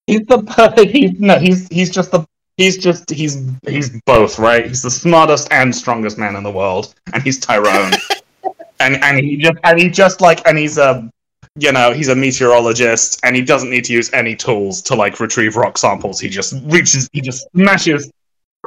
he's 0.07 0.27
the 0.27 0.43
per- 0.43 0.85
he's 0.85 1.18
no 1.18 1.39
he's 1.39 1.66
he's 1.68 1.91
just 1.91 2.11
the 2.12 2.24
he's 2.57 2.79
just 2.79 3.11
he's 3.11 3.43
he's 3.68 3.91
both 4.07 4.39
right 4.39 4.66
he's 4.66 4.81
the 4.83 4.91
smartest 4.91 5.49
and 5.51 5.74
strongest 5.74 6.16
man 6.16 6.37
in 6.37 6.43
the 6.45 6.51
world 6.51 6.95
and 7.12 7.22
he's 7.22 7.39
Tyrone 7.41 7.93
and 8.81 9.03
and 9.03 9.18
he 9.18 9.37
just 9.37 9.57
and 9.64 9.79
he 9.81 9.89
just 9.91 10.20
like 10.20 10.47
and 10.47 10.57
he's 10.57 10.79
a 10.79 11.11
you 11.57 11.73
know 11.73 11.93
he's 11.93 12.09
a 12.09 12.15
meteorologist 12.15 13.19
and 13.23 13.35
he 13.35 13.43
doesn't 13.43 13.71
need 13.71 13.85
to 13.85 13.93
use 13.93 14.13
any 14.13 14.37
tools 14.37 14.83
to 14.83 14.95
like 14.95 15.19
retrieve 15.21 15.57
rock 15.57 15.79
samples 15.79 16.21
he 16.21 16.29
just 16.29 16.55
reaches 16.65 17.09
he 17.13 17.21
just 17.21 17.47
smashes 17.53 18.11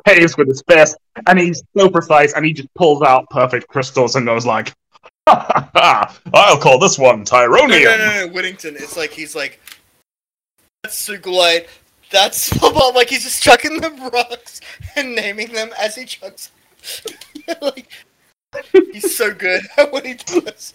caves 0.05 0.37
with 0.37 0.47
his 0.47 0.63
fist 0.67 0.97
and 1.27 1.37
he's 1.37 1.61
so 1.77 1.89
precise 1.89 2.33
and 2.33 2.45
he 2.45 2.53
just 2.53 2.73
pulls 2.73 3.01
out 3.03 3.29
perfect 3.29 3.67
crystals 3.67 4.15
and 4.15 4.25
goes 4.25 4.45
like 4.45 4.73
ha, 5.27 5.45
ha, 5.49 5.69
ha, 5.73 6.19
I'll 6.33 6.57
call 6.57 6.79
this 6.79 6.97
one 6.97 7.19
No, 7.19 7.25
Tyronium 7.25 7.83
no, 7.83 7.97
no, 7.97 8.25
no, 8.25 8.33
Whittington. 8.33 8.75
It's 8.75 8.97
like 8.97 9.11
he's 9.11 9.35
like, 9.35 9.59
that's 10.83 11.07
Sugilite. 11.07 11.67
That's 12.11 12.37
Snowball. 12.57 12.93
Like 12.93 13.09
he's 13.09 13.23
just 13.23 13.43
chucking 13.43 13.81
the 13.81 13.91
rocks 14.13 14.61
and 14.95 15.15
naming 15.15 15.53
them 15.53 15.69
as 15.79 15.95
he 15.95 16.05
chucks. 16.05 16.51
like 17.61 17.89
he's 18.91 19.15
so 19.15 19.33
good 19.33 19.61
at 19.77 19.91
what 19.91 20.05
he 20.05 20.15
does. 20.15 20.73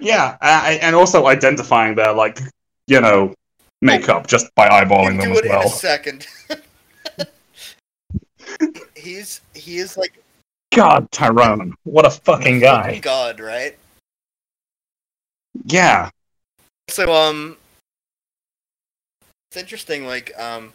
Yeah, 0.00 0.36
uh, 0.40 0.78
and 0.80 0.96
also 0.96 1.26
identifying 1.26 1.94
their 1.94 2.12
like 2.12 2.40
you 2.86 3.00
know 3.00 3.34
makeup 3.82 4.26
just 4.26 4.54
by 4.54 4.68
eyeballing 4.68 5.20
them 5.20 5.32
as 5.32 5.38
it 5.38 5.44
in 5.44 5.50
a 5.50 5.54
well. 5.54 5.68
second. 5.68 6.26
he's 8.94 9.40
he 9.54 9.78
is 9.78 9.96
like 9.96 10.22
God, 10.74 11.10
Tyrone, 11.10 11.74
what 11.84 12.04
a 12.04 12.10
fucking 12.10 12.60
guy! 12.60 12.98
God, 12.98 13.40
right? 13.40 13.76
Yeah, 15.64 16.10
So 16.88 17.12
um, 17.12 17.56
it's 19.50 19.56
interesting. 19.56 20.06
Like 20.06 20.32
um, 20.38 20.72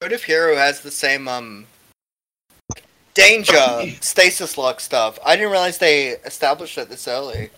Code 0.00 0.12
of 0.12 0.24
Hero 0.24 0.56
has 0.56 0.80
the 0.80 0.90
same 0.90 1.28
um 1.28 1.66
danger 3.18 3.96
stasis 4.00 4.56
lock 4.56 4.80
stuff. 4.80 5.18
I 5.24 5.36
didn't 5.36 5.50
realize 5.50 5.78
they 5.78 6.10
established 6.24 6.78
it 6.78 6.88
this 6.88 7.08
early. 7.08 7.50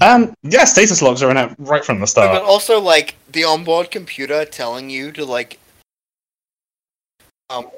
um, 0.00 0.34
yeah, 0.42 0.64
stasis 0.64 1.02
lock 1.02 1.20
are 1.22 1.30
in 1.30 1.36
it 1.36 1.54
right 1.58 1.84
from 1.84 2.00
the 2.00 2.06
start. 2.06 2.32
but 2.32 2.42
also 2.42 2.80
like 2.80 3.16
the 3.30 3.44
onboard 3.44 3.90
computer 3.90 4.44
telling 4.44 4.90
you 4.90 5.12
to 5.12 5.24
like 5.24 5.58
um 7.50 7.68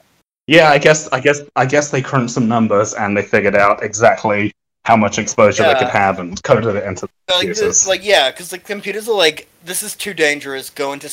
Yeah, 0.46 0.68
I 0.70 0.78
guess, 0.78 1.08
I 1.08 1.20
guess, 1.20 1.40
I 1.56 1.66
guess 1.66 1.90
they 1.90 2.02
crunched 2.02 2.34
some 2.34 2.48
numbers 2.48 2.94
and 2.94 3.16
they 3.16 3.22
figured 3.22 3.56
out 3.56 3.82
exactly 3.82 4.52
how 4.84 4.96
much 4.96 5.18
exposure 5.18 5.62
they 5.62 5.74
could 5.74 5.88
have 5.88 6.18
and 6.18 6.40
coded 6.42 6.74
it 6.74 6.84
into. 6.84 7.08
like, 7.28 7.54
this, 7.54 7.86
like 7.86 8.04
yeah, 8.04 8.30
because 8.30 8.50
the 8.50 8.58
computers 8.58 9.08
are 9.08 9.16
like 9.16 9.48
this 9.64 9.82
is 9.82 9.94
too 9.94 10.14
dangerous. 10.14 10.70
Go 10.70 10.92
into 10.92 11.12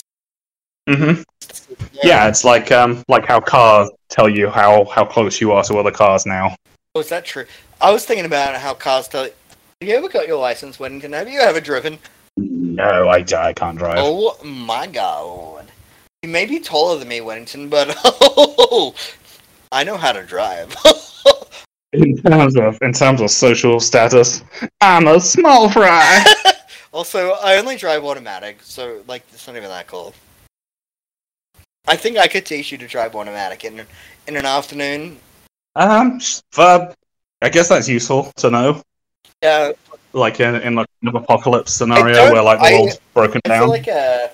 hmm 0.89 1.21
Yeah, 2.03 2.27
it's 2.27 2.43
like 2.43 2.71
um, 2.71 3.03
like 3.07 3.25
how 3.25 3.39
cars 3.39 3.89
tell 4.09 4.27
you 4.27 4.49
how 4.49 4.85
how 4.85 5.05
close 5.05 5.39
you 5.39 5.51
are 5.51 5.63
to 5.63 5.77
other 5.77 5.91
cars 5.91 6.25
now. 6.25 6.55
Oh, 6.95 7.01
is 7.01 7.09
that 7.09 7.25
true? 7.25 7.45
I 7.79 7.91
was 7.91 8.05
thinking 8.05 8.25
about 8.25 8.55
how 8.55 8.73
cars 8.73 9.07
tell. 9.07 9.23
Have 9.23 9.87
you 9.87 9.95
ever 9.95 10.09
got 10.09 10.27
your 10.27 10.39
license, 10.39 10.79
Whittington? 10.79 11.13
Have 11.13 11.29
you 11.29 11.39
ever 11.39 11.61
driven? 11.61 11.99
No, 12.37 13.07
I, 13.07 13.23
I 13.37 13.53
can't 13.53 13.77
drive. 13.77 13.97
Oh 13.99 14.37
my 14.43 14.87
god. 14.87 15.71
You 16.23 16.29
may 16.29 16.45
be 16.45 16.59
taller 16.59 16.97
than 16.97 17.07
me, 17.07 17.21
Whittington, 17.21 17.69
but 17.69 17.95
oh, 18.03 18.95
I 19.71 19.83
know 19.83 19.95
how 19.95 20.11
to 20.11 20.23
drive. 20.23 20.75
In 21.93 22.17
terms 22.17 22.55
of 22.55 22.77
in 22.83 22.93
terms 22.93 23.19
of 23.19 23.31
social 23.31 23.79
status, 23.79 24.43
I'm 24.79 25.07
a 25.07 25.19
small 25.19 25.69
fry. 25.69 26.23
also, 26.93 27.31
I 27.31 27.57
only 27.57 27.77
drive 27.77 28.03
automatic, 28.05 28.59
so 28.61 29.01
like 29.07 29.23
it's 29.33 29.47
not 29.47 29.55
even 29.55 29.69
that 29.69 29.87
cool. 29.87 30.13
I 31.89 31.95
think 31.95 32.17
I 32.17 32.27
could 32.27 32.45
teach 32.45 32.71
you 32.71 32.77
to 32.77 32.87
drive 32.87 33.15
automatic 33.15 33.65
in 33.65 33.81
in 34.27 34.37
an 34.37 34.45
afternoon. 34.45 35.17
um, 35.75 36.19
for, 36.51 36.93
I 37.41 37.49
guess 37.49 37.69
that's 37.69 37.87
useful 37.89 38.31
to 38.37 38.49
know. 38.51 38.81
Yeah, 39.41 39.71
Like 40.13 40.39
in, 40.39 40.55
in 40.55 40.75
like 40.75 40.87
an 41.01 41.15
apocalypse 41.15 41.73
scenario 41.73 42.31
where 42.31 42.43
like 42.43 42.59
the 42.59 42.65
I- 42.65 42.73
world's 42.73 42.99
broken 43.13 43.41
I 43.45 43.49
feel 43.49 43.59
down. 43.61 43.69
like 43.69 43.87
a. 43.87 44.29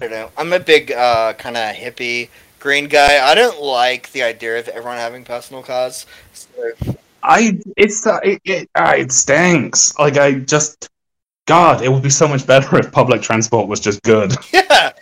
don't 0.00 0.10
know. 0.10 0.30
I'm 0.38 0.52
a 0.52 0.60
big 0.60 0.90
uh, 0.92 1.32
kind 1.34 1.56
of 1.56 1.74
hippie 1.76 2.28
green 2.60 2.86
guy. 2.88 3.24
I 3.30 3.34
don't 3.34 3.60
like 3.60 4.10
the 4.12 4.22
idea 4.22 4.58
of 4.58 4.68
everyone 4.68 4.96
having 4.98 5.24
personal 5.24 5.62
cars. 5.62 6.06
So, 6.32 6.48
I 7.22 7.58
it's 7.76 8.06
uh, 8.06 8.18
it 8.24 8.40
it, 8.44 8.70
uh, 8.74 8.94
it 8.96 9.12
stinks. 9.12 9.96
Like 9.98 10.16
I 10.16 10.32
just, 10.40 10.88
God, 11.46 11.82
it 11.82 11.90
would 11.90 12.02
be 12.02 12.10
so 12.10 12.26
much 12.26 12.46
better 12.46 12.78
if 12.78 12.90
public 12.90 13.20
transport 13.22 13.68
was 13.68 13.80
just 13.80 14.02
good. 14.02 14.34
yeah, 14.52 14.92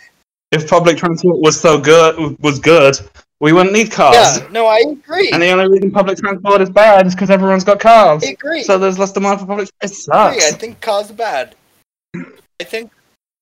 If 0.51 0.69
public 0.69 0.97
transport 0.97 1.39
was 1.39 1.59
so 1.59 1.79
good, 1.79 2.37
was 2.39 2.59
good, 2.59 2.97
We 3.41 3.53
wouldn't 3.53 3.73
need 3.73 3.91
cars. 3.91 4.37
Yeah, 4.37 4.47
no, 4.51 4.67
I 4.67 4.83
agree. 4.87 5.31
And 5.31 5.41
the 5.41 5.49
only 5.49 5.67
reason 5.67 5.89
public 5.89 6.19
transport 6.19 6.61
is 6.61 6.69
bad 6.69 7.07
is 7.07 7.15
because 7.15 7.31
everyone's 7.31 7.63
got 7.63 7.79
cars. 7.79 8.23
I 8.23 8.27
agree. 8.27 8.61
So 8.61 8.77
there's 8.77 8.99
less 8.99 9.11
demand 9.11 9.39
for 9.39 9.47
public. 9.47 9.67
It 9.81 9.91
I 10.11 10.27
agree. 10.27 10.45
I 10.45 10.51
think 10.51 10.79
cars 10.79 11.09
are 11.09 11.15
bad. 11.15 11.55
I 12.15 12.63
think 12.63 12.91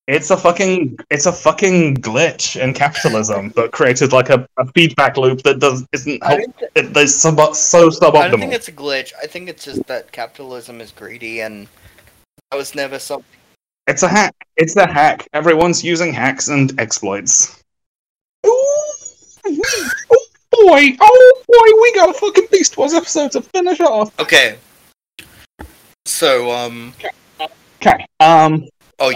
It's 0.08 0.32
a 0.32 0.38
fucking 0.38 0.98
it's 1.10 1.26
a 1.26 1.34
fucking 1.34 1.98
glitch 1.98 2.56
in 2.62 2.74
capitalism 2.74 3.50
that 3.58 3.74
created 3.74 4.14
like 4.14 4.30
a, 4.30 4.48
a 4.58 4.66
feedback 4.72 5.18
loop 5.18 5.42
that 5.44 5.60
does 5.60 5.86
isn't 5.92 6.24
help, 6.24 6.40
it, 6.76 6.94
there's 6.94 7.14
sub, 7.14 7.54
so 7.54 7.90
suboptimal. 7.90 8.16
I 8.16 8.28
don't 8.30 8.40
think 8.40 8.54
it's 8.54 8.70
a 8.70 8.72
glitch. 8.72 9.12
I 9.22 9.28
think 9.28 9.50
it's 9.50 9.66
just 9.66 9.86
that 9.88 10.14
capitalism 10.14 10.80
is 10.80 10.92
greedy, 10.92 11.42
and 11.42 11.68
that 12.52 12.58
was 12.58 12.74
never 12.74 13.00
something. 13.00 13.39
It's 13.90 14.04
a 14.04 14.08
hack. 14.08 14.36
It's 14.56 14.76
a 14.76 14.86
hack. 14.86 15.28
Everyone's 15.34 15.84
using 15.84 16.14
hacks 16.14 16.48
and 16.50 16.80
exploits. 16.80 17.64
Ooh, 18.46 18.52
oh 18.52 20.26
boy, 20.52 20.96
oh 21.02 21.44
boy, 21.48 21.82
we 21.82 21.94
got 21.96 22.10
a 22.10 22.14
fucking 22.14 22.46
Beast 22.52 22.78
Wars 22.78 22.94
episode 22.94 23.32
to 23.32 23.42
finish 23.42 23.80
off. 23.80 24.18
Okay. 24.20 24.60
So, 26.06 26.52
um, 26.52 26.94
Okay. 27.82 28.06
Um. 28.20 28.68
Oh, 29.00 29.12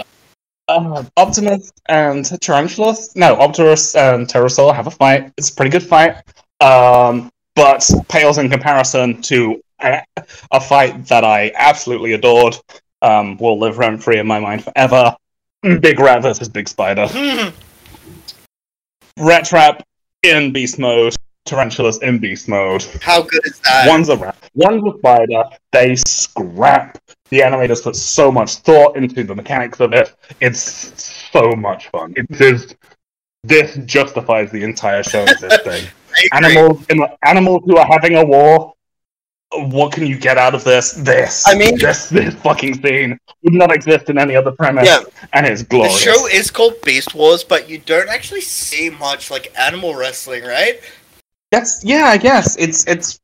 Uh, 0.66 1.04
Optimus 1.18 1.70
and 1.88 2.24
Tarantulas. 2.40 3.14
No, 3.14 3.36
Optimus 3.36 3.94
and 3.94 4.26
Terrorsaur 4.26 4.74
have 4.74 4.88
a 4.88 4.90
fight. 4.90 5.32
It's 5.36 5.50
a 5.50 5.54
pretty 5.54 5.70
good 5.70 5.84
fight. 5.84 6.16
Um, 6.60 7.30
but 7.54 7.88
pales 8.08 8.38
in 8.38 8.50
comparison 8.50 9.22
to 9.22 9.62
a, 9.80 10.02
a 10.50 10.60
fight 10.60 11.06
that 11.06 11.22
I 11.22 11.52
absolutely 11.54 12.14
adored. 12.14 12.56
Um, 13.04 13.36
will 13.36 13.58
live 13.58 13.76
rent 13.76 14.02
free 14.02 14.18
in 14.18 14.26
my 14.26 14.40
mind 14.40 14.64
forever. 14.64 15.14
Big 15.62 16.00
Rat 16.00 16.22
versus 16.22 16.48
Big 16.48 16.68
Spider. 16.68 17.06
Rat 19.18 19.44
Trap 19.44 19.82
in 20.22 20.52
beast 20.52 20.78
mode. 20.78 21.14
Tarantulas 21.44 21.98
in 21.98 22.18
beast 22.18 22.48
mode. 22.48 22.82
how 23.02 23.20
good 23.20 23.44
is 23.44 23.60
that? 23.60 23.86
One's 23.86 24.08
a 24.08 24.16
rat, 24.16 24.34
one's 24.54 24.82
a 24.86 24.96
spider. 24.96 25.42
They 25.72 25.94
scrap. 25.96 26.96
The 27.28 27.40
animators 27.40 27.82
put 27.82 27.96
so 27.96 28.32
much 28.32 28.56
thought 28.56 28.96
into 28.96 29.22
the 29.22 29.34
mechanics 29.34 29.80
of 29.80 29.92
it. 29.92 30.14
It's 30.40 30.62
so 31.32 31.52
much 31.52 31.88
fun. 31.88 32.14
It 32.16 32.40
is. 32.40 32.74
This 33.42 33.76
justifies 33.84 34.50
the 34.50 34.62
entire 34.62 35.02
show 35.02 35.24
of 35.24 35.38
this 35.38 35.60
thing. 35.64 35.86
Animals, 36.32 36.86
in 36.88 37.04
animals 37.26 37.64
who 37.66 37.76
are 37.76 37.86
having 37.86 38.16
a 38.16 38.24
war. 38.24 38.73
What 39.52 39.92
can 39.92 40.06
you 40.06 40.18
get 40.18 40.36
out 40.36 40.54
of 40.54 40.64
this? 40.64 40.92
This. 40.92 41.44
I 41.46 41.54
mean- 41.54 41.78
this 41.78 42.08
this 42.10 42.34
fucking 42.36 42.82
scene 42.82 43.18
would 43.42 43.54
not 43.54 43.72
exist 43.72 44.10
in 44.10 44.18
any 44.18 44.34
other 44.34 44.50
premise, 44.52 44.88
Yeah. 44.88 45.00
and 45.32 45.46
it's 45.46 45.62
glorious. 45.62 46.04
The 46.04 46.12
show 46.12 46.26
is 46.26 46.50
called 46.50 46.80
Beast 46.82 47.14
Wars, 47.14 47.44
but 47.44 47.68
you 47.68 47.78
don't 47.78 48.08
actually 48.08 48.40
see 48.40 48.90
much 48.90 49.30
like 49.30 49.52
animal 49.58 49.94
wrestling, 49.94 50.44
right? 50.44 50.80
That's 51.52 51.84
yeah, 51.84 52.04
I 52.06 52.16
guess 52.16 52.56
it's 52.56 52.84
it's 52.86 53.20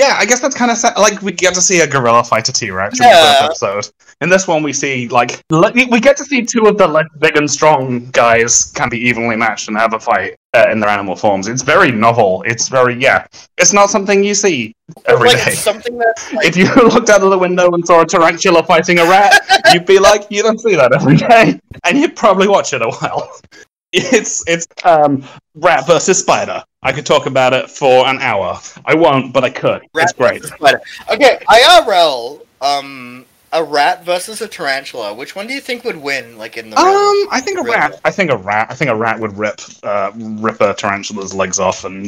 yeah, 0.00 0.16
I 0.18 0.24
guess 0.24 0.40
that's 0.40 0.54
kind 0.54 0.70
of 0.70 0.78
sa- 0.78 0.98
like 0.98 1.20
we 1.20 1.32
get 1.32 1.52
to 1.54 1.60
see 1.60 1.80
a 1.80 1.86
gorilla 1.86 2.24
fight 2.24 2.48
a 2.48 2.52
T 2.52 2.70
Rex 2.70 2.98
in 2.98 3.06
the 3.06 3.12
first 3.12 3.42
episode. 3.42 3.94
In 4.22 4.30
this 4.30 4.48
one, 4.48 4.62
we 4.62 4.72
see 4.72 5.08
like 5.08 5.42
le- 5.50 5.72
we 5.72 6.00
get 6.00 6.16
to 6.16 6.24
see 6.24 6.42
two 6.42 6.62
of 6.66 6.78
the 6.78 6.86
like 6.86 7.06
big 7.18 7.36
and 7.36 7.50
strong 7.50 8.08
guys 8.10 8.72
can 8.72 8.88
be 8.88 8.98
evenly 8.98 9.36
matched 9.36 9.68
and 9.68 9.76
have 9.76 9.92
a 9.92 10.00
fight 10.00 10.36
uh, 10.54 10.68
in 10.70 10.80
their 10.80 10.88
animal 10.88 11.14
forms. 11.14 11.48
It's 11.48 11.60
very 11.60 11.90
novel. 11.90 12.42
It's 12.46 12.68
very 12.68 12.94
yeah. 12.98 13.26
It's 13.58 13.74
not 13.74 13.90
something 13.90 14.24
you 14.24 14.34
see 14.34 14.74
every 15.04 15.28
day. 15.28 15.36
like 15.36 15.46
it's 15.48 15.58
something 15.58 15.98
that's 15.98 16.32
like 16.32 16.46
if 16.46 16.56
you 16.56 16.64
looked 16.88 17.10
out 17.10 17.22
of 17.22 17.30
the 17.30 17.38
window 17.38 17.70
and 17.72 17.86
saw 17.86 18.00
a 18.00 18.06
tarantula 18.06 18.62
fighting 18.62 19.00
a 19.00 19.04
rat, 19.04 19.42
you'd 19.74 19.84
be 19.84 19.98
like, 19.98 20.26
you 20.30 20.42
don't 20.42 20.60
see 20.60 20.76
that 20.76 20.94
every 20.94 21.16
day, 21.16 21.60
and 21.84 21.98
you'd 21.98 22.16
probably 22.16 22.48
watch 22.48 22.72
it 22.72 22.80
a 22.80 22.88
while. 22.88 23.30
It's 23.92 24.44
it's 24.46 24.66
um 24.84 25.24
rat 25.54 25.86
versus 25.86 26.18
spider. 26.18 26.62
I 26.82 26.92
could 26.92 27.04
talk 27.04 27.26
about 27.26 27.52
it 27.52 27.68
for 27.68 28.06
an 28.06 28.18
hour. 28.20 28.58
I 28.84 28.94
won't, 28.94 29.32
but 29.32 29.44
I 29.44 29.50
could. 29.50 29.82
rat 29.92 30.04
it's 30.04 30.12
great. 30.12 30.44
spider. 30.44 30.80
Okay, 31.10 31.38
IRL, 31.48 32.40
um, 32.62 33.26
a 33.52 33.62
rat 33.62 34.04
versus 34.04 34.40
a 34.40 34.48
tarantula. 34.48 35.12
Which 35.12 35.34
one 35.34 35.46
do 35.46 35.54
you 35.54 35.60
think 35.60 35.84
would 35.84 35.96
win? 35.96 36.38
Like 36.38 36.56
in 36.56 36.70
the 36.70 36.78
Um, 36.78 36.86
I 37.32 37.40
think 37.40 37.58
a 37.58 37.62
rat. 37.62 38.00
I 38.04 38.10
think 38.10 38.30
a 38.30 38.36
rat. 38.36 38.68
I 38.70 38.74
think 38.74 38.90
a 38.90 38.96
rat 38.96 39.18
would 39.18 39.36
rip 39.36 39.60
uh 39.82 40.12
rip 40.14 40.60
a 40.60 40.74
tarantula's 40.74 41.34
legs 41.34 41.58
off, 41.58 41.84
and 41.84 42.06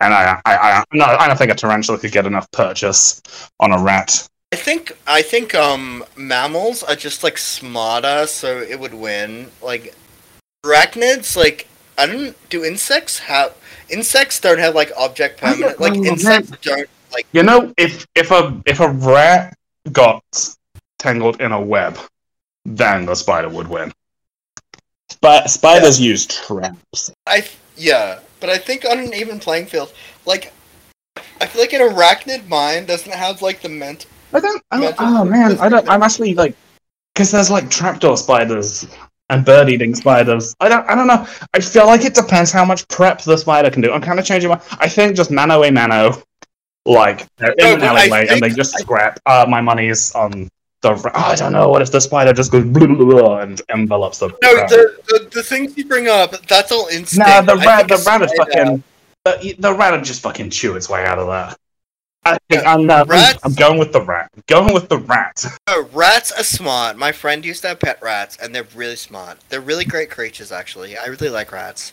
and 0.00 0.14
I 0.14 0.40
I 0.44 0.56
I 0.56 0.84
no, 0.92 1.04
I 1.04 1.26
don't 1.26 1.36
think 1.36 1.50
a 1.50 1.54
tarantula 1.54 1.98
could 1.98 2.12
get 2.12 2.26
enough 2.26 2.50
purchase 2.52 3.20
on 3.58 3.72
a 3.72 3.82
rat. 3.82 4.28
I 4.52 4.56
think 4.56 4.92
I 5.06 5.22
think 5.22 5.54
um 5.54 6.04
mammals 6.16 6.82
are 6.82 6.96
just 6.96 7.22
like 7.22 7.38
smarter, 7.38 8.26
so 8.26 8.58
it 8.58 8.78
would 8.78 8.94
win. 8.94 9.50
Like 9.62 9.94
arachnids, 10.64 11.36
like 11.36 11.68
I 11.98 12.06
don't 12.06 12.36
do 12.50 12.64
insects 12.64 13.18
have 13.18 13.54
insects 13.88 14.40
don't 14.40 14.58
have 14.58 14.74
like 14.74 14.92
object 14.96 15.42
I 15.42 15.54
permanent. 15.54 15.80
Like 15.80 15.94
know, 15.94 16.04
insects 16.10 16.50
don't 16.62 16.88
like 17.12 17.26
You 17.32 17.42
know, 17.42 17.72
if 17.76 18.06
if 18.14 18.30
a 18.30 18.60
if 18.66 18.80
a 18.80 18.88
rat 18.88 19.56
got 19.92 20.22
tangled 20.98 21.40
in 21.40 21.52
a 21.52 21.60
web, 21.60 21.98
then 22.64 23.06
the 23.06 23.14
spider 23.14 23.48
would 23.48 23.68
win. 23.68 23.92
But 25.20 25.50
spiders 25.50 26.00
use 26.00 26.26
traps. 26.26 27.12
I 27.26 27.46
yeah, 27.76 28.20
but 28.40 28.50
I 28.50 28.58
think 28.58 28.84
on 28.84 28.98
an 28.98 29.14
even 29.14 29.38
playing 29.38 29.66
field, 29.66 29.92
like 30.26 30.52
I 31.40 31.46
feel 31.46 31.62
like 31.62 31.72
an 31.72 31.80
arachnid 31.80 32.48
mind 32.48 32.86
doesn't 32.86 33.12
have 33.12 33.42
like 33.42 33.60
the 33.60 33.68
mental. 33.68 34.10
I 34.32 34.40
don't. 34.40 34.62
I 34.70 34.80
don't 34.80 34.94
oh 34.98 35.24
man, 35.24 35.58
I 35.58 35.68
don't. 35.68 35.88
I'm 35.88 36.02
actually 36.02 36.34
like, 36.34 36.54
because 37.14 37.32
there's 37.32 37.50
like 37.50 37.68
trapdoor 37.68 38.16
spiders 38.16 38.86
and 39.30 39.44
bird-eating 39.44 39.94
spiders. 39.94 40.54
I 40.60 40.68
don't. 40.68 40.86
I 40.88 40.94
don't 40.94 41.06
know. 41.06 41.26
I 41.54 41.60
feel 41.60 41.86
like 41.86 42.04
it 42.04 42.14
depends 42.14 42.52
how 42.52 42.64
much 42.64 42.86
prep 42.88 43.22
the 43.22 43.38
spider 43.38 43.70
can 43.70 43.80
do. 43.80 43.92
I'm 43.92 44.02
kind 44.02 44.18
of 44.18 44.26
changing 44.26 44.50
my. 44.50 44.60
I 44.78 44.88
think 44.88 45.16
just 45.16 45.30
mano 45.30 45.62
a 45.64 45.70
mano, 45.70 46.22
like 46.84 47.26
they're 47.36 47.54
in 47.58 47.80
an 47.80 47.82
alleyway 47.82 48.26
and 48.28 48.40
they 48.40 48.50
just 48.50 48.76
scrap. 48.78 49.18
Uh, 49.24 49.46
my 49.48 49.60
money 49.60 49.88
is 49.88 50.12
on 50.12 50.50
the. 50.82 50.90
Oh, 50.92 51.10
I 51.14 51.34
don't 51.34 51.52
know. 51.52 51.68
What 51.68 51.82
if 51.82 51.92
the 51.92 52.00
spider 52.00 52.32
just 52.32 52.50
goes 52.50 52.64
blah, 52.64 52.86
blah, 52.86 52.96
blah, 52.96 53.38
and 53.40 53.60
envelops 53.68 54.18
the. 54.18 54.28
No, 54.28 54.54
the, 54.66 54.96
the 55.08 55.28
the 55.34 55.42
things 55.42 55.76
you 55.76 55.84
bring 55.84 56.08
up, 56.08 56.32
that's 56.46 56.72
all 56.72 56.88
instinct. 56.88 57.28
Nah, 57.28 57.42
the 57.42 57.56
rat, 57.56 57.86
the 57.86 58.02
rat 58.06 58.22
is 58.22 58.32
fucking. 58.32 58.82
The, 59.26 59.54
the 59.58 59.74
rat 59.74 59.92
would 59.92 60.04
just 60.04 60.22
fucking 60.22 60.48
chew 60.48 60.76
its 60.76 60.88
way 60.88 61.04
out 61.04 61.18
of 61.18 61.26
that. 61.26 61.58
I 62.24 62.38
think 62.48 62.66
I'm, 62.66 62.90
uh, 62.90 62.94
I'm, 62.94 63.08
Rats- 63.08 63.40
I'm 63.42 63.54
going 63.54 63.78
with 63.78 63.92
the 63.92 64.02
rat. 64.02 64.30
Going 64.46 64.74
with 64.74 64.88
the 64.88 64.98
rat. 64.98 65.44
No, 65.68 65.82
rats 65.92 66.32
are 66.32 66.42
smart. 66.42 66.98
My 66.98 67.12
friend 67.12 67.44
used 67.44 67.62
to 67.62 67.68
have 67.68 67.80
pet 67.80 67.98
rats, 68.02 68.36
and 68.42 68.54
they're 68.54 68.66
really 68.74 68.96
smart. 68.96 69.38
They're 69.48 69.60
really 69.60 69.84
great 69.84 70.10
creatures, 70.10 70.52
actually. 70.52 70.96
I 70.98 71.06
really 71.06 71.28
like 71.28 71.52
rats. 71.52 71.92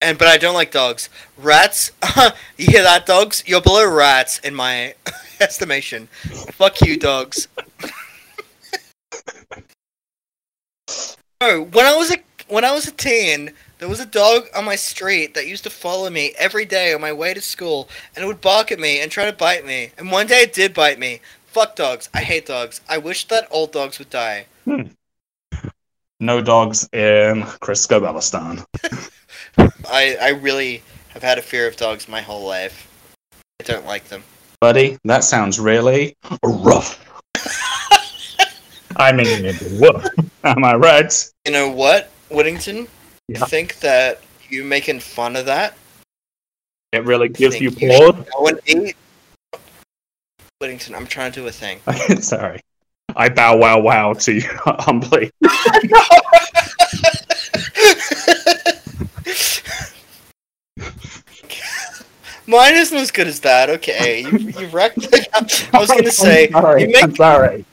And 0.00 0.18
but 0.18 0.28
I 0.28 0.38
don't 0.38 0.54
like 0.54 0.70
dogs. 0.70 1.08
Rats, 1.36 1.90
you 2.56 2.66
hear 2.66 2.82
that, 2.82 3.06
dogs? 3.06 3.42
You're 3.46 3.60
below 3.60 3.90
rats 3.90 4.38
in 4.40 4.54
my 4.54 4.94
estimation. 5.40 6.06
Fuck 6.52 6.80
you, 6.82 6.98
dogs. 6.98 7.48
oh, 11.40 11.62
when 11.72 11.86
I 11.86 11.96
was 11.96 12.12
a 12.12 12.18
when 12.48 12.64
I 12.64 12.72
was 12.72 12.86
a 12.86 12.92
teen, 12.92 13.52
there 13.84 13.90
was 13.90 14.00
a 14.00 14.06
dog 14.06 14.48
on 14.56 14.64
my 14.64 14.76
street 14.76 15.34
that 15.34 15.46
used 15.46 15.64
to 15.64 15.68
follow 15.68 16.08
me 16.08 16.32
every 16.38 16.64
day 16.64 16.94
on 16.94 17.02
my 17.02 17.12
way 17.12 17.34
to 17.34 17.40
school, 17.42 17.86
and 18.16 18.24
it 18.24 18.26
would 18.26 18.40
bark 18.40 18.72
at 18.72 18.78
me 18.78 18.98
and 19.02 19.12
try 19.12 19.26
to 19.26 19.32
bite 19.36 19.66
me. 19.66 19.90
And 19.98 20.10
one 20.10 20.26
day 20.26 20.40
it 20.40 20.54
did 20.54 20.72
bite 20.72 20.98
me. 20.98 21.20
Fuck 21.48 21.76
dogs. 21.76 22.08
I 22.14 22.22
hate 22.22 22.46
dogs. 22.46 22.80
I 22.88 22.96
wish 22.96 23.28
that 23.28 23.46
all 23.50 23.66
dogs 23.66 23.98
would 23.98 24.08
die. 24.08 24.46
Hmm. 24.64 24.84
No 26.18 26.40
dogs 26.40 26.88
in 26.94 27.42
Chrisscobellistan. 27.60 28.64
I, 29.86 30.16
I 30.18 30.28
really 30.30 30.82
have 31.10 31.22
had 31.22 31.36
a 31.36 31.42
fear 31.42 31.68
of 31.68 31.76
dogs 31.76 32.08
my 32.08 32.22
whole 32.22 32.46
life. 32.46 32.88
I 33.60 33.64
don't 33.64 33.84
like 33.84 34.04
them. 34.04 34.22
Buddy, 34.62 34.96
that 35.04 35.24
sounds 35.24 35.60
really 35.60 36.16
rough. 36.42 36.98
I 38.96 39.12
mean, 39.12 39.54
woof. 39.78 40.06
Am 40.42 40.64
I 40.64 40.74
right? 40.74 41.32
You 41.44 41.52
know 41.52 41.68
what, 41.68 42.08
Whittington? 42.30 42.88
Yeah. 43.28 43.42
I 43.42 43.46
think 43.46 43.80
that 43.80 44.20
you 44.48 44.64
making 44.64 45.00
fun 45.00 45.36
of 45.36 45.46
that. 45.46 45.76
It 46.92 47.04
really 47.04 47.28
gives 47.28 47.60
you 47.60 47.70
pause. 47.70 47.80
should 47.80 48.26
Go 48.32 48.46
and 48.46 48.60
eat. 48.66 48.96
Whittington, 50.60 50.94
I'm 50.94 51.06
trying 51.06 51.32
to 51.32 51.40
do 51.40 51.46
a 51.46 51.52
thing. 51.52 51.80
Sorry. 52.20 52.60
I 53.16 53.28
bow 53.28 53.56
wow 53.56 53.80
wow 53.80 54.12
to 54.12 54.32
you 54.32 54.42
humbly. 54.64 55.30
Mine 62.46 62.74
isn't 62.74 62.98
as 62.98 63.10
good 63.10 63.26
as 63.26 63.40
that. 63.40 63.70
Okay, 63.70 64.20
you, 64.20 64.38
you 64.38 64.66
wrecked 64.68 64.98
it. 64.98 65.28
I 65.72 65.78
was 65.78 65.88
gonna 65.88 66.10
say 66.10 66.48
I'm 66.48 66.62
sorry. 66.62 66.82
you 66.82 66.88
make 66.88 67.02
I'm 67.02 67.16
sorry. 67.16 67.64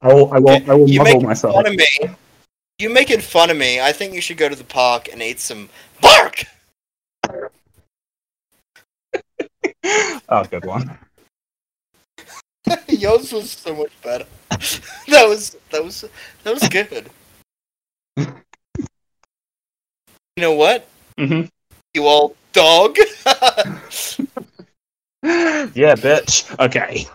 I 0.00 0.12
will. 0.12 0.32
I 0.32 0.38
will. 0.38 0.70
I 0.70 0.74
will 0.74 0.86
make 0.86 1.22
myself. 1.22 1.64
Fun 2.78 2.86
of 2.86 2.88
me. 2.88 2.88
You 2.88 2.94
making 2.94 3.20
fun 3.20 3.50
of 3.50 3.56
me. 3.56 3.80
I 3.80 3.92
think 3.92 4.14
you 4.14 4.20
should 4.20 4.36
go 4.36 4.48
to 4.48 4.56
the 4.56 4.64
park 4.64 5.08
and 5.12 5.22
eat 5.22 5.40
some 5.40 5.68
bark. 6.00 6.44
Oh, 10.28 10.44
good 10.44 10.64
one. 10.64 10.98
Yours 12.88 13.32
was 13.32 13.50
so 13.50 13.74
much 13.74 13.92
better. 14.02 14.26
that 14.50 15.26
was 15.28 15.56
that 15.70 15.82
was 15.84 16.04
that 16.44 16.54
was 16.54 16.68
good. 16.68 17.10
you 18.16 18.26
know 20.36 20.52
what? 20.52 20.86
hmm 21.18 21.42
You 21.94 22.06
old 22.06 22.36
dog. 22.52 22.96
yeah, 25.24 25.94
bitch. 25.94 26.58
Okay. 26.58 27.06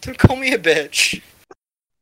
Don't 0.00 0.18
call 0.18 0.36
me 0.36 0.52
a 0.52 0.58
bitch. 0.58 1.20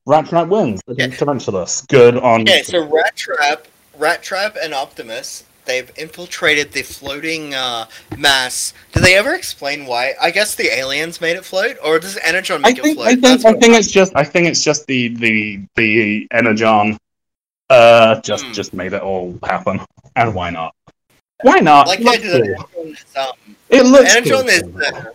Rat 0.06 0.26
Trap 0.28 0.48
wins 0.48 0.80
Yeah. 0.88 1.08
Tarantulas. 1.08 1.82
Good 1.88 2.16
on. 2.16 2.42
Okay, 2.42 2.62
so 2.62 2.84
Rat 2.86 3.16
Trap, 3.16 3.66
Rat 3.98 4.22
Trap, 4.22 4.56
and 4.62 4.72
Optimus. 4.72 5.44
They've 5.64 5.90
infiltrated 5.96 6.70
the 6.70 6.82
floating 6.82 7.52
uh, 7.54 7.86
mass. 8.16 8.72
Did 8.92 9.02
they 9.02 9.16
ever 9.16 9.34
explain 9.34 9.84
why? 9.84 10.14
I 10.20 10.30
guess 10.30 10.54
the 10.54 10.72
aliens 10.72 11.20
made 11.20 11.36
it 11.36 11.44
float, 11.44 11.76
or 11.84 11.98
does 11.98 12.16
Energon 12.18 12.64
I 12.64 12.68
make 12.68 12.78
it 12.78 12.94
float? 12.94 13.06
I 13.06 13.10
think 13.10 13.22
That's 13.22 13.44
I 13.44 13.52
think 13.54 13.74
it's 13.74 13.90
just 13.90 14.12
I 14.14 14.22
think 14.22 14.46
it's 14.46 14.62
just 14.62 14.86
the 14.86 15.08
the 15.08 15.60
the 15.74 16.28
Energon 16.30 16.96
uh 17.68 18.20
just 18.20 18.44
Hmm. 18.44 18.52
just 18.52 18.74
made 18.74 18.92
it 18.92 19.02
all 19.02 19.36
happen. 19.42 19.80
And 20.18 20.34
why 20.34 20.48
not? 20.48 20.74
Why 21.42 21.58
not? 21.58 21.88
like 21.88 22.00
It 22.00 22.04
looks 22.06 22.22
cool. 22.22 22.32
Energon 22.32 22.86
is, 22.86 23.16
um, 23.18 23.56
It 23.68 23.82
looks 23.84 24.14
Energon 24.16 24.46
cool. 24.46 24.80
is. 24.80 24.94
Uh, 24.94 25.12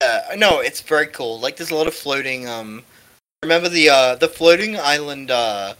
uh, 0.00 0.36
no, 0.38 0.60
it's 0.60 0.80
very 0.80 1.08
cool. 1.08 1.38
Like 1.40 1.56
there's 1.56 1.72
a 1.72 1.74
lot 1.74 1.86
of 1.88 1.92
floating. 1.94 2.48
Um, 2.48 2.84
remember 3.42 3.68
the 3.68 3.88
uh, 3.88 4.14
the 4.14 4.28
floating 4.28 4.78
island 4.78 5.30
uh, 5.30 5.74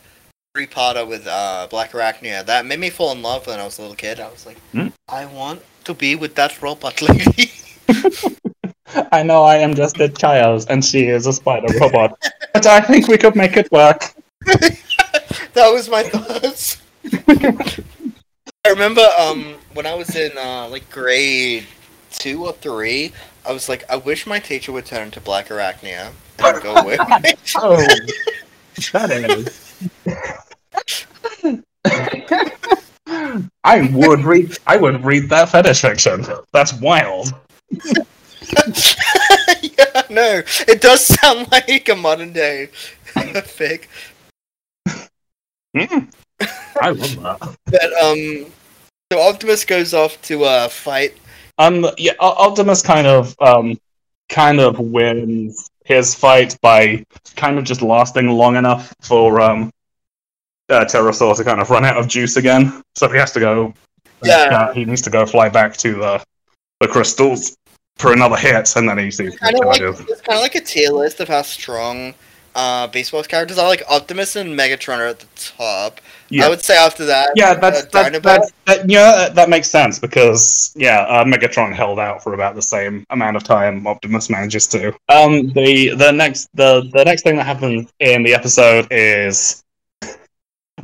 three 0.54 0.66
parter 0.66 1.06
with 1.06 1.26
uh, 1.26 1.68
Blackarachnia? 1.70 2.44
That 2.44 2.66
made 2.66 2.80
me 2.80 2.90
fall 2.90 3.12
in 3.12 3.22
love 3.22 3.46
when 3.46 3.60
I 3.60 3.64
was 3.64 3.78
a 3.78 3.82
little 3.82 3.96
kid. 3.96 4.20
I 4.20 4.28
was 4.28 4.46
like, 4.46 4.58
Hmm? 4.72 4.88
I 5.08 5.26
want 5.26 5.62
to 5.84 5.94
be 5.94 6.16
with 6.16 6.34
that 6.34 6.60
robot 6.60 7.00
lady. 7.00 7.52
I 9.12 9.22
know 9.22 9.44
I 9.44 9.56
am 9.56 9.74
just 9.74 9.98
a 10.00 10.08
child 10.08 10.66
and 10.68 10.84
she 10.84 11.06
is 11.06 11.26
a 11.26 11.32
spider 11.32 11.68
robot. 11.80 12.18
but 12.52 12.66
I 12.66 12.80
think 12.80 13.08
we 13.08 13.16
could 13.16 13.36
make 13.36 13.56
it 13.56 13.70
work. 13.72 14.12
that 14.44 15.70
was 15.72 15.88
my 15.88 16.02
thoughts. 16.02 16.82
I 18.64 18.68
remember 18.68 19.06
um 19.18 19.54
when 19.74 19.86
I 19.86 19.94
was 19.94 20.14
in 20.16 20.36
uh 20.36 20.68
like 20.68 20.90
grade 20.90 21.66
two 22.10 22.44
or 22.44 22.52
three, 22.52 23.12
I 23.46 23.52
was 23.52 23.68
like, 23.68 23.88
I 23.88 23.96
wish 23.96 24.26
my 24.26 24.40
teacher 24.40 24.72
would 24.72 24.86
turn 24.86 25.04
into 25.06 25.20
Blackarachnia 25.20 26.12
and 26.38 26.62
go 26.62 26.74
away. 26.76 26.98
Oh 27.56 27.84
that 28.92 29.10
is. 29.10 29.72
I 33.64 33.90
would 33.92 34.20
read 34.24 34.56
I 34.66 34.76
would 34.76 35.04
read 35.04 35.28
that 35.30 35.50
fetish 35.50 35.82
fiction. 35.82 36.24
That's 36.52 36.72
wild. 36.74 37.32
yeah, 39.62 40.02
no, 40.10 40.42
it 40.68 40.80
does 40.80 41.04
sound 41.04 41.50
like 41.52 41.88
a 41.88 41.94
modern 41.94 42.32
day 42.32 42.70
fic. 42.72 43.86
Mm. 45.76 46.12
I 46.80 46.90
love 46.90 47.22
that. 47.22 47.56
But 47.66 47.92
um, 48.02 48.46
so 49.12 49.20
Optimus 49.20 49.64
goes 49.64 49.94
off 49.94 50.20
to 50.22 50.44
uh 50.44 50.68
fight. 50.68 51.16
Um, 51.58 51.86
yeah, 51.98 52.12
Optimus 52.18 52.82
kind 52.82 53.06
of, 53.06 53.36
um, 53.40 53.78
kind 54.30 54.58
of 54.58 54.78
wins 54.78 55.70
his 55.84 56.14
fight 56.14 56.56
by 56.60 57.04
kind 57.36 57.58
of 57.58 57.64
just 57.64 57.82
lasting 57.82 58.28
long 58.28 58.56
enough 58.56 58.94
for 59.00 59.40
um, 59.40 59.72
uh, 60.68 60.84
Terrorsaur 60.84 61.36
to 61.36 61.44
kind 61.44 61.60
of 61.60 61.70
run 61.70 61.84
out 61.84 61.96
of 61.96 62.08
juice 62.08 62.36
again. 62.36 62.82
So 62.94 63.08
he 63.08 63.18
has 63.18 63.32
to 63.32 63.40
go. 63.40 63.74
Yeah. 64.22 64.34
uh, 64.52 64.72
he 64.72 64.84
needs 64.84 65.02
to 65.02 65.10
go 65.10 65.26
fly 65.26 65.48
back 65.48 65.76
to 65.78 65.94
the 65.94 66.24
the 66.80 66.88
crystals 66.88 67.56
for 67.96 68.12
another 68.12 68.36
hit, 68.36 68.74
and 68.76 68.88
then 68.88 68.98
he 68.98 69.10
sees 69.10 69.36
Kind 69.38 69.56
of 69.56 69.66
like 69.66 69.80
it's 69.80 70.20
kind 70.20 70.38
of 70.38 70.42
like 70.42 70.54
a 70.54 70.60
tier 70.60 70.90
list 70.90 71.20
of 71.20 71.28
how 71.28 71.42
strong 71.42 72.14
uh 72.54 72.88
Wars 73.12 73.26
characters 73.26 73.58
are. 73.58 73.68
Like 73.68 73.82
Optimus 73.88 74.36
and 74.36 74.58
Megatron 74.58 74.98
are 74.98 75.06
at 75.06 75.20
the 75.20 75.26
top. 75.36 76.00
Yeah. 76.28 76.46
I 76.46 76.48
would 76.48 76.62
say 76.62 76.76
after 76.76 77.04
that. 77.06 77.30
Yeah, 77.36 77.54
that's 77.54 77.82
uh, 77.82 77.88
that, 77.92 78.22
that, 78.22 78.52
that, 78.66 78.90
yeah, 78.90 79.28
that 79.28 79.48
makes 79.50 79.70
sense 79.70 79.98
because 79.98 80.72
yeah, 80.76 81.00
uh, 81.02 81.24
Megatron 81.24 81.74
held 81.74 81.98
out 81.98 82.22
for 82.22 82.34
about 82.34 82.54
the 82.54 82.62
same 82.62 83.04
amount 83.10 83.36
of 83.36 83.44
time 83.44 83.86
Optimus 83.86 84.30
manages 84.30 84.66
to. 84.68 84.88
Um, 85.08 85.48
the 85.52 85.94
the 85.96 86.10
next 86.10 86.48
the 86.54 86.88
the 86.92 87.04
next 87.04 87.22
thing 87.22 87.36
that 87.36 87.44
happens 87.46 87.92
in 88.00 88.22
the 88.22 88.34
episode 88.34 88.88
is 88.90 89.62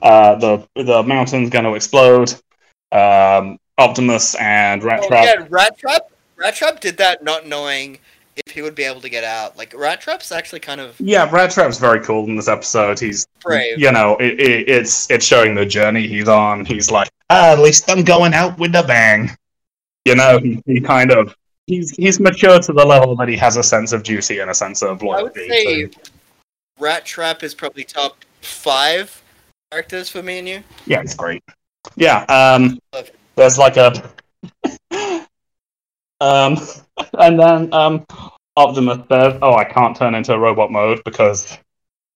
uh 0.02 0.34
the 0.36 0.66
the 0.76 1.02
mountain's 1.02 1.50
going 1.50 1.64
to 1.64 1.74
explode. 1.74 2.34
Um, 2.92 3.58
Optimus 3.78 4.34
and 4.36 4.82
Rat 4.82 5.00
Oh, 5.04 5.08
Trap. 5.08 5.24
yeah, 5.24 5.46
Rat 5.48 5.78
Trap. 5.78 6.10
Rat 6.36 6.54
Trap 6.54 6.80
did 6.80 6.96
that 6.98 7.22
not 7.22 7.46
knowing 7.46 7.98
if 8.46 8.52
he 8.52 8.62
would 8.62 8.74
be 8.74 8.84
able 8.84 9.00
to 9.00 9.08
get 9.08 9.24
out. 9.24 9.56
Like 9.56 9.74
Rat 9.76 10.00
Trap's 10.00 10.32
actually 10.32 10.60
kind 10.60 10.80
of 10.80 10.94
Yeah, 11.00 11.28
Rat 11.30 11.50
Trap's 11.50 11.78
very 11.78 12.00
cool 12.00 12.24
in 12.24 12.36
this 12.36 12.48
episode. 12.48 12.98
He's 12.98 13.26
brave. 13.40 13.78
you 13.78 13.90
know, 13.92 14.16
it, 14.18 14.38
it, 14.40 14.68
it's 14.68 15.10
it's 15.10 15.24
showing 15.24 15.54
the 15.54 15.66
journey 15.66 16.06
he's 16.06 16.28
on. 16.28 16.64
He's 16.64 16.90
like, 16.90 17.08
ah, 17.30 17.52
at 17.52 17.58
least 17.58 17.88
I'm 17.90 18.04
going 18.04 18.34
out 18.34 18.58
with 18.58 18.74
a 18.74 18.82
bang. 18.82 19.30
You 20.04 20.14
know, 20.14 20.38
he, 20.38 20.62
he 20.66 20.80
kind 20.80 21.10
of 21.10 21.34
he's 21.66 21.90
he's 21.90 22.18
mature 22.20 22.58
to 22.60 22.72
the 22.72 22.84
level 22.84 23.14
that 23.16 23.28
he 23.28 23.36
has 23.36 23.56
a 23.56 23.62
sense 23.62 23.92
of 23.92 24.02
duty 24.02 24.38
and 24.38 24.50
a 24.50 24.54
sense 24.54 24.82
of 24.82 25.02
I 25.02 25.22
would 25.22 25.36
loyalty. 25.36 25.48
say 25.48 25.86
to- 25.86 25.98
Rat 26.78 27.04
Trap 27.04 27.42
is 27.42 27.54
probably 27.54 27.84
top 27.84 28.24
five 28.40 29.22
characters 29.70 30.08
for 30.08 30.22
me 30.22 30.38
and 30.38 30.48
you. 30.48 30.62
yeah, 30.86 31.00
it's 31.00 31.14
great. 31.14 31.42
Yeah, 31.96 32.22
um, 32.24 32.78
there's 33.34 33.58
like 33.58 33.76
a 33.76 34.10
um, 36.20 36.58
and 37.18 37.38
then 37.38 37.72
um, 37.72 38.06
Optimus 38.56 38.98
says, 39.08 39.38
"Oh, 39.42 39.54
I 39.54 39.64
can't 39.64 39.96
turn 39.96 40.14
into 40.14 40.38
robot 40.38 40.70
mode 40.72 41.02
because 41.04 41.56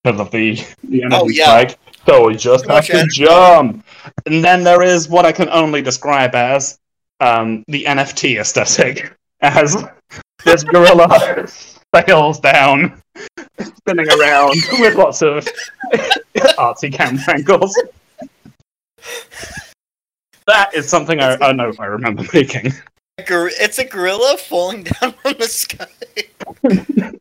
because 0.02 0.20
of 0.20 0.30
the 0.30 0.64
the 0.84 1.02
energy 1.04 1.16
Oh, 1.22 1.28
yeah. 1.28 1.44
strike." 1.44 1.78
So 2.06 2.26
we 2.26 2.34
just 2.36 2.64
Too 2.64 2.72
have 2.72 2.86
to 2.86 3.06
jump. 3.12 3.84
And 4.26 4.42
then 4.44 4.64
there 4.64 4.82
is 4.82 5.08
what 5.08 5.24
I 5.24 5.30
can 5.32 5.48
only 5.50 5.82
describe 5.82 6.34
as 6.34 6.78
um, 7.20 7.62
the 7.68 7.84
NFT 7.84 8.40
aesthetic, 8.40 9.16
as 9.40 9.76
this 10.44 10.64
gorilla 10.64 11.46
sails 11.94 12.40
down, 12.40 13.00
spinning 13.76 14.08
around 14.10 14.56
with 14.80 14.96
lots 14.96 15.22
of 15.22 15.46
artsy 16.58 16.92
camera 16.92 17.22
angles. 17.34 17.80
That 20.48 20.74
is 20.74 20.88
something 20.88 21.20
I, 21.20 21.36
I 21.40 21.52
know 21.52 21.72
I 21.78 21.84
remember 21.86 22.24
making. 22.34 22.72
It's 23.18 23.78
a 23.78 23.84
gorilla 23.84 24.36
falling 24.38 24.84
down 25.00 25.12
from 25.12 25.34
the 25.38 25.46
sky. 25.48 25.86
you 26.62 27.18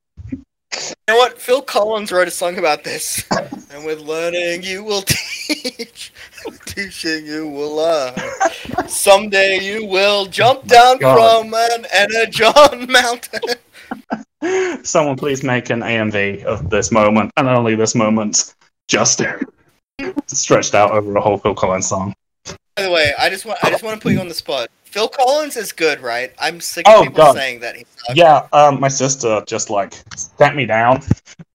know 1.07 1.17
what? 1.17 1.37
Phil 1.37 1.61
Collins 1.61 2.11
wrote 2.11 2.27
a 2.27 2.31
song 2.31 2.57
about 2.57 2.83
this. 2.83 3.23
And 3.71 3.85
with 3.85 3.99
learning, 3.99 4.63
you 4.63 4.83
will 4.83 5.01
teach. 5.05 6.13
Teaching, 6.65 7.25
you 7.25 7.47
will 7.47 7.75
learn. 7.75 8.15
Someday 8.87 9.59
you 9.59 9.85
will 9.85 10.25
jump 10.27 10.61
oh 10.63 10.67
down 10.67 10.97
God. 10.97 11.43
from 11.43 11.53
an 11.53 11.85
energon 11.91 12.91
mountain. 12.91 14.83
Someone 14.83 15.17
please 15.17 15.43
make 15.43 15.69
an 15.69 15.81
AMV 15.81 16.43
of 16.45 16.69
this 16.69 16.91
moment, 16.91 17.31
and 17.37 17.47
only 17.47 17.75
this 17.75 17.93
moment, 17.95 18.55
just 18.87 19.21
stretched 20.27 20.73
out 20.73 20.91
over 20.91 21.15
a 21.15 21.21
whole 21.21 21.37
Phil 21.37 21.53
Collins 21.53 21.87
song. 21.87 22.13
By 22.75 22.83
the 22.83 22.91
way, 22.91 23.13
I 23.19 23.29
just 23.29 23.45
want 23.45 23.59
I 23.63 23.69
just 23.69 23.83
want 23.83 23.99
to 23.99 24.03
put 24.03 24.13
you 24.13 24.19
on 24.19 24.27
the 24.29 24.33
spot. 24.33 24.69
Phil 24.91 25.07
Collins 25.07 25.55
is 25.55 25.71
good, 25.71 26.01
right? 26.01 26.33
I'm 26.37 26.59
sick 26.59 26.85
of 26.87 26.93
Oh, 26.95 27.03
people 27.03 27.15
God. 27.17 27.35
saying 27.35 27.61
that. 27.61 27.75
Yeah, 28.13 28.47
um, 28.51 28.79
my 28.79 28.89
sister 28.89 29.41
just 29.47 29.69
like 29.69 29.93
sat 30.15 30.53
me 30.55 30.65
down 30.65 31.01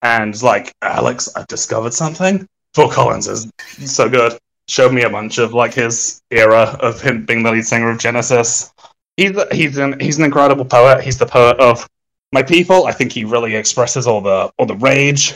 and 0.01 0.31
was 0.33 0.43
like, 0.43 0.73
Alex, 0.81 1.29
I've 1.37 1.47
discovered 1.47 1.93
something. 1.93 2.49
Phil 2.75 2.89
Collins 2.91 3.29
is 3.29 3.51
so 3.85 4.09
good. 4.09 4.39
Showed 4.69 4.93
me 4.95 5.03
a 5.03 5.11
bunch 5.11 5.37
of 5.39 5.53
like 5.53 5.75
his 5.75 6.23
era 6.31 6.77
of 6.81 7.01
him 7.01 7.27
being 7.27 7.43
the 7.43 7.53
lead 7.53 7.67
singer 7.67 7.91
of 7.91 7.99
Genesis. 7.99 8.73
He's 9.19 9.33
he's 9.53 9.77
an 9.79 10.01
he's 10.01 10.19
an 10.19 10.25
incredible 10.25 10.65
poet. 10.65 11.05
He's 11.05 11.19
the 11.19 11.27
poet 11.27 11.59
of 11.61 11.87
my 12.33 12.43
people. 12.43 12.87
I 12.87 12.93
think 12.93 13.13
he 13.13 13.25
really 13.25 13.55
expresses 13.55 14.07
all 14.07 14.21
the 14.23 14.51
all 14.59 14.67
the 14.67 14.75
rage. 14.77 15.35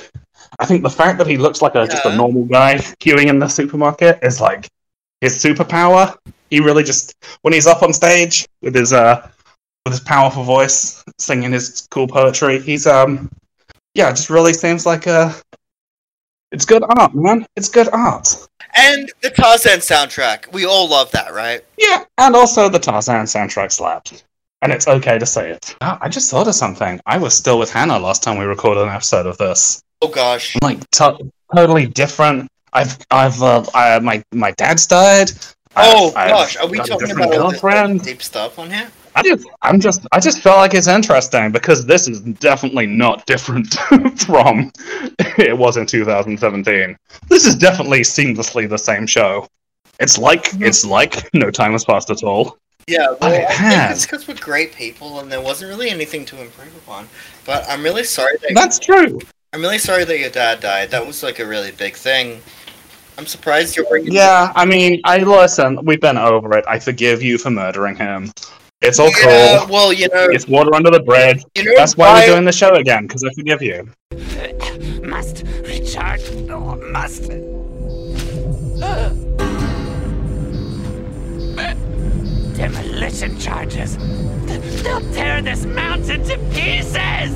I 0.58 0.64
think 0.66 0.82
the 0.82 0.90
fact 0.90 1.18
that 1.18 1.26
he 1.26 1.36
looks 1.36 1.60
like 1.62 1.74
a 1.74 1.86
just 1.86 2.04
a 2.06 2.16
normal 2.16 2.44
guy 2.44 2.76
queuing 2.98 3.26
in 3.28 3.38
the 3.38 3.48
supermarket 3.48 4.18
is 4.22 4.40
like 4.40 4.68
his 5.20 5.36
superpower. 5.36 6.16
He 6.50 6.60
really 6.60 6.82
just 6.82 7.14
when 7.42 7.54
he's 7.54 7.66
up 7.66 7.82
on 7.82 7.92
stage 7.92 8.46
with 8.60 8.74
his 8.74 8.92
uh 8.92 9.28
with 9.84 9.94
his 9.94 10.00
powerful 10.00 10.44
voice, 10.44 11.02
singing 11.18 11.52
his 11.52 11.86
cool 11.90 12.06
poetry. 12.06 12.60
He's 12.60 12.86
um, 12.86 13.30
yeah, 13.94 14.10
just 14.10 14.30
really 14.30 14.52
seems 14.52 14.86
like 14.86 15.06
a. 15.06 15.34
It's 16.52 16.64
good 16.64 16.82
art, 16.98 17.14
man. 17.14 17.46
It's 17.56 17.68
good 17.68 17.88
art. 17.92 18.48
And 18.74 19.10
the 19.22 19.30
Tarzan 19.30 19.78
soundtrack. 19.78 20.52
We 20.52 20.64
all 20.64 20.88
love 20.88 21.10
that, 21.12 21.32
right? 21.32 21.64
Yeah, 21.78 22.04
and 22.18 22.34
also 22.34 22.68
the 22.68 22.78
Tarzan 22.78 23.26
soundtrack 23.26 23.72
slapped, 23.72 24.24
and 24.62 24.72
it's 24.72 24.88
okay 24.88 25.18
to 25.18 25.26
say 25.26 25.50
it. 25.50 25.76
Oh, 25.80 25.98
I 26.00 26.08
just 26.08 26.30
thought 26.30 26.48
of 26.48 26.54
something. 26.54 27.00
I 27.06 27.18
was 27.18 27.34
still 27.34 27.58
with 27.58 27.70
Hannah 27.70 27.98
last 27.98 28.22
time 28.22 28.38
we 28.38 28.44
recorded 28.44 28.82
an 28.82 28.88
episode 28.88 29.26
of 29.26 29.38
this. 29.38 29.82
Oh 30.02 30.08
gosh. 30.08 30.56
Like 30.62 30.88
to- 30.90 31.30
totally 31.54 31.86
different. 31.86 32.48
I've 32.72 32.98
I've 33.10 33.42
uh, 33.42 33.64
I, 33.74 33.98
my 34.00 34.22
my 34.32 34.52
dad's 34.52 34.86
died. 34.86 35.30
Oh 35.76 36.12
I've 36.16 36.30
gosh, 36.30 36.56
are 36.56 36.66
we 36.66 36.78
talking 36.78 37.10
about 37.10 37.32
all 37.34 37.50
this 37.50 37.60
girlfriend? 37.60 38.02
deep 38.02 38.22
stuff 38.22 38.58
on 38.58 38.70
here? 38.70 38.90
I 39.14 39.22
just, 39.22 39.46
I'm 39.62 39.80
just, 39.80 40.06
I 40.12 40.20
just 40.20 40.40
felt 40.40 40.58
like 40.58 40.74
it's 40.74 40.86
interesting 40.86 41.50
because 41.50 41.84
this 41.84 42.08
is 42.08 42.20
definitely 42.20 42.86
not 42.86 43.26
different 43.26 43.74
from 44.20 44.72
it 45.18 45.56
was 45.56 45.76
in 45.76 45.86
2017. 45.86 46.96
This 47.28 47.46
is 47.46 47.56
definitely 47.56 48.00
seamlessly 48.00 48.68
the 48.68 48.78
same 48.78 49.06
show. 49.06 49.46
It's 49.98 50.16
like 50.16 50.44
mm-hmm. 50.44 50.64
it's 50.64 50.84
like 50.84 51.32
no 51.34 51.50
time 51.50 51.72
has 51.72 51.84
passed 51.84 52.10
at 52.10 52.22
all. 52.22 52.56
Yeah, 52.86 53.14
well, 53.20 53.46
I 53.48 53.54
think 53.54 53.92
it's 53.92 54.06
because 54.06 54.26
we're 54.26 54.34
great 54.34 54.74
people 54.74 55.20
and 55.20 55.30
there 55.30 55.40
wasn't 55.40 55.70
really 55.70 55.90
anything 55.90 56.24
to 56.26 56.40
improve 56.40 56.74
upon. 56.76 57.08
But 57.44 57.64
I'm 57.68 57.82
really 57.82 58.04
sorry 58.04 58.36
that 58.42 58.52
That's 58.54 58.78
true. 58.78 59.20
I'm 59.52 59.60
really 59.60 59.78
sorry 59.78 60.04
that 60.04 60.18
your 60.18 60.30
dad 60.30 60.60
died. 60.60 60.90
That 60.90 61.06
was 61.06 61.22
like 61.22 61.38
a 61.38 61.46
really 61.46 61.72
big 61.72 61.94
thing. 61.94 62.40
I'm 63.18 63.26
surprised 63.26 63.76
you're 63.76 63.86
bringing. 63.86 64.12
Yeah, 64.12 64.52
I 64.54 64.64
mean, 64.64 65.00
I 65.04 65.18
listen. 65.18 65.78
We've 65.84 66.00
been 66.00 66.16
over 66.16 66.56
it. 66.56 66.64
I 66.66 66.78
forgive 66.78 67.22
you 67.22 67.36
for 67.38 67.50
murdering 67.50 67.96
him. 67.96 68.32
It's 68.80 68.98
all 68.98 69.10
Yeah, 69.10 69.58
cool. 69.60 69.68
well, 69.74 69.92
you 69.92 70.08
know, 70.08 70.28
It's 70.30 70.48
water 70.48 70.74
under 70.74 70.90
the 70.90 71.00
bridge. 71.00 71.42
you 71.54 71.64
know 71.64 71.72
That's 71.76 71.96
why 71.98 72.08
why- 72.08 72.20
we're 72.20 72.34
doing 72.34 72.44
the 72.46 72.52
show 72.52 72.74
again 72.74 73.06
because 73.06 73.22
I 73.24 73.30
forgive 73.34 73.60
you. 73.62 73.88
Must 75.02 75.44
recharge. 75.66 76.22
Oh, 76.48 76.76
must. 76.90 77.30
Demolition 82.56 83.38
charges. 83.38 83.96
They'll 84.82 85.00
tear 85.12 85.42
this 85.42 85.64
mountain 85.64 86.22
to 86.24 86.38
pieces. 86.52 87.32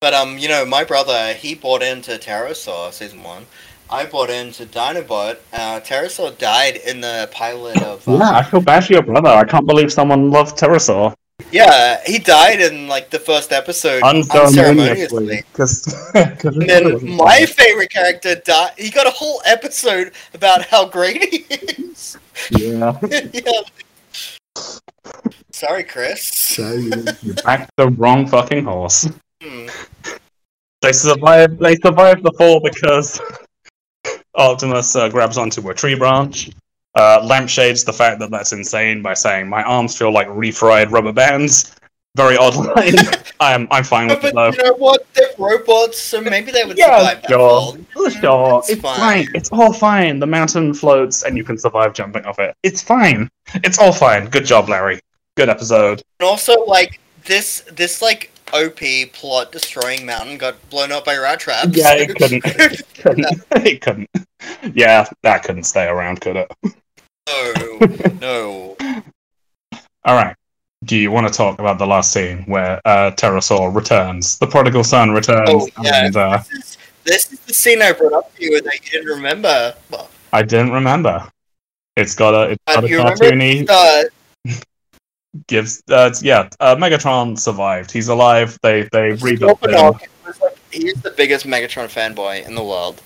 But 0.00 0.14
um, 0.14 0.38
you 0.38 0.48
know, 0.48 0.64
my 0.64 0.84
brother 0.84 1.34
he 1.34 1.54
bought 1.54 1.82
into 1.82 2.12
Terrorsaur 2.12 2.92
season 2.92 3.22
one. 3.22 3.46
I 3.90 4.06
bought 4.06 4.30
into 4.30 4.64
Dinobot. 4.66 5.38
Uh, 5.52 5.80
Terrorsaur 5.80 6.38
died 6.38 6.76
in 6.76 7.00
the 7.00 7.28
pilot 7.32 7.82
of. 7.82 8.06
Um, 8.08 8.20
Yeah, 8.20 8.30
I 8.30 8.42
feel 8.42 8.60
bad 8.60 8.84
for 8.84 8.92
your 8.92 9.02
brother. 9.02 9.28
I 9.28 9.44
can't 9.44 9.66
believe 9.66 9.92
someone 9.92 10.30
loved 10.30 10.56
Terrorsaur 10.56 11.14
yeah, 11.52 12.00
he 12.04 12.18
died 12.18 12.60
in 12.60 12.88
like 12.88 13.10
the 13.10 13.18
first 13.18 13.52
episode 13.52 14.02
unceremoniously. 14.02 14.80
unceremoniously. 14.80 15.44
Because 15.52 16.10
And 16.14 16.68
then 16.68 17.16
my 17.16 17.46
favorite 17.46 17.90
character 17.90 18.34
died. 18.34 18.72
He 18.78 18.90
got 18.90 19.06
a 19.06 19.10
whole 19.10 19.40
episode 19.44 20.12
about 20.34 20.66
how 20.66 20.86
great 20.86 21.22
he 21.22 21.36
is. 21.82 22.18
yeah, 22.50 22.98
yeah. 23.32 23.62
Sorry, 25.52 25.84
Chris. 25.84 26.22
So 26.24 26.72
you 26.72 27.34
backed 27.44 27.72
the 27.76 27.88
wrong 27.88 28.26
fucking 28.26 28.64
horse. 28.64 29.08
They 29.40 30.92
survived. 30.92 31.58
They 31.58 31.76
survived 31.76 32.22
the 32.22 32.32
fall 32.32 32.60
because 32.60 33.20
Optimus 34.34 34.96
uh, 34.96 35.08
grabs 35.08 35.36
onto 35.38 35.68
a 35.70 35.74
tree 35.74 35.94
branch. 35.94 36.50
Uh, 36.96 37.20
lampshades 37.24 37.84
the 37.84 37.92
fact 37.92 38.18
that 38.18 38.30
that's 38.32 38.52
insane 38.52 39.00
by 39.00 39.14
saying 39.14 39.48
my 39.48 39.62
arms 39.62 39.96
feel 39.96 40.12
like 40.12 40.26
refried 40.28 40.90
rubber 40.90 41.12
bands. 41.12 41.74
Very 42.16 42.36
odd 42.36 42.56
line. 42.56 42.94
I'm 43.40 43.68
I'm 43.70 43.84
fine 43.84 44.08
with 44.08 44.20
But 44.20 44.28
it 44.30 44.34
though. 44.34 44.50
you 44.50 44.62
know 44.64 44.74
what? 44.74 45.06
They're 45.14 45.28
robots, 45.38 46.00
so 46.00 46.20
maybe 46.20 46.50
they 46.50 46.64
would 46.64 46.76
Yeah, 46.76 46.98
survive 46.98 47.22
that 47.22 47.28
sure. 47.30 47.38
fall. 47.38 48.10
Sure, 48.10 48.58
It's 48.58 48.70
it's 48.70 48.80
fine. 48.82 48.98
fine. 48.98 49.28
It's 49.34 49.50
all 49.52 49.72
fine. 49.72 50.18
The 50.18 50.26
mountain 50.26 50.74
floats 50.74 51.22
and 51.22 51.36
you 51.36 51.44
can 51.44 51.56
survive 51.56 51.92
jumping 51.94 52.24
off 52.24 52.40
it. 52.40 52.56
It's 52.64 52.82
fine. 52.82 53.28
It's 53.62 53.78
all 53.78 53.92
fine. 53.92 54.26
Good 54.28 54.44
job, 54.44 54.68
Larry. 54.68 54.98
Good 55.36 55.48
episode. 55.48 56.02
And 56.18 56.26
also, 56.28 56.64
like 56.64 56.98
this, 57.26 57.60
this 57.72 58.02
like 58.02 58.32
OP 58.52 59.12
plot 59.12 59.52
destroying 59.52 60.06
mountain 60.06 60.38
got 60.38 60.70
blown 60.70 60.92
up 60.92 61.04
by 61.04 61.16
rat 61.16 61.40
traps. 61.40 61.76
Yeah, 61.76 61.94
it 61.94 62.16
couldn't. 62.16 62.42
couldn't. 62.42 63.44
it 63.66 63.80
couldn't. 63.80 64.10
Yeah, 64.74 65.08
that 65.22 65.42
couldn't 65.44 65.64
stay 65.64 65.86
around, 65.86 66.20
could 66.20 66.36
it? 66.36 66.52
no, 67.28 67.78
no. 68.20 68.76
All 70.04 70.14
right. 70.14 70.36
Do 70.84 70.96
you 70.96 71.10
want 71.10 71.28
to 71.28 71.32
talk 71.32 71.58
about 71.58 71.78
the 71.78 71.86
last 71.86 72.12
scene 72.12 72.42
where 72.44 72.80
uh, 72.86 73.10
Terrorsaur 73.10 73.74
returns? 73.74 74.38
The 74.38 74.46
prodigal 74.46 74.82
son 74.82 75.10
returns, 75.10 75.50
Oh 75.50 75.68
yeah, 75.82 76.06
and 76.06 76.16
uh, 76.16 76.38
this 76.38 76.52
is 76.52 76.78
this 77.04 77.32
is 77.32 77.40
the 77.40 77.52
scene 77.52 77.82
I 77.82 77.92
brought 77.92 78.14
up 78.14 78.34
to 78.36 78.44
you 78.44 78.62
that 78.62 78.74
you 78.84 78.90
didn't 78.90 79.08
remember. 79.08 79.74
Well, 79.90 80.08
I 80.32 80.42
didn't 80.42 80.72
remember. 80.72 81.30
It's 81.96 82.14
got 82.14 82.34
a 82.34 82.52
it's 82.52 82.62
uh, 82.66 82.74
got 82.76 82.84
a 82.84 82.88
you 82.88 82.98
remember? 82.98 83.70
Uh, 83.70 84.04
gives 85.46 85.82
uh, 85.90 86.12
yeah. 86.22 86.48
Uh, 86.60 86.76
Megatron 86.76 87.38
survived. 87.38 87.90
He's 87.90 88.08
alive. 88.08 88.58
They 88.62 88.88
they 88.92 89.12
rebuilt 89.12 89.62
him. 89.64 89.72
Like 89.72 90.10
he's 90.70 91.00
the 91.02 91.10
biggest 91.12 91.46
Megatron 91.46 91.86
fanboy 91.88 92.46
in 92.46 92.54
the 92.54 92.64
world. 92.64 93.00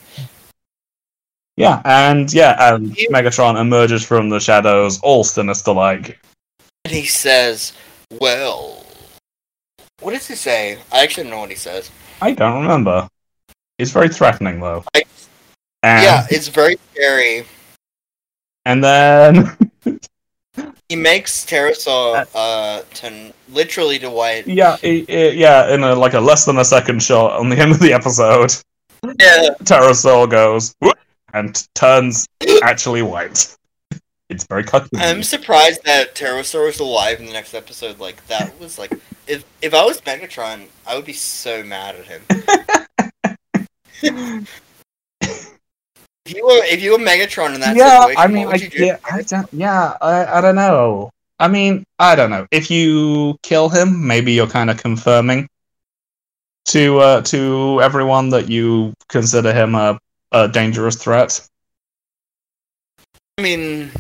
Yeah, 1.57 1.81
and 1.85 2.33
yeah, 2.33 2.75
and 2.75 2.97
You- 2.97 3.09
Megatron 3.11 3.61
emerges 3.61 4.05
from 4.05 4.29
the 4.29 4.41
shadows, 4.41 5.01
all 5.03 5.23
sinister 5.25 5.73
like. 5.73 6.19
And 6.85 6.93
he 6.95 7.07
says, 7.07 7.73
"Well, 8.21 8.85
what 10.01 10.13
does 10.13 10.27
he 10.27 10.35
say? 10.35 10.79
I 10.93 11.03
actually 11.03 11.25
don't 11.25 11.33
know 11.33 11.41
what 11.41 11.51
he 11.51 11.57
says. 11.57 11.91
I 12.21 12.33
don't 12.33 12.61
remember. 12.63 13.09
It's 13.79 13.91
very 13.93 14.09
threatening 14.09 14.61
though. 14.61 14.85
I- 14.95 15.05
yeah, 15.85 16.27
it's 16.31 16.49
very 16.49 16.77
scary. 16.93 17.45
and 18.67 18.83
then 18.83 19.57
He 20.89 20.97
makes 20.97 21.45
Terrorsaur 21.45 22.27
uh 22.35 22.83
turn 22.95 23.33
literally 23.51 23.99
to 24.01 24.11
white. 24.11 24.47
yeah, 24.47 24.77
i- 24.83 25.05
i- 25.09 25.31
yeah, 25.35 25.73
in 25.75 25.83
a 25.83 25.95
like 25.95 26.15
a 26.15 26.21
less 26.21 26.45
than 26.45 26.59
a 26.59 26.65
second 26.65 27.03
shot 27.03 27.33
on 27.33 27.49
the 27.49 27.59
end 27.63 27.73
of 27.73 27.81
the 27.81 27.93
episode, 27.93 28.55
Yeah, 29.21 29.49
Terrorsaur 29.65 30.29
goes 30.31 30.75
and 31.33 31.67
turns 31.75 32.29
actually 32.63 33.03
white. 33.03 33.57
It's 34.31 34.45
very 34.47 34.65
cartoony. 34.65 35.01
I'm 35.01 35.23
surprised 35.23 35.83
that 35.85 36.15
Terrorsaur 36.15 36.67
was 36.67 36.81
alive 36.81 37.19
in 37.21 37.27
the 37.27 37.33
next 37.33 37.55
episode. 37.55 37.99
Like 37.99 38.25
that 38.29 38.59
was 38.61 38.79
like 38.79 38.93
if 39.27 39.45
if 39.63 39.75
I 39.75 39.85
was 39.85 40.01
Megatron, 40.03 40.67
I 40.87 40.97
would 40.97 41.05
be 41.05 41.13
so 41.13 41.63
mad 41.65 41.97
at 41.97 42.07
him. 42.07 42.23
if 46.27 46.35
you 46.35 46.47
were 46.47 46.65
if 46.65 46.83
you 46.83 46.93
were 46.93 46.99
Megatron 46.99 47.55
in 47.55 47.61
that 47.61 47.77
yeah, 47.77 48.01
situation, 48.01 48.21
I 48.21 48.27
mean, 48.27 48.47
what 48.47 48.61
I, 48.61 48.65
you 48.65 48.71
do? 48.71 48.85
yeah, 48.85 48.99
I 49.11 49.23
don't, 49.23 49.49
yeah, 49.53 49.97
I, 50.01 50.39
I 50.39 50.41
don't 50.41 50.57
know. 50.57 51.11
I 51.39 51.49
mean, 51.49 51.85
I 51.99 52.15
don't 52.15 52.31
know. 52.31 52.47
If 52.51 52.71
you 52.71 53.37
kill 53.43 53.69
him, 53.69 54.07
maybe 54.07 54.33
you're 54.33 54.47
kind 54.47 54.71
of 54.71 54.79
confirming 54.79 55.49
to 56.67 56.99
uh, 56.99 57.21
to 57.23 57.81
everyone 57.83 58.31
that 58.31 58.49
you 58.49 58.95
consider 59.09 59.53
him 59.53 59.75
a, 59.75 59.99
a 60.33 60.49
dangerous 60.49 60.97
threat. 60.97 61.47
I 63.37 63.43
mean, 63.43 63.91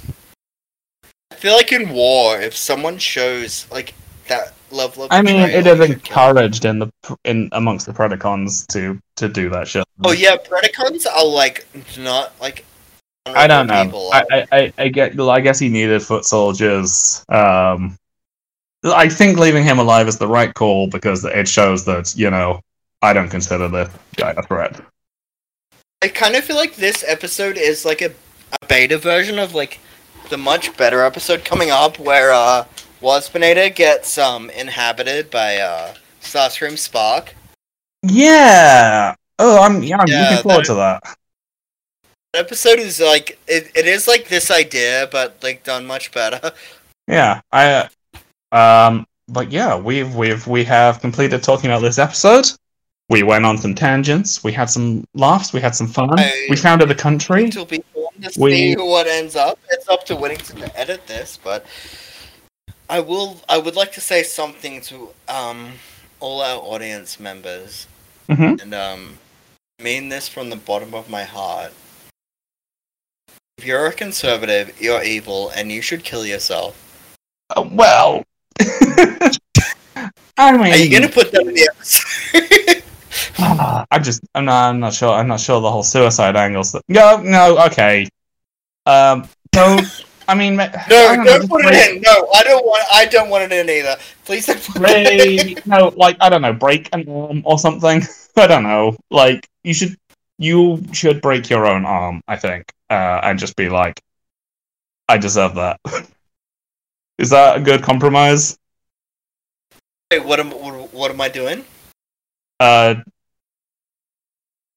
I 1.31 1.35
feel 1.35 1.55
like 1.55 1.72
in 1.72 1.91
war, 1.91 2.41
if 2.41 2.57
someone 2.57 2.99
shows 2.99 3.66
like 3.70 3.93
that 4.29 4.55
level 4.70 5.04
of, 5.04 5.12
I 5.12 5.22
mean, 5.22 5.40
it 5.40 5.66
is 5.66 5.78
you 5.78 5.86
should 5.86 6.02
kill 6.02 6.34
them. 6.34 6.44
encouraged 6.44 6.64
in 6.64 6.78
the 6.78 6.90
in 7.24 7.48
amongst 7.52 7.86
the 7.86 7.92
Predacons 7.92 8.66
to 8.68 8.98
to 9.16 9.28
do 9.28 9.48
that 9.50 9.68
shit. 9.68 9.84
Oh 10.02 10.12
yeah, 10.12 10.36
Predacons 10.36 11.06
are 11.06 11.26
like 11.26 11.66
not 11.98 12.32
like. 12.40 12.64
I 13.26 13.46
don't 13.46 13.66
know. 13.68 14.10
I, 14.12 14.24
I, 14.30 14.46
I, 14.52 14.72
I 14.76 14.88
get. 14.88 15.18
I 15.18 15.40
guess 15.40 15.58
he 15.58 15.68
needed 15.68 16.02
foot 16.02 16.26
soldiers. 16.26 17.24
Um, 17.30 17.96
I 18.84 19.08
think 19.08 19.38
leaving 19.38 19.64
him 19.64 19.78
alive 19.78 20.08
is 20.08 20.18
the 20.18 20.28
right 20.28 20.52
call 20.52 20.88
because 20.88 21.24
it 21.24 21.48
shows 21.48 21.84
that 21.86 22.14
you 22.16 22.30
know 22.30 22.60
I 23.00 23.12
don't 23.12 23.30
consider 23.30 23.68
the 23.68 23.90
guy 24.16 24.34
a 24.36 24.42
threat. 24.42 24.80
I 26.02 26.08
kind 26.08 26.36
of 26.36 26.44
feel 26.44 26.56
like 26.56 26.76
this 26.76 27.02
episode 27.06 27.56
is 27.56 27.86
like 27.86 28.02
a, 28.02 28.12
a 28.52 28.66
beta 28.66 28.98
version 28.98 29.38
of 29.38 29.54
like 29.54 29.80
the 30.28 30.36
much 30.36 30.76
better 30.76 31.02
episode 31.02 31.44
coming 31.44 31.70
up 31.70 31.98
where 31.98 32.32
uh 32.32 32.66
Waspinator 33.05 33.74
gets 33.74 34.16
um 34.16 34.48
inhabited 34.50 35.30
by 35.30 35.59
uh 35.59 35.94
Starscream 36.22 36.78
Spark. 36.78 37.34
Yeah. 38.02 39.14
Oh, 39.38 39.61
I'm 39.62 39.82
yeah. 39.82 39.98
I'm 39.98 40.09
Yeah, 40.09 40.22
looking 40.30 40.42
forward 40.42 40.64
that- 40.64 40.66
to 40.68 40.74
that. 40.74 41.16
That 42.32 42.40
episode 42.46 42.78
is 42.80 42.98
like 43.00 43.38
it, 43.46 43.70
it 43.76 43.86
is 43.86 44.09
like 44.09 44.28
this 44.28 44.50
idea 44.50 45.09
but 45.12 45.36
like 45.42 45.62
done 45.64 45.86
much 45.86 46.11
better. 46.12 46.52
Yeah. 47.07 47.42
I. 47.52 47.90
Um. 48.50 49.07
But 49.28 49.52
yeah, 49.52 49.76
we've 49.76 50.14
we've 50.14 50.46
we 50.46 50.64
have 50.64 51.02
completed 51.02 51.42
talking 51.42 51.68
about 51.70 51.80
this 51.82 51.98
episode. 51.98 52.46
We 53.11 53.22
went 53.22 53.44
on 53.44 53.59
some 53.59 53.74
tangents. 53.74 54.42
We 54.42 54.52
had 54.52 54.70
some 54.70 55.05
laughs. 55.12 55.52
We 55.52 55.61
had 55.61 55.74
some 55.74 55.86
fun. 55.86 56.18
I- 56.18 56.46
we 56.48 56.57
founded 56.57 56.90
a 56.90 56.94
country. 56.94 57.44
It'll 57.44 57.66
be 57.66 57.84
fun 57.92 58.22
to 58.32 58.40
We- 58.40 58.52
see 58.52 58.76
what 58.76 59.07
ends 59.07 59.36
up. 59.36 59.59
It's 59.70 59.86
up 59.90 60.07
to 60.07 60.16
Whittington 60.16 60.57
to 60.62 60.78
edit 60.80 61.07
this, 61.07 61.38
but 61.44 61.66
I 62.89 63.01
will. 63.01 63.41
I 63.49 63.59
would 63.59 63.76
like 63.76 63.93
to 63.93 64.01
say 64.01 64.22
something 64.22 64.80
to 64.82 65.11
um 65.28 65.72
all 66.20 66.41
our 66.43 66.61
audience 66.61 67.18
members, 67.18 67.87
Mhm. 68.28 68.61
and 68.62 68.74
um 68.74 69.18
mean 69.80 70.09
this 70.09 70.28
from 70.28 70.51
the 70.51 70.57
bottom 70.57 70.95
of 70.95 71.09
my 71.11 71.24
heart. 71.24 71.72
If 73.59 73.64
you're 73.64 73.87
a 73.87 73.93
conservative, 73.93 74.80
you're 74.80 75.03
evil, 75.03 75.51
and 75.51 75.70
you 75.72 75.80
should 75.80 76.05
kill 76.05 76.26
yourself. 76.26 76.76
Uh, 77.57 77.64
well. 77.70 78.22
I 80.37 80.57
mean, 80.57 80.72
Are 80.72 80.76
you 80.76 80.91
gonna 80.91 81.09
put 81.09 81.30
that 81.32 81.43
in 81.47 81.55
the 81.55 81.70
episode? 81.72 82.82
Ah, 83.39 83.87
I 83.91 83.99
just 83.99 84.20
I'm 84.35 84.45
not 84.45 84.70
I'm 84.70 84.80
not 84.80 84.93
sure 84.93 85.12
I'm 85.12 85.28
not 85.28 85.41
sure 85.41 85.61
the 85.61 85.70
whole 85.70 85.82
suicide 85.85 86.37
angles. 86.37 86.72
That, 86.72 86.82
no, 86.89 87.18
no, 87.18 87.59
okay. 87.66 88.09
Um, 88.87 89.28
don't 89.53 89.87
I 90.27 90.35
mean, 90.35 90.57
No, 90.57 90.68
don't 90.89 91.25
don't 91.25 91.49
put 91.49 91.62
break- 91.62 91.75
it 91.75 91.97
in. 91.97 92.03
No, 92.03 92.29
I 92.35 92.43
don't 92.43 92.64
want. 92.64 92.85
I 92.93 93.05
don't 93.07 93.29
want 93.31 93.45
it 93.45 93.53
in 93.53 93.68
either. 93.68 93.97
Please 94.25 94.47
don't 94.47 94.62
put 94.62 94.83
it 94.83 95.39
in. 95.39 95.55
break, 95.55 95.66
no, 95.66 95.93
like 95.97 96.16
I 96.20 96.29
don't 96.29 96.43
know, 96.43 96.53
break 96.53 96.89
an 96.93 97.09
arm 97.09 97.43
or 97.45 97.59
something. 97.59 98.03
I 98.37 98.47
don't 98.47 98.62
know. 98.62 98.97
Like 99.11 99.49
you 99.62 99.75
should, 99.75 99.97
you 100.39 100.83
should 100.93 101.20
break 101.20 101.51
your 101.51 101.66
own 101.66 101.85
arm. 101.85 102.22
I 102.27 102.37
think, 102.37 102.72
uh, 102.91 103.20
and 103.22 103.39
just 103.39 103.57
be 103.57 103.68
like, 103.68 104.01
I 105.09 105.18
deserve 105.18 105.55
that. 105.57 105.81
Is 107.18 107.31
that 107.31 107.59
a 107.59 107.61
good 107.61 107.83
compromise? 107.83 108.59
Wait, 110.11 110.25
what 110.25 110.41
am 110.41 110.51
what, 110.51 110.93
what 110.93 111.11
am 111.11 111.20
I 111.20 111.29
doing? 111.29 111.64
Uh, 112.61 112.97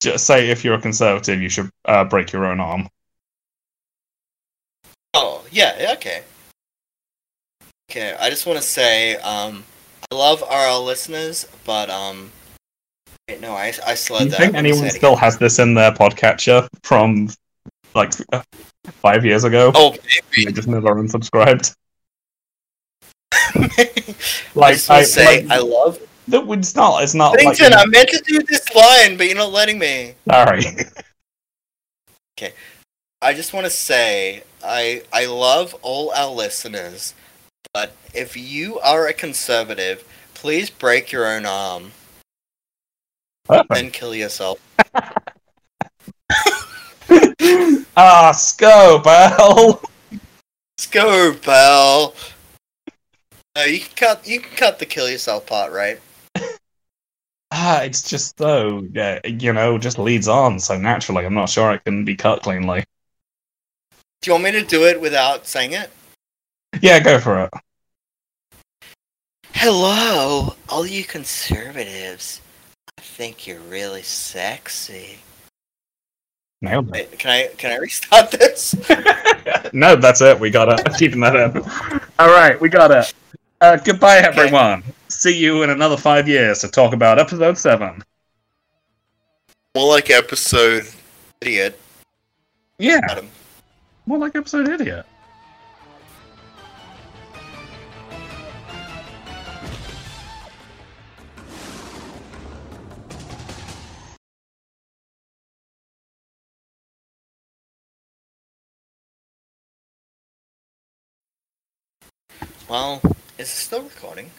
just 0.02 0.26
say 0.28 0.50
if 0.50 0.64
you're 0.64 0.76
a 0.76 0.82
conservative, 0.82 1.41
you 1.41 1.50
should 1.50 1.70
uh, 1.86 2.04
break 2.06 2.32
your 2.32 2.45
own 2.45 2.60
arm. 2.60 2.88
Oh, 5.14 5.45
yeah, 5.51 5.93
okay. 5.97 6.24
Okay, 7.89 8.16
I 8.20 8.30
just 8.30 8.45
want 8.45 8.60
to 8.60 8.64
say, 8.66 9.16
um, 9.18 9.64
I 10.12 10.16
love 10.16 10.43
our 10.43 10.80
listeners, 10.80 11.47
but, 11.66 11.89
um, 11.89 12.32
wait, 13.30 13.39
no, 13.41 13.53
I, 13.53 13.74
I 13.86 13.91
Do 13.91 13.95
slowed 13.95 14.24
you 14.24 14.30
that. 14.32 14.38
think 14.39 14.55
anyone 14.55 14.89
still 14.89 15.16
has 15.16 15.38
this 15.38 15.60
in 15.60 15.74
their 15.74 15.91
podcatcher 15.91 16.68
from 16.84 17.30
like 17.95 18.14
five 19.01 19.26
years 19.26 19.43
ago? 19.43 19.72
Oh, 19.74 19.95
maybe. 20.36 20.51
just 20.51 20.68
never 20.68 20.95
unsubscribed. 20.95 21.76
I 23.34 23.36
Like 24.55 24.76
want 24.76 24.89
I, 24.89 25.03
say, 25.03 25.43
like, 25.43 25.51
I 25.51 25.60
love 25.60 25.99
that 26.28 26.45
it's 26.49 26.76
not. 26.76 27.03
It's 27.03 27.14
not. 27.14 27.32
Like, 27.32 27.58
Paddington. 27.58 27.74
I 27.74 27.86
meant 27.86 28.10
to 28.10 28.24
do 28.28 28.39
this 28.43 28.74
line, 28.76 29.18
but 29.18 29.28
you're 29.28 29.36
not 29.38 29.51
letting 29.51 29.80
me. 29.80 30.16
sorry. 30.30 30.64
Okay, 32.39 32.53
I 33.20 33.34
just 33.34 33.51
want 33.51 33.66
to 33.66 33.70
say, 33.72 34.43
I 34.68 35.03
I 35.13 35.26
love 35.26 35.76
all 35.82 36.11
our 36.11 36.32
listeners, 36.32 37.13
but 37.74 37.95
if 38.13 38.36
you 38.36 38.80
are 38.80 39.07
a 39.07 39.13
conservative, 39.13 40.03
please 40.34 40.70
break 40.70 41.11
your 41.11 41.26
own 41.26 41.45
arm 41.45 41.93
and 43.70 43.93
kill 43.93 44.13
yourself. 44.13 44.59
Ah, 47.99 48.32
Sco, 48.32 48.99
Bell. 48.99 49.82
Pal. 51.41 52.13
No, 53.55 53.63
you 53.63 53.80
can 53.80 53.95
cut. 53.95 54.28
You 54.28 54.39
can 54.39 54.55
cut 54.55 54.78
the 54.78 54.86
kill 54.86 55.09
yourself 55.09 55.47
part, 55.47 55.72
right? 55.72 55.99
Ah, 57.51 57.82
it's 57.82 58.07
just 58.07 58.38
so 58.38 58.86
yeah, 58.93 59.20
you 59.26 59.51
know, 59.51 59.80
just 59.80 59.97
leads 59.97 60.28
on 60.28 60.59
so 60.59 60.78
naturally. 60.78 61.26
I'm 61.26 61.34
not 61.34 61.49
sure 61.49 61.72
it 61.72 61.86
can 61.86 62.05
be 62.05 62.15
cut 62.15 62.43
cleanly. 62.43 62.84
Do 64.22 64.30
you 64.30 64.34
want 64.34 64.45
me 64.45 64.51
to 64.51 64.63
do 64.63 64.86
it 64.86 64.99
without 64.99 65.47
saying 65.47 65.74
it? 65.74 65.91
Yeah, 66.82 66.99
go 66.99 67.20
for 67.20 67.43
it. 67.43 67.49
Hello, 69.53 70.55
all 70.70 70.86
you 70.86 71.03
conservatives. 71.03 72.41
I 72.97 73.01
think 73.01 73.47
you're 73.47 73.59
really 73.59 74.01
sexy. 74.01 75.20
Nailed 76.61 76.95
it. 76.95 77.18
Can 77.20 77.32
I 77.32 77.47
can 77.57 77.72
I 77.72 77.78
restart 77.78 78.32
this? 78.32 78.76
no, 79.74 79.95
that's 79.95 80.22
it. 80.22 80.39
We 80.39 80.49
got 80.49 80.80
it. 80.80 80.88
Keeping 80.97 81.20
that 81.22 81.36
in. 81.36 81.63
All 82.20 82.30
right, 82.30 82.59
we 82.59 82.70
got 82.70 82.91
it. 82.91 83.13
Uh, 83.61 83.78
goodbye, 83.78 84.18
everyone. 84.18 84.84
See 85.07 85.38
you 85.38 85.63
in 85.63 85.70
another 85.70 85.97
five 85.97 86.28
years 86.28 86.59
to 86.59 86.68
talk 86.68 86.93
about 86.93 87.20
episode 87.20 87.57
seven. 87.57 88.03
More 89.76 89.89
like 89.89 90.09
episode 90.09 90.88
idiot. 91.41 91.80
Yeah, 92.80 92.99
Adam. 93.09 93.30
More 94.08 94.18
like 94.18 94.36
episode 94.36 94.70
idiot. 94.70 95.05
Well, 112.70 113.01
is 113.38 113.47
it 113.47 113.47
still 113.47 113.84
recording? 113.84 114.32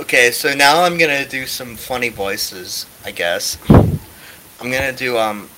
Okay, 0.00 0.30
so 0.30 0.54
now 0.54 0.82
I'm 0.82 0.98
gonna 0.98 1.26
do 1.26 1.46
some 1.46 1.76
funny 1.76 2.08
voices, 2.08 2.86
I 3.04 3.10
guess. 3.10 3.56
I'm 3.70 4.70
gonna 4.70 4.92
do, 4.92 5.16
um. 5.18 5.48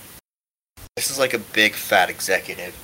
This 1.00 1.10
is 1.10 1.18
like 1.18 1.32
a 1.32 1.38
big 1.38 1.72
fat 1.72 2.10
executive. 2.10 2.76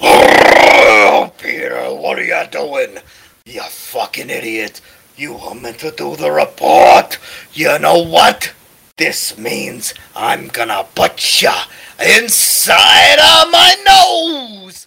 Oh, 0.00 1.32
Peter, 1.38 1.92
what 1.92 2.16
are 2.20 2.24
you 2.24 2.40
doing? 2.52 2.98
You 3.44 3.62
fucking 3.62 4.30
idiot. 4.30 4.80
You 5.16 5.34
were 5.34 5.54
meant 5.56 5.80
to 5.80 5.90
do 5.90 6.14
the 6.14 6.30
report. 6.30 7.18
You 7.52 7.80
know 7.80 7.98
what? 7.98 8.52
This 8.96 9.36
means 9.36 9.92
I'm 10.14 10.46
gonna 10.48 10.86
put 10.94 11.42
you 11.42 11.50
inside 11.98 13.18
of 13.18 13.50
my 13.50 13.74
nose. 13.90 14.86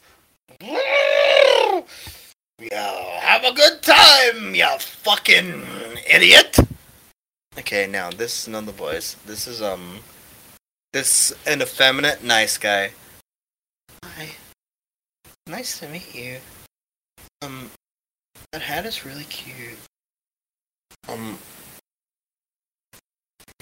Yeah, 2.71 3.19
have 3.19 3.43
a 3.43 3.53
good 3.53 3.81
time, 3.81 4.55
you 4.55 4.65
fucking 4.79 5.61
idiot. 6.09 6.57
Okay, 7.59 7.85
now 7.85 8.11
this 8.11 8.41
is 8.41 8.47
another 8.47 8.71
voice. 8.71 9.17
This 9.25 9.45
is 9.45 9.61
um, 9.61 9.99
this 10.95 11.33
an 11.45 11.61
effeminate 11.61 12.23
nice 12.23 12.57
guy. 12.57 12.89
Hi, 14.01 14.29
nice 15.45 15.77
to 15.79 15.89
meet 15.89 16.15
you. 16.15 16.37
Um, 17.41 17.69
that 18.53 18.61
hat 18.61 18.85
is 18.85 19.05
really 19.05 19.25
cute. 19.25 19.77
Um, 21.09 21.37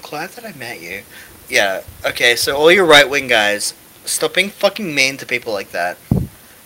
glad 0.03 0.29
that 0.29 0.45
I 0.45 0.55
met 0.59 0.79
you. 0.79 1.01
Yeah. 1.49 1.81
Okay, 2.05 2.35
so 2.35 2.55
all 2.55 2.71
you 2.71 2.83
right 2.83 3.09
wing 3.09 3.27
guys, 3.27 3.73
stop 4.05 4.35
being 4.35 4.49
fucking 4.49 4.93
mean 4.93 5.17
to 5.17 5.25
people 5.25 5.53
like 5.53 5.71
that. 5.71 5.97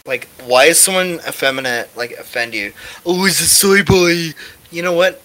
Like, 0.05 0.28
why 0.43 0.65
is 0.65 0.78
someone 0.78 1.22
effeminate 1.26 1.95
like 1.95 2.11
offend 2.11 2.53
you? 2.53 2.74
Oh, 3.05 3.24
he's 3.24 3.39
a 3.39 3.45
soy 3.45 3.84
boy. 3.84 4.34
You 4.70 4.82
know 4.82 4.91
what? 4.91 5.22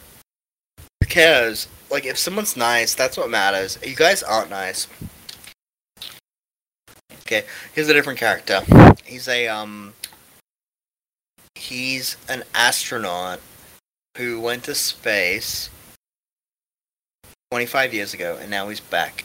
Who 0.78 1.08
cares? 1.08 1.66
Like, 1.90 2.06
if 2.06 2.16
someone's 2.16 2.56
nice, 2.56 2.94
that's 2.94 3.16
what 3.16 3.28
matters. 3.28 3.76
You 3.84 3.96
guys 3.96 4.22
aren't 4.22 4.50
nice. 4.50 4.86
Okay, 7.26 7.44
here's 7.72 7.88
a 7.88 7.94
different 7.94 8.18
character. 8.18 8.60
He's 9.04 9.28
a 9.28 9.48
um. 9.48 9.94
He's 11.54 12.16
an 12.28 12.42
astronaut 12.54 13.40
who 14.16 14.40
went 14.40 14.64
to 14.64 14.74
space 14.74 15.70
25 17.50 17.94
years 17.94 18.14
ago, 18.14 18.38
and 18.40 18.50
now 18.50 18.68
he's 18.68 18.80
back. 18.80 19.24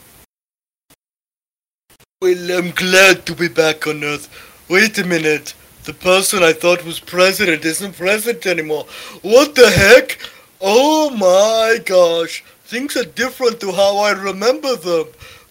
Well, 2.20 2.58
I'm 2.58 2.70
glad 2.70 3.26
to 3.26 3.34
be 3.34 3.48
back 3.48 3.86
on 3.86 4.04
Earth. 4.04 4.28
Wait 4.68 4.98
a 4.98 5.04
minute. 5.04 5.54
The 5.84 5.94
person 5.94 6.42
I 6.42 6.52
thought 6.52 6.84
was 6.84 7.00
president 7.00 7.64
isn't 7.64 7.96
president 7.96 8.46
anymore. 8.46 8.84
What 9.22 9.54
the 9.54 9.70
heck? 9.70 10.18
Oh 10.60 11.10
my 11.10 11.78
gosh. 11.84 12.44
Things 12.64 12.96
are 12.96 13.04
different 13.04 13.60
to 13.60 13.72
how 13.72 13.96
I 13.96 14.10
remember 14.10 14.76
them. 14.76 15.06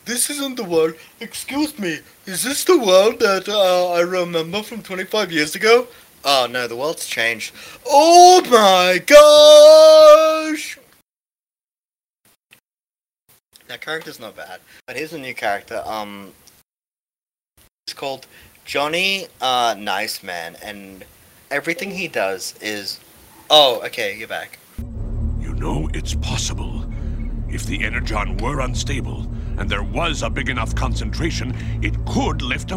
This 0.08 0.30
isn't 0.30 0.55
the 0.55 0.64
world. 0.64 0.93
Excuse 1.20 1.78
me. 1.78 1.99
Is 2.26 2.41
this 2.41 2.64
the 2.64 2.78
world 2.78 3.20
that 3.20 3.49
uh, 3.49 3.91
I 3.91 3.99
remember 3.99 4.64
from 4.64 4.82
25 4.82 5.34
years 5.34 5.53
ago? 5.53 5.86
Oh 6.24 6.47
no, 6.49 6.66
the 6.66 6.78
world's 6.78 7.05
changed. 7.05 7.53
Oh 7.86 8.41
my 8.49 8.99
gosh! 8.99 10.80
That 13.68 13.82
character's 13.82 14.18
not 14.18 14.38
bad. 14.38 14.62
But 14.86 14.95
here's 14.95 15.12
a 15.12 15.20
new 15.20 15.34
character. 15.34 15.84
Um, 15.86 16.32
it's 17.86 17.93
called 17.93 18.28
Johnny 18.64 19.28
uh, 19.41 19.76
Nice 19.78 20.24
Man, 20.24 20.55
and 20.64 21.03
everything 21.51 21.91
he 21.91 22.08
does 22.08 22.55
is. 22.62 23.01
Oh, 23.49 23.82
okay, 23.86 24.18
you're 24.18 24.30
back. 24.30 24.58
You 25.41 25.53
know 25.53 25.89
it's 25.93 26.16
possible. 26.16 26.86
If 27.49 27.66
the 27.66 27.84
energon 27.84 28.38
were 28.38 28.62
unstable 28.62 29.28
and 29.58 29.70
there 29.70 29.84
was 29.84 30.24
a 30.24 30.30
big 30.30 30.49
enough 30.49 30.76
concentration, 30.76 31.55
it 31.82 31.95
could 32.05 32.41
lift 32.41 32.72
a 32.72 32.76